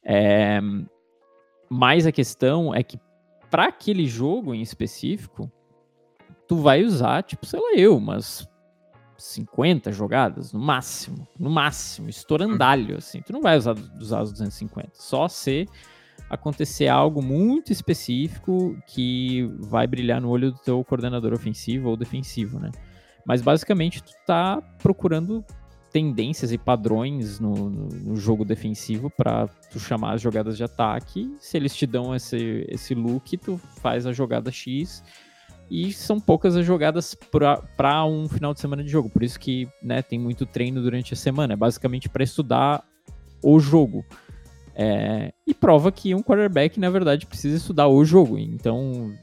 É, 0.03 0.59
mas 1.69 2.05
a 2.05 2.11
questão 2.11 2.75
é 2.75 2.83
que 2.83 2.99
para 3.49 3.67
aquele 3.67 4.05
jogo 4.05 4.53
em 4.53 4.61
específico, 4.61 5.49
tu 6.47 6.57
vai 6.57 6.83
usar, 6.83 7.23
tipo, 7.23 7.45
sei 7.45 7.59
lá 7.59 7.73
eu, 7.75 7.97
umas 7.97 8.47
50 9.17 9.91
jogadas, 9.91 10.53
no 10.53 10.59
máximo. 10.59 11.27
No 11.39 11.49
máximo, 11.49 12.09
estourandalho, 12.09 12.97
assim. 12.97 13.21
Tu 13.21 13.33
não 13.33 13.41
vai 13.41 13.57
usar, 13.57 13.75
usar 13.99 14.21
os 14.21 14.31
250. 14.31 14.91
Só 14.93 15.27
se 15.27 15.67
acontecer 16.29 16.87
algo 16.87 17.21
muito 17.21 17.71
específico 17.71 18.77
que 18.87 19.49
vai 19.59 19.87
brilhar 19.87 20.21
no 20.21 20.29
olho 20.29 20.51
do 20.51 20.57
teu 20.59 20.83
coordenador 20.83 21.33
ofensivo 21.33 21.89
ou 21.89 21.97
defensivo, 21.97 22.59
né? 22.59 22.71
Mas 23.25 23.41
basicamente 23.41 24.03
tu 24.03 24.13
tá 24.25 24.61
procurando 24.79 25.43
tendências 25.91 26.51
e 26.51 26.57
padrões 26.57 27.39
no, 27.39 27.69
no, 27.69 27.87
no 27.87 28.15
jogo 28.15 28.45
defensivo 28.45 29.09
para 29.09 29.47
tu 29.71 29.79
chamar 29.79 30.13
as 30.13 30.21
jogadas 30.21 30.57
de 30.57 30.63
ataque. 30.63 31.33
Se 31.39 31.57
eles 31.57 31.75
te 31.75 31.85
dão 31.85 32.15
esse, 32.15 32.65
esse 32.69 32.93
look, 32.93 33.37
tu 33.37 33.57
faz 33.57 34.05
a 34.05 34.13
jogada 34.13 34.51
X 34.51 35.03
e 35.69 35.91
são 35.91 36.19
poucas 36.19 36.55
as 36.55 36.65
jogadas 36.65 37.15
para 37.15 38.05
um 38.05 38.27
final 38.29 38.53
de 38.53 38.59
semana 38.59 38.83
de 38.83 38.89
jogo. 38.89 39.09
Por 39.09 39.23
isso 39.23 39.39
que 39.39 39.67
né, 39.81 40.01
tem 40.01 40.17
muito 40.17 40.45
treino 40.45 40.81
durante 40.81 41.13
a 41.13 41.17
semana. 41.17 41.53
É 41.53 41.55
basicamente 41.57 42.07
para 42.07 42.23
estudar 42.23 42.83
o 43.43 43.59
jogo. 43.59 44.05
É, 44.73 45.33
e 45.45 45.53
prova 45.53 45.91
que 45.91 46.13
um 46.15 46.21
quarterback, 46.21 46.79
na 46.79 46.89
verdade, 46.89 47.25
precisa 47.25 47.57
estudar 47.57 47.87
o 47.87 48.05
jogo. 48.05 48.37
Então, 48.37 49.13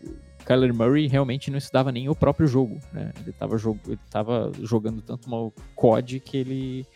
Kyler 0.45 0.75
Murray 0.75 1.07
realmente 1.07 1.51
não 1.51 1.59
estudava 1.59 1.91
nem 1.91 2.09
o 2.09 2.15
próprio 2.15 2.47
jogo. 2.47 2.79
Né? 2.93 3.13
Ele 3.21 3.31
estava 3.31 4.53
ele 4.55 4.67
jogando 4.67 5.01
tanto 5.01 5.31
mal 5.31 5.53
COD 5.75 6.21
que 6.21 6.37
ele 6.37 6.87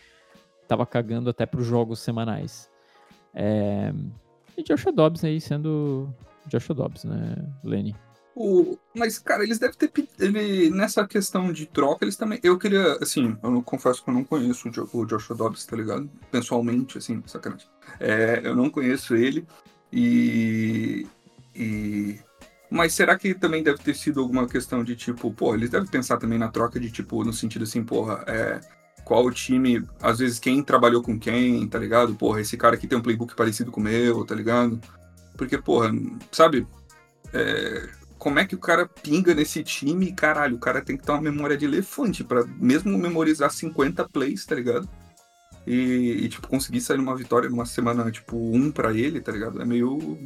estava 0.61 0.85
cagando 0.85 1.29
até 1.29 1.45
para 1.45 1.59
os 1.59 1.65
jogos 1.65 1.99
semanais. 1.99 2.69
É, 3.33 3.91
e 4.55 4.63
Joshua 4.63 4.91
Dobbs 4.91 5.23
aí 5.23 5.41
sendo 5.41 6.13
Joshua 6.47 6.75
Dobbs, 6.75 7.03
né, 7.05 7.35
Lenny? 7.63 7.95
O, 8.35 8.77
mas, 8.95 9.19
cara, 9.19 9.43
eles 9.43 9.59
devem 9.59 9.75
ter. 9.75 9.91
Ele, 10.19 10.69
nessa 10.69 11.05
questão 11.05 11.51
de 11.51 11.65
troca, 11.65 12.05
eles 12.05 12.15
também. 12.15 12.39
Eu 12.43 12.57
queria, 12.57 12.93
assim, 13.01 13.37
eu 13.43 13.51
não, 13.51 13.61
confesso 13.61 14.03
que 14.03 14.09
eu 14.09 14.13
não 14.13 14.23
conheço 14.23 14.69
o, 14.93 15.05
Joshua 15.05 15.35
Dobbs, 15.35 15.65
tá 15.65 15.75
ligado? 15.75 16.09
Pessoalmente, 16.31 16.97
assim, 16.97 17.21
sacanagem. 17.25 17.67
É, 17.99 18.41
eu 18.43 18.55
não 18.55 18.69
conheço 18.69 19.15
ele. 19.15 19.45
E. 19.91 21.07
E. 21.55 22.19
Mas 22.69 22.93
será 22.93 23.17
que 23.17 23.33
também 23.33 23.63
deve 23.63 23.79
ter 23.79 23.95
sido 23.95 24.19
alguma 24.21 24.47
questão 24.47 24.83
de 24.83 24.95
tipo, 24.95 25.33
pô, 25.33 25.55
eles 25.55 25.71
devem 25.71 25.89
pensar 25.89 26.17
também 26.17 26.37
na 26.37 26.49
troca 26.49 26.79
de 26.79 26.91
tipo, 26.91 27.23
no 27.23 27.33
sentido 27.33 27.63
assim, 27.63 27.83
porra, 27.83 28.23
é. 28.27 28.59
Qual 29.03 29.25
o 29.25 29.31
time, 29.31 29.83
às 30.01 30.19
vezes 30.19 30.37
quem 30.37 30.61
trabalhou 30.61 31.01
com 31.01 31.17
quem, 31.17 31.67
tá 31.67 31.79
ligado? 31.79 32.13
Porra, 32.13 32.41
esse 32.41 32.55
cara 32.55 32.75
aqui 32.75 32.87
tem 32.87 32.97
um 32.97 33.01
playbook 33.01 33.35
parecido 33.35 33.71
com 33.71 33.81
o 33.81 33.83
meu, 33.83 34.23
tá 34.23 34.35
ligado? 34.35 34.79
Porque, 35.35 35.57
porra, 35.57 35.91
sabe? 36.31 36.67
É, 37.33 37.89
como 38.19 38.37
é 38.37 38.45
que 38.45 38.53
o 38.53 38.59
cara 38.59 38.85
pinga 38.85 39.33
nesse 39.33 39.63
time? 39.63 40.11
Caralho, 40.11 40.57
o 40.57 40.59
cara 40.59 40.81
tem 40.81 40.97
que 40.97 41.03
ter 41.03 41.11
uma 41.11 41.21
memória 41.21 41.57
de 41.57 41.65
elefante 41.65 42.21
para 42.23 42.43
mesmo 42.57 42.95
memorizar 42.97 43.49
50 43.49 44.07
plays, 44.09 44.45
tá 44.45 44.55
ligado? 44.55 44.87
E, 45.65 46.25
e, 46.25 46.29
tipo, 46.29 46.47
conseguir 46.47 46.81
sair 46.81 46.97
numa 46.97 47.15
vitória 47.15 47.49
numa 47.49 47.65
semana, 47.65 48.11
tipo, 48.11 48.35
um 48.35 48.71
para 48.71 48.91
ele, 48.93 49.21
tá 49.21 49.31
ligado? 49.31 49.61
É 49.61 49.65
meio, 49.65 50.19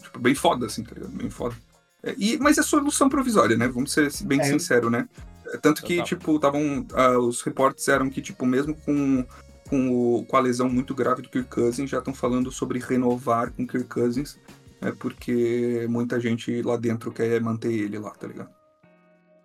tipo, 0.00 0.18
bem 0.20 0.34
foda, 0.34 0.66
assim, 0.66 0.84
tá 0.84 0.94
ligado? 0.94 1.10
Bem 1.10 1.28
foda. 1.28 1.56
É, 2.02 2.14
e, 2.16 2.38
mas 2.38 2.56
é 2.56 2.62
solução 2.62 3.08
provisória, 3.08 3.56
né? 3.56 3.66
Vamos 3.66 3.92
ser 3.92 4.08
bem 4.22 4.40
é, 4.40 4.44
sinceros, 4.44 4.90
né? 4.90 5.08
É, 5.48 5.56
tanto 5.56 5.82
que, 5.82 6.02
tipo, 6.04 6.36
estavam. 6.36 6.86
Uh, 6.92 7.18
os 7.18 7.42
reportes 7.42 7.88
eram 7.88 8.08
que, 8.08 8.22
tipo, 8.22 8.46
mesmo 8.46 8.74
com, 8.74 9.26
com, 9.68 9.90
o, 9.90 10.24
com 10.24 10.36
a 10.36 10.40
lesão 10.40 10.68
muito 10.68 10.94
grave 10.94 11.22
do 11.22 11.28
Kirk 11.28 11.48
Cousins, 11.48 11.90
já 11.90 11.98
estão 11.98 12.14
falando 12.14 12.52
sobre 12.52 12.78
renovar 12.78 13.50
com 13.50 13.64
o 13.64 13.66
Kirk 13.66 13.88
Cousins 13.88 14.38
é 14.80 14.92
porque 14.92 15.86
muita 15.88 16.18
gente 16.18 16.62
lá 16.62 16.76
dentro 16.76 17.12
quer 17.12 17.40
manter 17.40 17.72
ele 17.72 17.98
lá, 17.98 18.10
tá 18.10 18.26
ligado? 18.26 18.50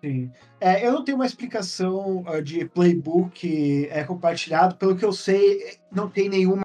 Sim. 0.00 0.30
É, 0.60 0.86
eu 0.86 0.92
não 0.92 1.04
tenho 1.04 1.18
uma 1.18 1.26
explicação 1.26 2.20
uh, 2.28 2.42
de 2.42 2.64
playbook 2.66 3.88
é, 3.90 4.04
compartilhado. 4.04 4.76
Pelo 4.76 4.96
que 4.96 5.04
eu 5.04 5.12
sei, 5.12 5.78
não 5.90 6.08
tem 6.08 6.28
nenhuma 6.28 6.62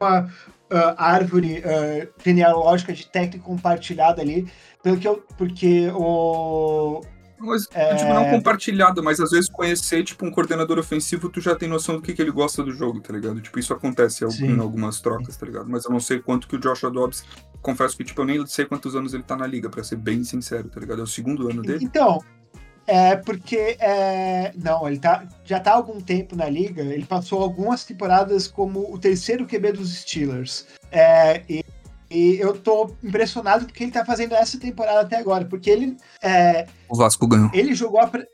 uh, 0.00 0.94
árvore 0.96 1.58
uh, 1.58 2.12
genealógica 2.22 2.92
de 2.92 3.06
técnica 3.06 3.44
compartilhada 3.44 4.22
ali. 4.22 4.50
Pelo 4.82 4.98
que 4.98 5.06
eu, 5.06 5.22
porque 5.36 5.90
o, 5.94 7.02
mas, 7.40 7.66
é... 7.72 7.94
tipo, 7.94 8.12
não 8.12 8.30
compartilhado, 8.30 9.02
mas 9.02 9.20
às 9.20 9.30
vezes 9.30 9.48
conhecer, 9.48 10.04
tipo, 10.04 10.26
um 10.26 10.30
coordenador 10.30 10.78
ofensivo, 10.78 11.28
tu 11.28 11.40
já 11.40 11.54
tem 11.54 11.68
noção 11.68 11.96
do 11.96 12.02
que, 12.02 12.12
que 12.12 12.22
ele 12.22 12.30
gosta 12.30 12.62
do 12.62 12.72
jogo, 12.72 13.00
tá 13.00 13.12
ligado? 13.12 13.40
Tipo, 13.40 13.58
isso 13.58 13.72
acontece 13.72 14.24
em 14.24 14.58
algumas 14.58 15.00
trocas, 15.00 15.36
tá 15.36 15.46
ligado? 15.46 15.68
Mas 15.68 15.84
eu 15.84 15.90
não 15.90 16.00
sei 16.00 16.18
quanto 16.18 16.48
que 16.48 16.56
o 16.56 16.58
Joshua 16.58 16.90
Dobbs, 16.90 17.24
confesso 17.62 17.96
que, 17.96 18.04
tipo, 18.04 18.20
eu 18.20 18.26
nem 18.26 18.46
sei 18.46 18.64
quantos 18.64 18.94
anos 18.94 19.14
ele 19.14 19.22
tá 19.22 19.36
na 19.36 19.46
liga, 19.46 19.68
pra 19.68 19.84
ser 19.84 19.96
bem 19.96 20.24
sincero, 20.24 20.68
tá 20.68 20.80
ligado? 20.80 21.00
É 21.00 21.04
o 21.04 21.06
segundo 21.06 21.48
ano 21.50 21.62
dele. 21.62 21.84
Então, 21.84 22.18
é 22.86 23.16
porque, 23.16 23.76
é... 23.80 24.52
não, 24.56 24.88
ele 24.88 24.98
tá, 24.98 25.26
já 25.44 25.60
tá 25.60 25.72
há 25.72 25.74
algum 25.74 26.00
tempo 26.00 26.34
na 26.34 26.48
liga, 26.48 26.82
ele 26.82 27.04
passou 27.04 27.42
algumas 27.42 27.84
temporadas 27.84 28.48
como 28.48 28.92
o 28.92 28.98
terceiro 28.98 29.46
QB 29.46 29.72
dos 29.72 29.94
Steelers. 29.94 30.66
É, 30.90 31.42
e 31.48 31.64
e 32.10 32.36
eu 32.40 32.58
tô 32.58 32.90
impressionado 33.02 33.64
com 33.64 33.70
o 33.70 33.74
que 33.74 33.84
ele 33.84 33.92
tá 33.92 34.04
fazendo 34.04 34.34
essa 34.34 34.58
temporada 34.58 35.00
até 35.00 35.16
agora, 35.16 35.44
porque 35.44 35.70
ele. 35.70 35.96
É, 36.22 36.66
o 36.88 36.96
Vasco 36.96 37.26
ganhou. 37.26 37.50
Ele 37.52 37.74
jogou 37.74 38.00
a. 38.00 38.06
Pre... 38.06 38.26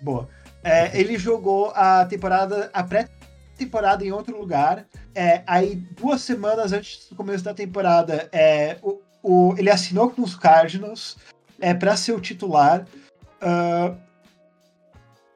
Boa. 0.00 0.28
É, 0.62 0.98
ele 0.98 1.18
jogou 1.18 1.72
a 1.74 2.04
temporada, 2.04 2.70
a 2.72 2.84
pré-temporada 2.84 4.04
em 4.04 4.12
outro 4.12 4.38
lugar. 4.38 4.86
É, 5.14 5.42
aí, 5.46 5.76
duas 5.98 6.22
semanas 6.22 6.72
antes 6.72 7.08
do 7.08 7.16
começo 7.16 7.42
da 7.42 7.54
temporada, 7.54 8.28
é, 8.30 8.76
o, 8.82 9.00
o, 9.22 9.54
ele 9.58 9.70
assinou 9.70 10.10
com 10.10 10.22
os 10.22 10.36
Cardinals 10.36 11.16
é, 11.58 11.74
para 11.74 11.96
ser 11.96 12.12
o 12.12 12.20
titular. 12.20 12.86
Uh, 13.42 13.96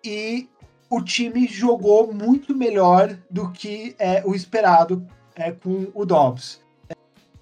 e 0.05 0.49
o 0.91 1.01
time 1.03 1.47
jogou 1.47 2.13
muito 2.13 2.55
melhor 2.55 3.17
do 3.31 3.51
que 3.51 3.97
é, 3.99 4.23
o 4.25 4.35
esperado 4.35 5.07
é, 5.35 5.51
com 5.51 5.91
o 5.95 6.05
Dobbs. 6.05 6.64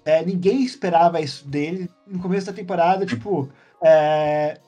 É, 0.05 0.23
ninguém 0.25 0.63
esperava 0.63 1.21
isso 1.21 1.47
dele. 1.47 1.89
No 2.05 2.19
começo 2.19 2.45
da 2.45 2.53
temporada, 2.53 3.05
tipo, 3.05 3.49
é, 3.81 4.59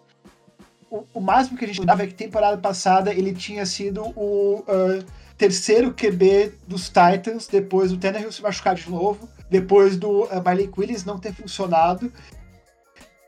o, 0.90 1.04
o, 1.14 1.20
máximo 1.20 1.58
que 1.58 1.66
a 1.66 1.68
gente 1.68 1.86
dava 1.86 2.04
é 2.04 2.08
que 2.08 2.14
temporada 2.14 2.58
passada 2.58 3.14
ele 3.14 3.34
tinha 3.34 3.66
sido 3.66 4.02
o 4.16 4.60
uh, 4.60 5.06
terceiro 5.38 5.94
QB 5.94 6.54
dos 6.68 6.88
Titans, 6.88 7.48
depois 7.48 7.92
do 7.92 7.98
Tannehill 7.98 8.32
se 8.32 8.42
machucar 8.42 8.76
de 8.76 8.90
novo, 8.90 9.28
depois 9.50 9.98
do 9.98 10.24
uh, 10.24 10.44
Malik 10.44 10.80
Willis 10.80 11.04
não 11.04 11.20
ter 11.20 11.34
funcionado. 11.34 12.12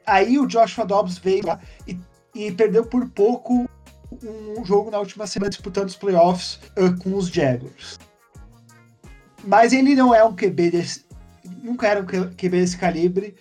Aí 0.06 0.40
o 0.40 0.48
Joshua 0.48 0.86
Dobbs 0.86 1.18
veio 1.18 1.46
lá 1.46 1.60
e, 1.86 2.00
e 2.34 2.52
perdeu 2.52 2.86
por 2.86 3.10
pouco 3.10 3.70
um 4.24 4.64
jogo 4.64 4.90
na 4.90 5.00
última 5.00 5.28
semana 5.28 5.50
disputando 5.50 5.90
os 5.90 5.96
playoffs 5.98 6.60
uh, 6.78 6.98
com 7.04 7.16
os 7.16 7.28
Jaguars. 7.28 8.00
Mas 9.44 9.74
ele 9.74 9.96
não 9.96 10.14
é 10.14 10.24
um 10.24 10.34
QB 10.34 10.72
desse, 10.72 11.07
nunca 11.68 11.88
era 11.88 12.02
um 12.02 12.06
QB 12.06 12.50
desse 12.50 12.78
calibre. 12.78 13.36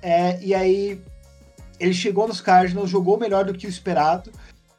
É, 0.00 0.40
e 0.42 0.54
aí 0.54 1.02
ele 1.78 1.92
chegou 1.92 2.28
nos 2.28 2.40
Cardinals, 2.40 2.88
jogou 2.88 3.18
melhor 3.18 3.44
do 3.44 3.54
que 3.54 3.66
o 3.66 3.70
esperado, 3.70 4.30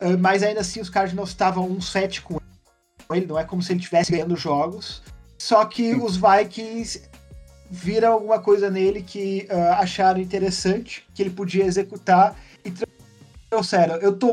uh, 0.01 0.17
mas 0.17 0.41
ainda 0.41 0.61
assim 0.61 0.79
os 0.79 0.89
Cardinals 0.89 1.29
estavam 1.29 1.69
1-7 1.75 2.21
com 2.21 2.39
ele, 3.13 3.25
não 3.25 3.37
é 3.37 3.43
como 3.43 3.61
se 3.61 3.71
ele 3.71 3.79
estivesse 3.79 4.11
ganhando 4.11 4.35
jogos. 4.35 5.03
Só 5.37 5.63
que 5.65 5.93
Sim. 5.93 6.01
os 6.01 6.17
Vikings 6.17 7.03
viram 7.69 8.13
alguma 8.13 8.39
coisa 8.39 8.69
nele 8.69 9.03
que 9.03 9.47
uh, 9.51 9.73
acharam 9.73 10.19
interessante, 10.19 11.05
que 11.13 11.21
ele 11.21 11.29
podia 11.29 11.65
executar 11.65 12.35
e 12.65 12.73
trouxeram. 13.49 13.95
Eu 13.97 14.17
tô 14.17 14.31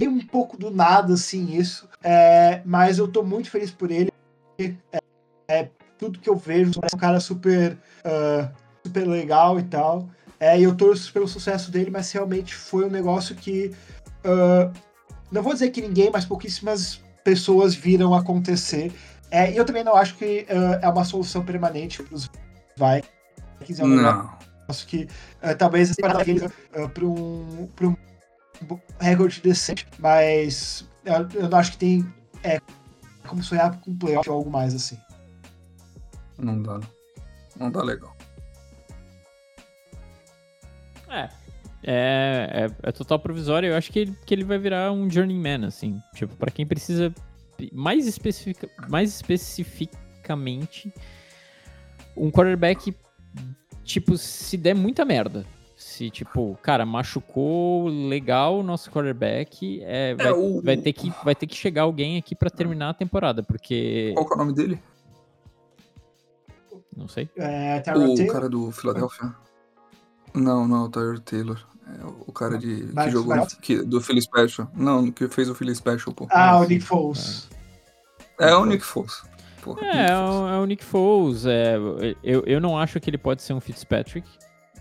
um 0.00 0.26
pouco 0.26 0.56
do 0.56 0.70
nada, 0.70 1.14
assim, 1.14 1.56
isso, 1.56 1.88
é, 2.02 2.60
mas 2.64 2.98
eu 2.98 3.08
tô 3.08 3.22
muito 3.22 3.50
feliz 3.50 3.70
por 3.70 3.90
ele. 3.90 4.12
É, 4.58 4.98
é, 5.48 5.68
tudo 5.98 6.18
que 6.18 6.28
eu 6.28 6.36
vejo, 6.36 6.72
é 6.82 6.94
um 6.94 6.98
cara 6.98 7.20
super, 7.20 7.72
uh, 8.04 8.48
super 8.84 9.06
legal 9.06 9.58
e 9.58 9.64
tal. 9.64 10.08
É, 10.40 10.58
e 10.58 10.62
eu 10.62 10.76
torço 10.76 11.12
pelo 11.12 11.26
sucesso 11.26 11.70
dele, 11.70 11.90
mas 11.90 12.10
realmente 12.12 12.54
foi 12.54 12.84
um 12.84 12.90
negócio 12.90 13.34
que. 13.34 13.72
Uh, 14.24 14.72
não 15.30 15.42
vou 15.42 15.52
dizer 15.52 15.70
que 15.70 15.82
ninguém, 15.82 16.10
mas 16.10 16.24
pouquíssimas 16.24 17.00
pessoas 17.24 17.74
viram 17.74 18.14
acontecer. 18.14 18.92
É, 19.30 19.52
e 19.52 19.56
eu 19.56 19.64
também 19.64 19.84
não 19.84 19.94
acho 19.94 20.16
que 20.16 20.46
uh, 20.48 20.78
é 20.80 20.88
uma 20.88 21.04
solução 21.04 21.44
permanente 21.44 22.02
para 22.02 22.14
os 22.14 22.30
Vikings. 22.76 23.82
É 23.82 23.84
um 23.84 23.88
não. 23.88 24.30
negócio 24.62 24.86
que 24.86 25.08
uh, 25.42 25.56
talvez 25.58 25.90
uh, 25.90 26.88
para 26.88 27.04
um, 27.04 27.68
um 27.82 28.78
recorde 28.98 29.40
decente, 29.42 29.86
mas 29.98 30.86
eu, 31.04 31.28
eu 31.42 31.48
não 31.48 31.58
acho 31.58 31.72
que 31.72 31.78
tem 31.78 32.14
é, 32.42 32.60
como 33.26 33.42
sonhar 33.42 33.78
com 33.80 33.90
um 33.90 33.96
playoff 33.96 34.28
ou 34.30 34.36
algo 34.36 34.50
mais 34.50 34.74
assim. 34.74 34.98
Não 36.38 36.62
dá. 36.62 36.80
Não 37.58 37.70
dá 37.70 37.82
legal. 37.82 38.16
É. 41.08 41.28
É, 41.84 42.66
é, 42.82 42.88
é, 42.88 42.92
total 42.92 43.18
provisório. 43.18 43.70
Eu 43.70 43.76
acho 43.76 43.92
que 43.92 44.00
ele, 44.00 44.18
que 44.26 44.34
ele 44.34 44.44
vai 44.44 44.58
virar 44.58 44.92
um 44.92 45.08
journeyman, 45.10 45.64
assim. 45.64 46.00
Tipo, 46.14 46.36
para 46.36 46.50
quem 46.50 46.66
precisa 46.66 47.14
mais, 47.72 48.06
especifica, 48.06 48.68
mais 48.88 49.14
especificamente 49.14 50.92
um 52.16 52.30
quarterback, 52.30 52.94
tipo, 53.84 54.16
se 54.18 54.56
der 54.56 54.74
muita 54.74 55.04
merda. 55.04 55.46
Se, 55.76 56.10
tipo, 56.10 56.58
cara, 56.60 56.84
machucou 56.84 57.86
legal 57.86 58.58
o 58.58 58.62
nosso 58.64 58.90
quarterback, 58.90 59.80
é, 59.84 60.14
vai, 60.16 60.26
é, 60.26 60.32
o... 60.32 60.60
vai, 60.60 60.76
ter 60.76 60.92
que, 60.92 61.12
vai 61.24 61.34
ter 61.36 61.46
que 61.46 61.54
chegar 61.54 61.82
alguém 61.82 62.18
aqui 62.18 62.34
para 62.34 62.50
terminar 62.50 62.90
a 62.90 62.94
temporada, 62.94 63.44
porque... 63.44 64.12
Qual 64.16 64.28
é 64.28 64.34
o 64.34 64.38
nome 64.38 64.52
dele? 64.52 64.80
Não 66.98 67.06
sei. 67.06 67.30
É, 67.36 67.78
o 67.78 67.82
Taylor? 67.82 68.32
cara 68.32 68.48
do 68.48 68.72
Philadelphia. 68.72 69.32
Não, 70.34 70.66
não, 70.66 70.84
o 70.84 70.88
Tyler 70.88 71.20
Taylor. 71.20 71.64
É 71.86 72.04
o 72.04 72.32
cara 72.32 72.58
de, 72.58 72.88
que 72.88 73.10
jogou 73.10 73.46
que, 73.62 73.82
do 73.82 74.00
Philly 74.00 74.20
Special. 74.20 74.70
Não, 74.74 75.10
que 75.10 75.26
fez 75.28 75.48
o 75.48 75.54
Philly 75.54 75.74
Special, 75.74 76.12
pô. 76.12 76.26
Ah, 76.30 76.58
o 76.58 76.64
Nick 76.64 76.84
Foles. 76.84 77.48
É, 78.38 78.50
é 78.50 78.54
o 78.54 78.64
Nick 78.66 78.84
Foles. 78.84 79.22
Porra, 79.62 79.80
é, 79.86 80.02
Nick 80.02 80.12
Foles. 80.12 80.52
é 80.52 80.56
o 80.56 80.66
Nick 80.66 80.84
Foles. 80.84 81.46
É, 81.46 81.76
eu, 82.22 82.42
eu 82.44 82.60
não 82.60 82.76
acho 82.76 83.00
que 83.00 83.08
ele 83.08 83.16
pode 83.16 83.42
ser 83.42 83.54
um 83.54 83.60
Fitzpatrick. 83.60 84.28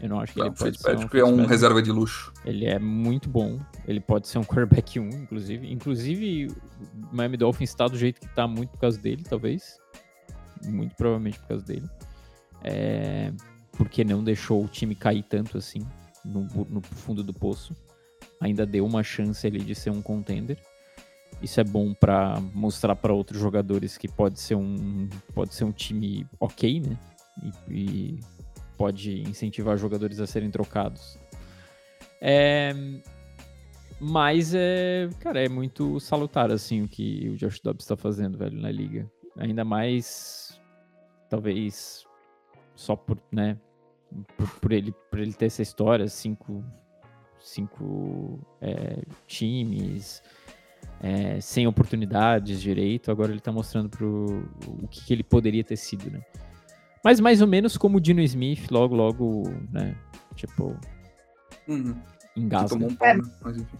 Eu 0.01 0.09
não 0.09 0.19
acho 0.19 0.33
que 0.33 0.39
não, 0.39 0.47
ele 0.47 0.55
pode 0.55 0.71
Fitzpatrick 0.71 0.99
ser 0.99 1.05
um 1.05 1.09
Fitzpatrick 1.09 1.39
é 1.39 1.43
um 1.43 1.45
reserva 1.45 1.81
de 1.81 1.91
luxo. 1.91 2.33
Ele 2.43 2.65
é 2.65 2.77
muito 2.77 3.29
bom. 3.29 3.59
Ele 3.87 4.01
pode 4.01 4.27
ser 4.27 4.39
um 4.39 4.43
quarterback 4.43 4.99
1, 4.99 5.07
inclusive. 5.09 5.71
Inclusive, 5.71 6.47
o 6.47 7.15
Miami 7.15 7.37
Dolphins 7.37 7.69
está 7.69 7.87
do 7.87 7.97
jeito 7.97 8.19
que 8.19 8.25
está 8.27 8.47
muito 8.47 8.71
por 8.71 8.79
causa 8.79 8.99
dele, 8.99 9.23
talvez. 9.23 9.77
Muito 10.65 10.93
provavelmente 10.95 11.39
por 11.39 11.47
causa 11.47 11.63
dele. 11.63 11.87
É, 12.63 13.31
porque 13.73 14.03
não 14.03 14.23
deixou 14.23 14.63
o 14.63 14.67
time 14.67 14.95
cair 14.95 15.23
tanto 15.23 15.57
assim 15.57 15.85
no, 16.25 16.43
no 16.69 16.81
fundo 16.81 17.23
do 17.23 17.33
poço. 17.33 17.75
Ainda 18.39 18.65
deu 18.65 18.85
uma 18.85 19.03
chance 19.03 19.45
ali 19.45 19.59
de 19.59 19.73
ser 19.73 19.89
um 19.89 20.01
contender. 20.01 20.57
Isso 21.41 21.59
é 21.59 21.63
bom 21.63 21.93
para 21.93 22.39
mostrar 22.53 22.95
para 22.95 23.13
outros 23.13 23.39
jogadores 23.39 23.97
que 23.97 24.07
pode 24.07 24.39
ser 24.39 24.55
um 24.55 25.07
pode 25.33 25.53
ser 25.53 25.65
um 25.65 25.71
time 25.71 26.25
ok, 26.39 26.79
né? 26.79 26.97
E, 27.69 27.73
e 27.73 28.19
pode 28.75 29.21
incentivar 29.21 29.77
jogadores 29.77 30.19
a 30.19 30.25
serem 30.25 30.49
trocados. 30.49 31.17
É, 32.19 32.73
mas 33.99 34.53
é, 34.55 35.09
cara, 35.19 35.43
é 35.43 35.49
muito 35.49 35.99
salutar 35.99 36.51
assim 36.51 36.83
o 36.83 36.87
que 36.87 37.29
o 37.29 37.37
Josh 37.37 37.59
Dobbs 37.59 37.83
está 37.83 37.95
fazendo, 37.95 38.37
velho, 38.37 38.59
na 38.59 38.71
liga. 38.71 39.09
Ainda 39.37 39.63
mais 39.63 40.59
talvez 41.29 42.06
só 42.77 42.95
por, 42.95 43.17
né, 43.31 43.57
por, 44.37 44.47
por, 44.61 44.71
ele, 44.71 44.93
por 45.09 45.19
ele 45.19 45.33
ter 45.33 45.47
essa 45.47 45.63
história, 45.63 46.07
cinco, 46.07 46.63
cinco 47.39 48.39
é, 48.61 49.01
times, 49.25 50.21
é, 51.01 51.41
sem 51.41 51.65
oportunidades 51.65 52.61
direito, 52.61 53.11
agora 53.11 53.31
ele 53.31 53.41
tá 53.41 53.51
mostrando 53.51 53.89
pro, 53.89 54.47
o 54.67 54.87
que, 54.87 55.03
que, 55.05 55.13
ele 55.13 55.23
poderia 55.23 55.63
ter 55.63 55.75
sido, 55.75 56.09
né? 56.11 56.21
Mas 57.03 57.19
mais 57.19 57.41
ou 57.41 57.47
menos 57.47 57.77
como 57.77 57.97
o 57.97 58.01
Dino 58.01 58.21
Smith, 58.21 58.69
logo, 58.69 58.95
logo, 58.95 59.43
né? 59.71 59.95
Tipo, 60.35 60.77
uhum. 61.67 61.95
engasga. 62.35 62.85
Um 62.85 62.95
pau, 62.95 63.17
né? 63.17 63.23
Mas 63.41 63.57
enfim. 63.57 63.77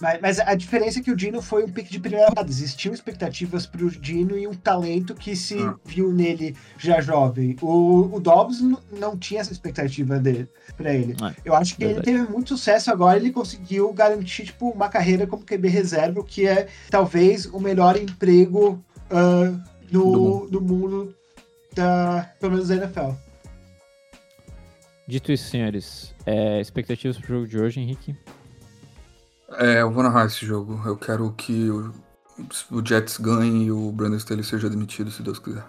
Mas, 0.00 0.20
mas, 0.22 0.40
a 0.40 0.54
diferença 0.54 1.00
é 1.00 1.02
que 1.02 1.10
o 1.10 1.16
Dino 1.16 1.42
foi 1.42 1.64
um 1.64 1.68
pique 1.68 1.90
de 1.90 1.98
primeira 1.98 2.28
rodada. 2.28 2.48
Existiam 2.48 2.94
expectativas 2.94 3.66
para 3.66 3.84
o 3.84 3.90
Dino 3.90 4.38
e 4.38 4.46
um 4.46 4.54
talento 4.54 5.14
que 5.14 5.34
se 5.34 5.58
ah. 5.58 5.74
viu 5.84 6.12
nele 6.12 6.56
já 6.78 7.00
jovem. 7.00 7.56
O, 7.60 8.14
o 8.14 8.20
Dobbs 8.20 8.60
não 8.92 9.18
tinha 9.18 9.40
essa 9.40 9.52
expectativa 9.52 10.18
dele 10.18 10.48
para 10.76 10.94
ele. 10.94 11.14
É, 11.22 11.34
Eu 11.44 11.54
acho 11.54 11.74
que 11.74 11.84
verdade. 11.84 12.08
ele 12.08 12.18
teve 12.18 12.32
muito 12.32 12.56
sucesso 12.56 12.90
agora. 12.90 13.18
Ele 13.18 13.32
conseguiu 13.32 13.92
garantir 13.92 14.46
tipo, 14.46 14.70
uma 14.70 14.88
carreira 14.88 15.26
como 15.26 15.44
QB 15.44 15.68
reserva, 15.68 16.20
o 16.20 16.24
que 16.24 16.46
é 16.46 16.68
talvez 16.88 17.46
o 17.46 17.58
melhor 17.58 17.96
emprego 17.96 18.82
uh, 19.10 19.60
no, 19.90 20.48
do 20.48 20.60
mundo. 20.60 20.62
mundo 20.62 21.14
da, 21.74 22.30
pelo 22.40 22.52
menos 22.52 22.68
da 22.68 22.76
NFL. 22.76 23.10
Dito 25.06 25.32
isso, 25.32 25.50
senhores, 25.50 26.14
é, 26.24 26.60
expectativas 26.60 27.18
para 27.18 27.32
o 27.32 27.34
jogo 27.34 27.48
de 27.48 27.58
hoje, 27.58 27.80
Henrique? 27.80 28.16
É, 29.52 29.80
eu 29.80 29.90
vou 29.90 30.02
narrar 30.02 30.26
esse 30.26 30.46
jogo. 30.46 30.80
Eu 30.86 30.96
quero 30.96 31.32
que 31.32 31.70
o, 31.70 31.92
o 32.70 32.86
Jets 32.86 33.18
ganhe 33.18 33.66
e 33.66 33.72
o 33.72 33.90
Brandon 33.92 34.16
Staley 34.16 34.44
seja 34.44 34.70
demitido, 34.70 35.10
se 35.10 35.22
Deus 35.22 35.38
quiser. 35.38 35.64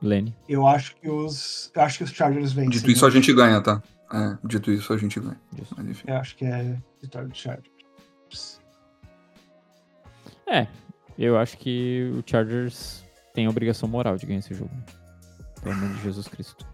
Lenny. 0.00 0.34
Eu 0.48 0.66
acho 0.66 0.96
que 0.96 1.08
os. 1.08 1.70
Eu 1.74 1.82
acho 1.82 1.98
que 1.98 2.04
os 2.04 2.10
Chargers 2.10 2.52
vencem. 2.52 2.70
Dito 2.70 2.90
isso, 2.90 3.04
a 3.04 3.10
gente 3.10 3.32
ganha, 3.32 3.60
tá? 3.60 3.82
É, 4.12 4.38
dito 4.44 4.70
isso, 4.70 4.92
a 4.92 4.96
gente 4.96 5.18
ganha. 5.20 5.38
Mas, 5.76 5.86
enfim. 5.86 6.04
Eu 6.08 6.16
acho 6.16 6.36
que 6.36 6.44
é 6.44 6.76
vitória 7.02 7.28
do 7.28 7.34
Chargers. 7.34 8.60
É, 10.46 10.66
eu 11.18 11.36
acho 11.36 11.58
que 11.58 12.10
o 12.16 12.22
Chargers 12.24 13.04
tem 13.34 13.46
a 13.46 13.50
obrigação 13.50 13.88
moral 13.88 14.16
de 14.16 14.24
ganhar 14.24 14.38
esse 14.38 14.54
jogo. 14.54 14.70
Pelo 15.62 15.76
nome 15.76 15.94
de 15.96 16.02
Jesus 16.02 16.28
Cristo. 16.28 16.64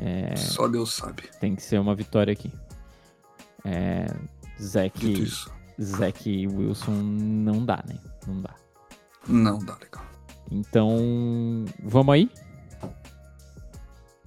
É, 0.00 0.34
Só 0.34 0.66
Deus 0.66 0.94
sabe. 0.94 1.24
Tem 1.40 1.54
que 1.54 1.62
ser 1.62 1.78
uma 1.78 1.94
vitória 1.94 2.32
aqui. 2.32 2.50
É, 3.64 4.06
Zack, 4.60 5.26
Zack 5.80 6.46
Wilson 6.46 6.92
não 6.92 7.64
dá, 7.64 7.82
né? 7.86 7.98
Não 8.26 8.40
dá. 8.40 8.54
Não 9.26 9.58
dá, 9.58 9.76
legal. 9.80 10.04
Então, 10.50 11.64
vamos 11.82 12.14
aí? 12.14 12.30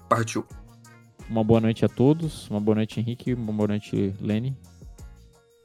Partiu. 0.08 0.46
Uma 1.30 1.44
boa 1.44 1.60
noite 1.60 1.84
a 1.86 1.90
todos. 1.90 2.50
Uma 2.50 2.60
boa 2.60 2.76
noite, 2.76 3.00
Henrique. 3.00 3.34
Uma 3.34 3.52
boa 3.52 3.68
noite, 3.68 4.14
Lenny. 4.22 4.56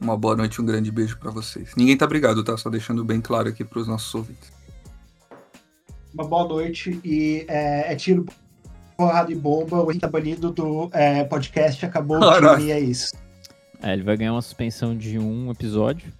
Uma 0.00 0.16
boa 0.16 0.36
noite 0.36 0.56
e 0.56 0.62
um 0.62 0.64
grande 0.66 0.90
beijo 0.90 1.18
para 1.18 1.30
vocês. 1.30 1.74
Ninguém 1.76 1.96
tá 1.96 2.06
brigado, 2.06 2.44
tá? 2.44 2.56
Só 2.56 2.70
deixando 2.70 3.04
bem 3.04 3.20
claro 3.20 3.48
aqui 3.48 3.64
pros 3.64 3.86
nossos 3.86 4.14
ouvintes. 4.14 4.52
Uma 6.14 6.24
boa 6.24 6.46
noite 6.48 7.00
e 7.04 7.44
é, 7.48 7.92
é 7.92 7.96
tiro, 7.96 8.24
porrada 8.96 9.30
e 9.32 9.34
bomba. 9.34 9.82
O 9.82 9.90
Henrique 9.90 10.00
tá 10.00 10.08
banido 10.08 10.50
do 10.50 10.88
é, 10.92 11.24
podcast. 11.24 11.84
Acabou 11.84 12.18
o 12.18 12.56
time 12.56 12.68
e 12.68 12.72
é 12.72 12.80
isso. 12.80 13.12
É, 13.82 13.92
ele 13.92 14.02
vai 14.02 14.16
ganhar 14.16 14.32
uma 14.32 14.42
suspensão 14.42 14.96
de 14.96 15.18
um 15.18 15.50
episódio. 15.50 16.12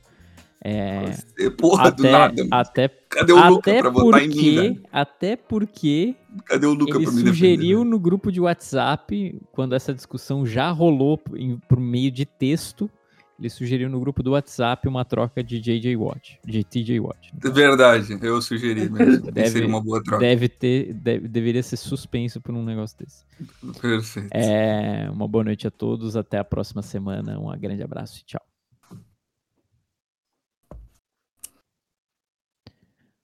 É, 0.60 1.12
Porra, 1.56 1.88
até, 1.88 1.96
do 1.96 2.10
nada. 2.10 2.46
Até, 2.50 2.88
Cadê 2.88 3.32
o 3.32 3.48
Luca 3.48 3.72
pra 3.78 3.92
porque, 3.92 4.04
votar 4.04 4.22
em 4.24 4.28
mim, 4.28 4.82
Até 4.92 5.36
porque 5.36 6.16
Cadê 6.44 6.66
o 6.66 6.74
Luca 6.74 6.98
ele 6.98 7.06
sugeriu 7.06 7.84
no 7.84 7.98
grupo 7.98 8.32
de 8.32 8.40
WhatsApp, 8.40 9.40
quando 9.52 9.74
essa 9.74 9.94
discussão 9.94 10.44
já 10.44 10.70
rolou 10.70 11.16
por 11.16 11.78
meio 11.78 12.10
de 12.10 12.26
texto, 12.26 12.90
ele 13.38 13.48
sugeriu 13.48 13.88
no 13.88 14.00
grupo 14.00 14.22
do 14.22 14.32
WhatsApp 14.32 14.88
uma 14.88 15.04
troca 15.04 15.44
de 15.44 15.60
JJ 15.60 15.96
Watt, 15.96 16.40
de 16.44 16.64
TJ 16.64 16.98
Watt. 16.98 17.32
Verdade, 17.34 18.18
eu 18.20 18.42
sugeri 18.42 18.90
mesmo. 18.90 19.30
Deve, 19.30 19.50
seria 19.50 19.68
uma 19.68 19.80
boa 19.80 20.02
troca. 20.02 20.18
Deve 20.18 20.48
ter, 20.48 20.92
deve, 20.92 21.28
deveria 21.28 21.62
ser 21.62 21.76
suspenso 21.76 22.40
por 22.40 22.52
um 22.52 22.64
negócio 22.64 22.98
desse. 22.98 23.24
Perfeito. 23.80 24.28
É, 24.32 25.08
uma 25.10 25.28
boa 25.28 25.44
noite 25.44 25.68
a 25.68 25.70
todos, 25.70 26.16
até 26.16 26.38
a 26.38 26.44
próxima 26.44 26.82
semana. 26.82 27.38
Um 27.38 27.56
grande 27.56 27.82
abraço 27.82 28.20
e 28.20 28.24
tchau. 28.24 28.42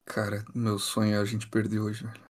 Cara, 0.05 0.45
meu 0.55 0.79
sonho 0.79 1.15
é 1.15 1.19
a 1.19 1.25
gente 1.25 1.49
perder 1.49 1.81
hoje, 1.81 2.05
velho. 2.05 2.34